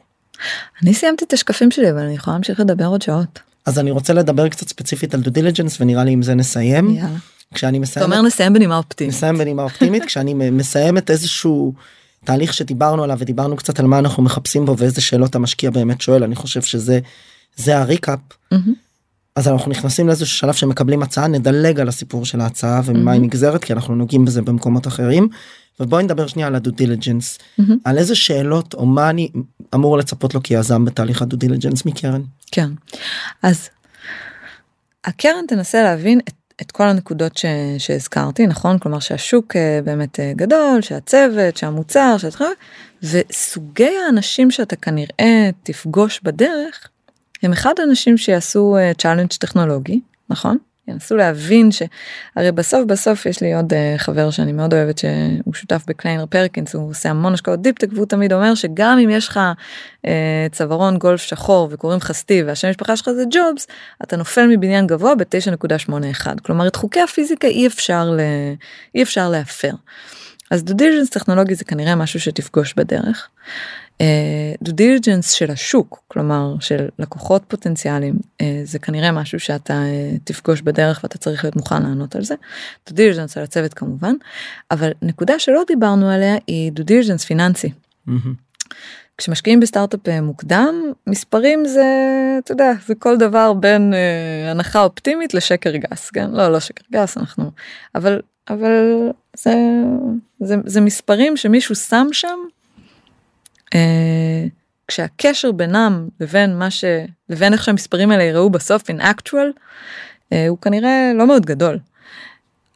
אני 0.83 0.93
סיימתי 0.93 1.25
את 1.25 1.33
השקפים 1.33 1.71
שלי 1.71 1.91
אבל 1.91 1.99
אני 1.99 2.15
יכולה 2.15 2.35
להמשיך 2.35 2.59
לדבר 2.59 2.85
עוד 2.85 3.01
שעות. 3.01 3.39
אז 3.65 3.79
אני 3.79 3.91
רוצה 3.91 4.13
לדבר 4.13 4.49
קצת 4.49 4.67
ספציפית 4.67 5.13
על 5.13 5.21
due 5.21 5.29
diligence 5.29 5.81
ונראה 5.81 6.03
לי 6.03 6.11
עם 6.11 6.21
זה 6.23 6.35
נסיים. 6.35 6.89
יאללה. 6.89 7.17
כשאני 7.53 7.77
אתה 7.77 7.81
מסיים, 7.81 8.05
אומר 8.05 8.21
נסיים 8.21 8.53
בנימה 8.53 8.77
אופטימית. 8.77 9.13
מסיים 9.15 9.37
בנימה 9.37 9.63
אופטימית 9.63 10.05
כשאני 10.07 10.33
מסיים 10.33 10.97
את 10.97 11.09
איזשהו 11.09 11.73
תהליך 12.23 12.53
שדיברנו 12.53 13.03
עליו 13.03 13.17
ודיברנו 13.19 13.55
קצת 13.55 13.79
על 13.79 13.85
מה 13.85 13.99
אנחנו 13.99 14.23
מחפשים 14.23 14.65
בו 14.65 14.77
ואיזה 14.77 15.01
שאלות 15.01 15.35
המשקיע 15.35 15.69
באמת 15.69 16.01
שואל 16.01 16.23
אני 16.23 16.35
חושב 16.35 16.61
שזה 16.61 16.99
זה 17.55 17.77
ה 17.77 17.83
recap. 17.83 18.19
אז 19.35 19.47
אנחנו 19.47 19.71
נכנסים 19.71 20.07
לאיזשהו 20.07 20.37
שלב 20.37 20.53
שמקבלים 20.53 21.03
הצעה 21.03 21.27
נדלג 21.27 21.79
על 21.79 21.87
הסיפור 21.87 22.25
של 22.25 22.41
ההצעה 22.41 22.81
וממה 22.85 23.11
היא. 23.11 23.21
נגזרת 23.21 23.63
כי 23.63 23.73
אנחנו 23.73 23.95
נוגעים 23.95 24.25
בזה 24.25 24.41
במקומות 24.41 24.87
אחרים. 24.87 25.29
ובואי 25.79 26.03
נדבר 26.03 26.27
שנייה 26.27 26.47
על 26.47 26.55
ה 26.55 26.59
due 26.59 26.71
diligence 26.71 27.37
מהמם. 27.57 27.77
על 27.83 27.97
איזה 27.97 28.15
שאלות 28.15 28.73
או 28.73 28.85
מה 28.85 29.09
אני 29.09 29.29
אמור 29.75 29.97
לצפות 29.97 30.33
לו 30.33 30.43
כיזם 30.43 30.85
בתהליך 30.85 31.21
ה 31.21 31.25
due 31.25 31.37
diligence 31.37 31.85
מקרן. 31.85 32.21
כן. 32.51 32.69
אז 33.43 33.69
הקרן 35.05 35.45
תנסה 35.47 35.83
להבין 35.83 36.19
את, 36.19 36.33
את 36.61 36.71
כל 36.71 36.83
הנקודות 36.83 37.37
ש, 37.37 37.45
שהזכרתי, 37.77 38.47
נכון? 38.47 38.79
כלומר 38.79 38.99
שהשוק 38.99 39.55
אה, 39.55 39.79
באמת 39.83 40.19
אה, 40.19 40.31
גדול, 40.35 40.81
שהצוות, 40.81 41.57
שהמוצר, 41.57 42.17
שאת... 42.17 42.41
וסוגי 43.03 43.97
האנשים 44.05 44.51
שאתה 44.51 44.75
כנראה 44.75 45.49
תפגוש 45.63 46.19
בדרך, 46.23 46.89
הם 47.43 47.51
אחד 47.51 47.73
האנשים 47.79 48.17
שיעשו 48.17 48.77
challenge 48.97 49.27
טכנולוגי, 49.27 49.99
נכון? 50.29 50.57
ינסו 50.87 51.15
להבין 51.15 51.69
שהרי 51.71 52.51
בסוף 52.51 52.85
בסוף 52.85 53.25
יש 53.25 53.41
לי 53.41 53.53
עוד 53.53 53.73
אה, 53.73 53.75
חבר 53.97 54.31
שאני 54.31 54.51
מאוד 54.51 54.73
אוהבת 54.73 54.97
שהוא 54.97 55.53
שותף 55.53 55.83
ב 55.87 55.92
Kleiner 55.92 56.25
Perkins 56.25 56.75
הוא 56.75 56.89
עושה 56.89 57.09
המון 57.09 57.33
השקעות 57.33 57.61
deep 57.61 57.74
tech 57.74 57.87
והוא 57.93 58.05
תמיד 58.05 58.33
אומר 58.33 58.55
שגם 58.55 58.99
אם 59.03 59.09
יש 59.09 59.27
לך 59.27 59.39
אה, 60.05 60.09
צווארון 60.51 60.97
גולף 60.97 61.21
שחור 61.21 61.67
וקוראים 61.71 61.97
לך 61.97 62.11
סטיב 62.11 62.45
והשם 62.47 62.69
משפחה 62.69 62.97
שלך 62.97 63.09
זה 63.09 63.23
ג'ובס 63.31 63.67
אתה 64.03 64.17
נופל 64.17 64.47
מבניין 64.47 64.87
גבוה 64.87 65.15
ב-9.81 65.15 66.27
כלומר 66.43 66.67
את 66.67 66.75
חוקי 66.75 67.01
הפיזיקה 67.01 67.47
אי 67.47 67.67
אפשר 67.67 68.09
ל... 68.09 68.19
אי 68.95 69.03
אפשר 69.03 69.29
להפר. 69.29 69.71
אז 70.51 70.63
due 70.63 70.73
diligence 70.73 71.09
טכנולוגי 71.09 71.55
זה 71.55 71.65
כנראה 71.65 71.95
משהו 71.95 72.19
שתפגוש 72.19 72.73
בדרך. 72.73 73.29
due 74.61 74.71
אה, 74.71 74.73
diligence 74.73 75.31
של 75.31 75.51
השוק 75.51 76.03
כלומר 76.07 76.55
של 76.59 76.87
לקוחות 76.99 77.43
פוטנציאליים 77.47 78.15
אה, 78.15 78.45
זה 78.63 78.79
כנראה 78.79 79.11
משהו 79.11 79.39
שאתה 79.39 79.73
אה, 79.73 80.19
תפגוש 80.23 80.61
בדרך 80.61 80.99
ואתה 81.03 81.17
צריך 81.17 81.43
להיות 81.43 81.55
מוכן 81.55 81.83
לענות 81.83 82.15
על 82.15 82.23
זה. 82.23 82.35
due 82.89 82.95
diligence 82.95 83.37
על 83.37 83.43
הצוות 83.43 83.73
כמובן 83.73 84.13
אבל 84.71 84.91
נקודה 85.01 85.39
שלא 85.39 85.63
דיברנו 85.67 86.09
עליה 86.09 86.35
היא 86.47 86.71
due 86.71 86.83
diligence 86.83 87.25
פיננסי. 87.25 87.71
כשמשקיעים 89.17 89.59
בסטארט-אפ 89.59 90.07
אה, 90.07 90.21
מוקדם 90.21 90.75
מספרים 91.07 91.65
זה 91.65 91.85
אתה 92.43 92.51
יודע 92.51 92.71
זה 92.85 92.95
כל 92.95 93.17
דבר 93.17 93.53
בין 93.53 93.93
אה, 93.93 94.51
הנחה 94.51 94.83
אופטימית 94.83 95.33
לשקר 95.33 95.75
גס 95.75 96.09
כן 96.09 96.31
לא 96.31 96.51
לא 96.51 96.59
שקר 96.59 96.83
גס 96.91 97.17
אנחנו 97.17 97.51
אבל 97.95 98.21
אבל 98.49 99.09
זה 99.37 99.53
זה, 100.39 100.55
זה 100.65 100.81
מספרים 100.81 101.37
שמישהו 101.37 101.75
שם 101.75 102.07
שם. 102.11 102.37
אה, 103.75 104.45
כשהקשר 104.87 105.51
בינם 105.51 106.07
לבין 106.19 106.57
מה 106.57 106.71
ש... 106.71 106.83
לבין 107.29 107.53
איך 107.53 107.63
שהמספרים 107.63 108.11
האלה 108.11 108.23
יראו 108.23 108.49
בסוף 108.49 108.89
in 108.89 109.01
actual 109.01 109.59
אה, 110.33 110.47
הוא 110.47 110.57
כנראה 110.57 111.11
לא 111.15 111.27
מאוד 111.27 111.45
גדול. 111.45 111.79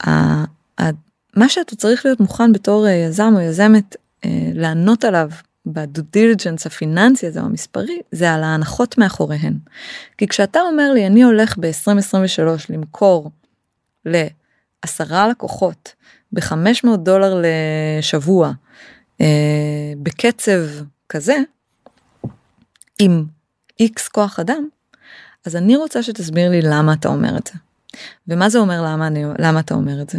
ה- 0.08 0.44
ה- 0.82 0.90
מה 1.36 1.50
שאתה 1.50 1.76
צריך 1.76 2.06
להיות 2.06 2.20
מוכן 2.20 2.52
בתור 2.52 2.88
אה, 2.88 2.92
יזם 2.92 3.34
או 3.36 3.42
יזמת 3.42 3.96
אה, 4.26 4.30
לענות 4.54 5.04
עליו 5.04 5.30
בדו 5.66 6.02
דיליג'נס 6.12 6.66
הפיננסי 6.66 7.28
הזה 7.28 7.40
או 7.40 7.46
המספרי 7.46 8.00
זה 8.12 8.34
על 8.34 8.44
ההנחות 8.44 8.98
מאחוריהן. 8.98 9.54
כי 10.18 10.28
כשאתה 10.28 10.60
אומר 10.62 10.92
לי 10.94 11.08
אני 11.08 11.24
הולך 11.24 11.58
ב-2023 11.58 12.42
למכור 12.70 13.32
לעשרה 14.06 15.28
לקוחות 15.28 15.94
ב-500 16.32 16.98
דולר 16.98 17.42
לשבוע 17.44 18.52
בקצב 20.04 20.62
כזה 21.10 21.36
עם 23.00 23.26
איקס 23.80 24.08
כוח 24.08 24.40
אדם 24.40 24.68
אז 25.46 25.56
אני 25.56 25.76
רוצה 25.76 26.04
שתסביר 26.04 26.50
לי 26.50 26.62
למה 26.62 26.94
אתה 26.94 27.08
אומר 27.08 27.38
את 27.38 27.48
זה. 27.54 27.60
ומה 28.28 28.50
זה 28.50 28.60
אומר 28.60 28.82
למה, 28.82 29.08
אני, 29.08 29.24
למה 29.40 29.60
אתה 29.60 29.74
אומר 29.74 30.02
את 30.02 30.10
זה? 30.10 30.18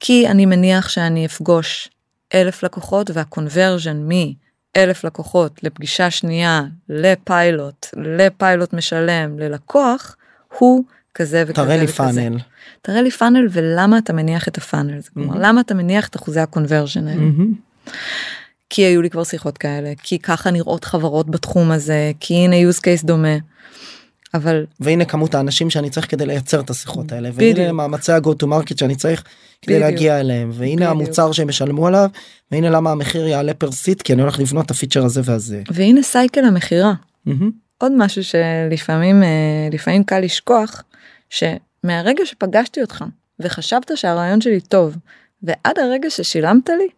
כי 0.00 0.28
אני 0.28 0.46
מניח 0.46 0.88
שאני 0.88 1.26
אפגוש 1.26 1.88
אלף 2.34 2.62
לקוחות 2.62 3.10
והקונברז'ן 3.14 4.08
מאלף 4.08 5.04
לקוחות 5.04 5.62
לפגישה 5.62 6.10
שנייה 6.10 6.62
לפיילוט 6.88 7.86
לפיילוט 7.96 8.72
משלם 8.72 9.38
ללקוח 9.38 10.16
הוא 10.58 10.84
כזה 11.14 11.42
וכזה 11.46 11.62
תראה 11.64 11.76
לי 11.76 11.84
וכזה. 11.84 11.96
פאנל. 11.96 12.38
תראה 12.82 13.02
לי 13.02 13.10
פאנל 13.10 13.46
ולמה 13.50 13.98
אתה 13.98 14.12
מניח 14.12 14.48
את 14.48 14.58
הפאנל 14.58 14.96
הזה 14.98 15.10
כלומר 15.14 15.34
Mhm. 15.34 15.38
למה 15.40 15.60
אתה 15.60 15.74
מניח 15.74 16.08
את 16.08 16.16
אחוזי 16.16 16.40
הקונברז'ן 16.40 17.08
האלה. 17.08 17.20
מהמם. 17.20 17.54
כי 18.70 18.82
היו 18.82 19.02
לי 19.02 19.10
כבר 19.10 19.24
שיחות 19.24 19.58
כאלה 19.58 19.92
כי 20.02 20.18
ככה 20.18 20.50
נראות 20.50 20.84
חברות 20.84 21.30
בתחום 21.30 21.70
הזה 21.70 22.12
כי 22.20 22.34
הנה 22.34 22.70
use 22.70 22.78
case 22.78 23.06
דומה. 23.06 23.36
אבל 24.34 24.66
והנה 24.80 25.04
כמות 25.04 25.34
האנשים 25.34 25.70
שאני 25.70 25.90
צריך 25.90 26.10
כדי 26.10 26.26
לייצר 26.26 26.60
את 26.60 26.70
השיחות 26.70 27.12
האלה 27.12 27.30
והנה 27.34 27.52
בדיוק. 27.52 27.70
מאמצי 27.72 28.12
ה-go 28.12 28.30
to 28.42 28.46
market 28.46 28.78
שאני 28.78 28.96
צריך 28.96 29.24
כדי 29.62 29.74
בדיוק. 29.74 29.90
להגיע 29.90 30.20
אליהם 30.20 30.50
והנה 30.52 30.74
בדיוק. 30.74 30.90
המוצר 30.90 31.32
שהם 31.32 31.48
ישלמו 31.48 31.86
עליו 31.86 32.08
והנה 32.50 32.70
למה 32.70 32.90
המחיר 32.90 33.26
יעלה 33.26 33.54
פר 33.54 33.72
סיט 33.72 34.02
כי 34.02 34.12
אני 34.12 34.22
הולך 34.22 34.40
לבנות 34.40 34.66
את 34.66 34.70
הפיצ'ר 34.70 35.04
הזה 35.04 35.20
והזה. 35.24 35.62
והנה 35.70 36.02
סייקל 36.02 36.44
המכירה 36.44 36.92
מהמם. 37.26 37.50
עוד 37.78 37.92
משהו 37.96 38.24
שלפעמים 38.24 39.22
אה, 39.22 39.28
לפעמים 39.72 40.04
קל 40.04 40.20
לשכוח 40.20 40.82
שמהרגע 41.30 42.26
שפגשתי 42.26 42.80
אותך 42.80 43.04
וחשבת 43.40 43.90
שהרעיון 43.94 44.40
שלי 44.40 44.60
טוב 44.60 44.96
ועד 45.42 45.78
הרגע 45.78 46.10
ששילמת 46.10 46.68
לי 46.68 46.88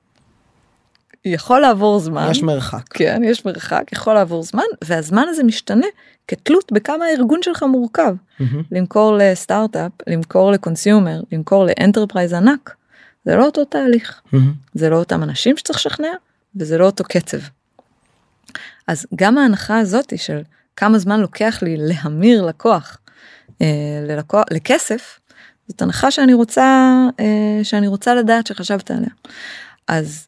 יכול 1.25 1.61
לעבור 1.61 1.99
זמן 1.99 2.29
יש 2.31 2.43
מרחק. 2.43 2.83
כן 2.91 3.23
יש 3.25 3.45
מרחק 3.45 3.83
יכול 3.93 4.15
לעבור 4.15 4.43
זמן 4.43 4.63
והזמן 4.85 5.25
הזה 5.29 5.45
משתנה 5.45 5.87
כתלות 6.29 6.73
בכמה 6.73 7.05
הארגון 7.05 7.43
שלך 7.43 7.63
מורכב 7.63 8.15
מהמם. 8.41 8.63
למכור 8.73 9.17
לסטארט-אפ 9.19 9.93
למכור 10.07 10.53
ל 10.53 10.60
consumer 10.60 11.21
למכור 11.33 11.67
ל 11.67 11.73
enterprise 11.73 12.33
ענק 12.33 12.75
זה 13.25 13.37
לא 13.37 13.45
אותו 13.45 13.65
תהליך 13.65 14.21
מהמם. 14.33 14.53
זה 14.75 14.91
לא 14.91 14.97
אותם 14.97 15.23
אנשים 15.23 15.57
שצריך 15.57 15.79
לשכנע 15.79 16.13
וזה 16.57 16.79
לא 16.79 16.87
אותו 16.87 17.05
קצב. 17.05 17.39
אז 18.87 19.07
גם 19.15 19.39
ההנחה 19.39 19.79
הזאתי 19.79 20.19
של 20.19 20.43
כמה 20.77 20.99
זמן 20.99 21.21
לוקח 21.21 21.59
לי 21.63 21.77
להמיר 21.79 22.43
לקוח 22.43 22.99
אה, 23.63 23.67
ללקוח 24.09 24.45
לכסף 24.51 25.21
זאת 25.69 25.83
הנחה 25.83 26.11
שאני 26.11 26.35
רוצה 26.35 26.93
אה, 27.21 27.61
שאני 27.63 27.87
רוצה 27.87 28.15
לדעת 28.15 28.47
שחשבת 28.47 28.91
עליה. 28.91 29.11
אז 29.89 30.27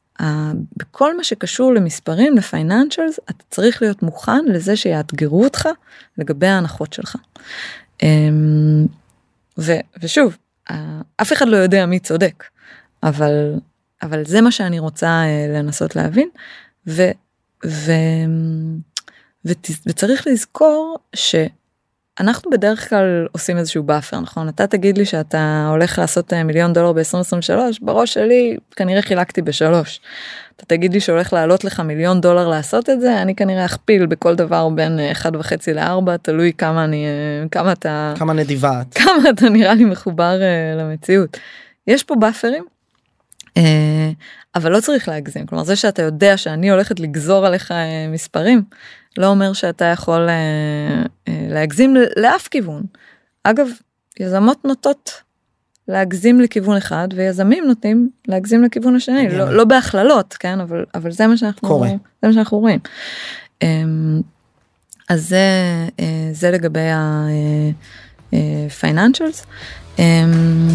בכל 0.77 1.17
מה 1.17 1.25
שקשור 1.25 1.75
למספרים 1.75 2.37
לפייננשלס 2.37 3.19
אתה 3.25 3.45
צריך 3.51 3.83
להיות 3.83 4.03
מוכן 4.03 4.45
לזה 4.45 4.77
שיאתגרו 4.77 5.45
אותך 5.45 5.69
לגבי 6.19 6.47
ההנחות 6.47 6.93
שלך. 6.93 7.17
אה, 8.03 8.09
ו, 9.59 9.73
ושוב 10.03 10.37
אה, 10.71 11.01
אף 11.17 11.33
אחד 11.33 11.49
לא 11.49 11.57
יודע 11.57 11.87
מי 11.87 11.99
צודק 11.99 12.45
אבל 13.03 13.55
אבל 14.03 14.25
זה 14.25 14.41
מה 14.41 14.51
שאני 14.51 14.79
רוצה 14.79 15.07
אה, 15.07 15.47
לנסות 15.49 15.97
להבין 15.97 16.29
ו, 16.87 17.03
ו, 17.67 17.93
ו, 19.47 19.53
וצריך 19.87 20.27
לזכור 20.27 20.99
ש. 21.15 21.35
אנחנו 22.21 22.51
בדרך 22.51 22.89
כלל 22.89 23.27
עושים 23.33 23.59
איזשהו 23.59 23.83
buffer 23.83 24.21
נכון 24.21 24.49
אתה 24.49 24.67
תגיד 24.67 24.99
לי 24.99 25.05
שאתה 25.05 25.67
הולך 25.71 25.99
לעשות 25.99 26.33
אה, 26.33 26.43
מיליון 26.45 26.73
דולר 26.73 26.93
ב-2023 26.93 27.79
בראש 27.83 28.15
שלי 28.15 28.57
כנראה 28.77 29.03
חילקתי 29.03 29.43
בשלוש. 29.43 30.01
אתה 30.57 30.65
תגיד 30.65 30.95
לי 30.95 31.01
שהולך 31.01 31.33
לעלות 31.33 31.65
לך 31.65 31.81
מיליון 31.81 32.21
דולר 32.21 32.49
לעשות 32.49 32.91
את 32.91 33.01
זה 33.01 33.23
אני 33.23 33.35
כנראה 33.35 33.65
אכפיל 33.65 34.07
בכל 34.07 34.35
דבר 34.35 34.69
בין 34.69 35.01
אה, 35.01 35.13
אחד 35.13 35.37
וחצי 35.37 35.75
לארבע 35.75 36.17
תלוי 36.17 36.53
כמה 36.59 36.85
אני 36.85 37.07
אה, 37.07 37.49
כמה 37.49 37.73
אתה 37.73 38.15
כמה 38.17 38.33
נדיבה 38.33 38.81
את 38.81 38.95
כמה 38.99 39.31
אתה 39.31 39.49
נראה 39.49 39.75
לי 39.75 39.85
מחובר 39.85 40.41
למציאות. 40.79 41.39
יש 41.87 42.05
פה 42.05 42.15
buffer 42.15 42.48
ים. 42.48 42.65
אבל 44.55 44.73
לא 44.73 44.81
צריך 44.81 45.09
להגזים 45.09 45.47
כלומר 45.47 45.65
זה 45.65 45.77
שאתה 45.77 46.03
יודע 46.03 46.37
שאני 46.37 46.71
הולכת 46.71 47.01
לגזור 47.01 47.47
עליך 47.47 47.75
מספרים 48.13 48.63
לא 49.19 49.27
אומר 49.27 49.53
שאתה 49.53 49.85
יכול 49.85 50.29
אה, 50.29 50.35
אה, 51.29 51.47
להגזים 51.49 51.97
לאף 52.17 52.49
כיוון. 52.49 52.83
אגב, 53.45 53.69
יזמות 54.21 54.65
נוטות 54.65 55.11
להגזים 55.89 56.41
לכיוון 56.41 56.77
אחד 56.77 57.09
ויזמים 57.15 57.65
נוטים 57.67 58.11
להגזים 58.29 58.65
לכיוון 58.65 58.97
השני 58.97 59.29
לא, 59.29 59.57
לא 59.57 59.65
בהכללות 59.65 60.35
כן 60.35 60.61
אבל 60.61 60.85
אבל 60.95 61.11
זה 61.11 61.27
מה 61.27 61.37
שאנחנו 61.37 61.69
קורה 61.69 61.89
זה 61.89 62.29
מה 62.29 62.33
שאנחנו 62.33 62.59
רואים. 62.59 62.79
אמ, 63.63 64.21
אז 65.09 65.29
זה 65.29 65.39
אה, 66.01 66.29
זה 66.33 66.51
לגבי 66.51 66.89
הפייננשלס. 68.33 69.47
אמ, 69.99 70.69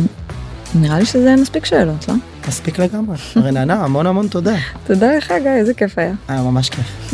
נראה 0.76 1.00
לי 1.00 1.06
שזה 1.06 1.36
מספיק 1.36 1.66
שאלות 1.66 2.08
לא? 2.08 2.14
מספיק 2.48 2.80
לגמרי 2.80 3.18
רננה 3.44 3.74
המון 3.74 4.08
המון 4.08 4.28
תודה. 4.28 4.56
תודה 4.88 5.18
לך 5.18 5.34
גיא 5.44 5.52
איזה 5.52 5.74
כיף 5.74 5.98
היה. 5.98 6.14
היה 6.28 6.42
ממש 6.42 6.70
כיף. 6.70 7.14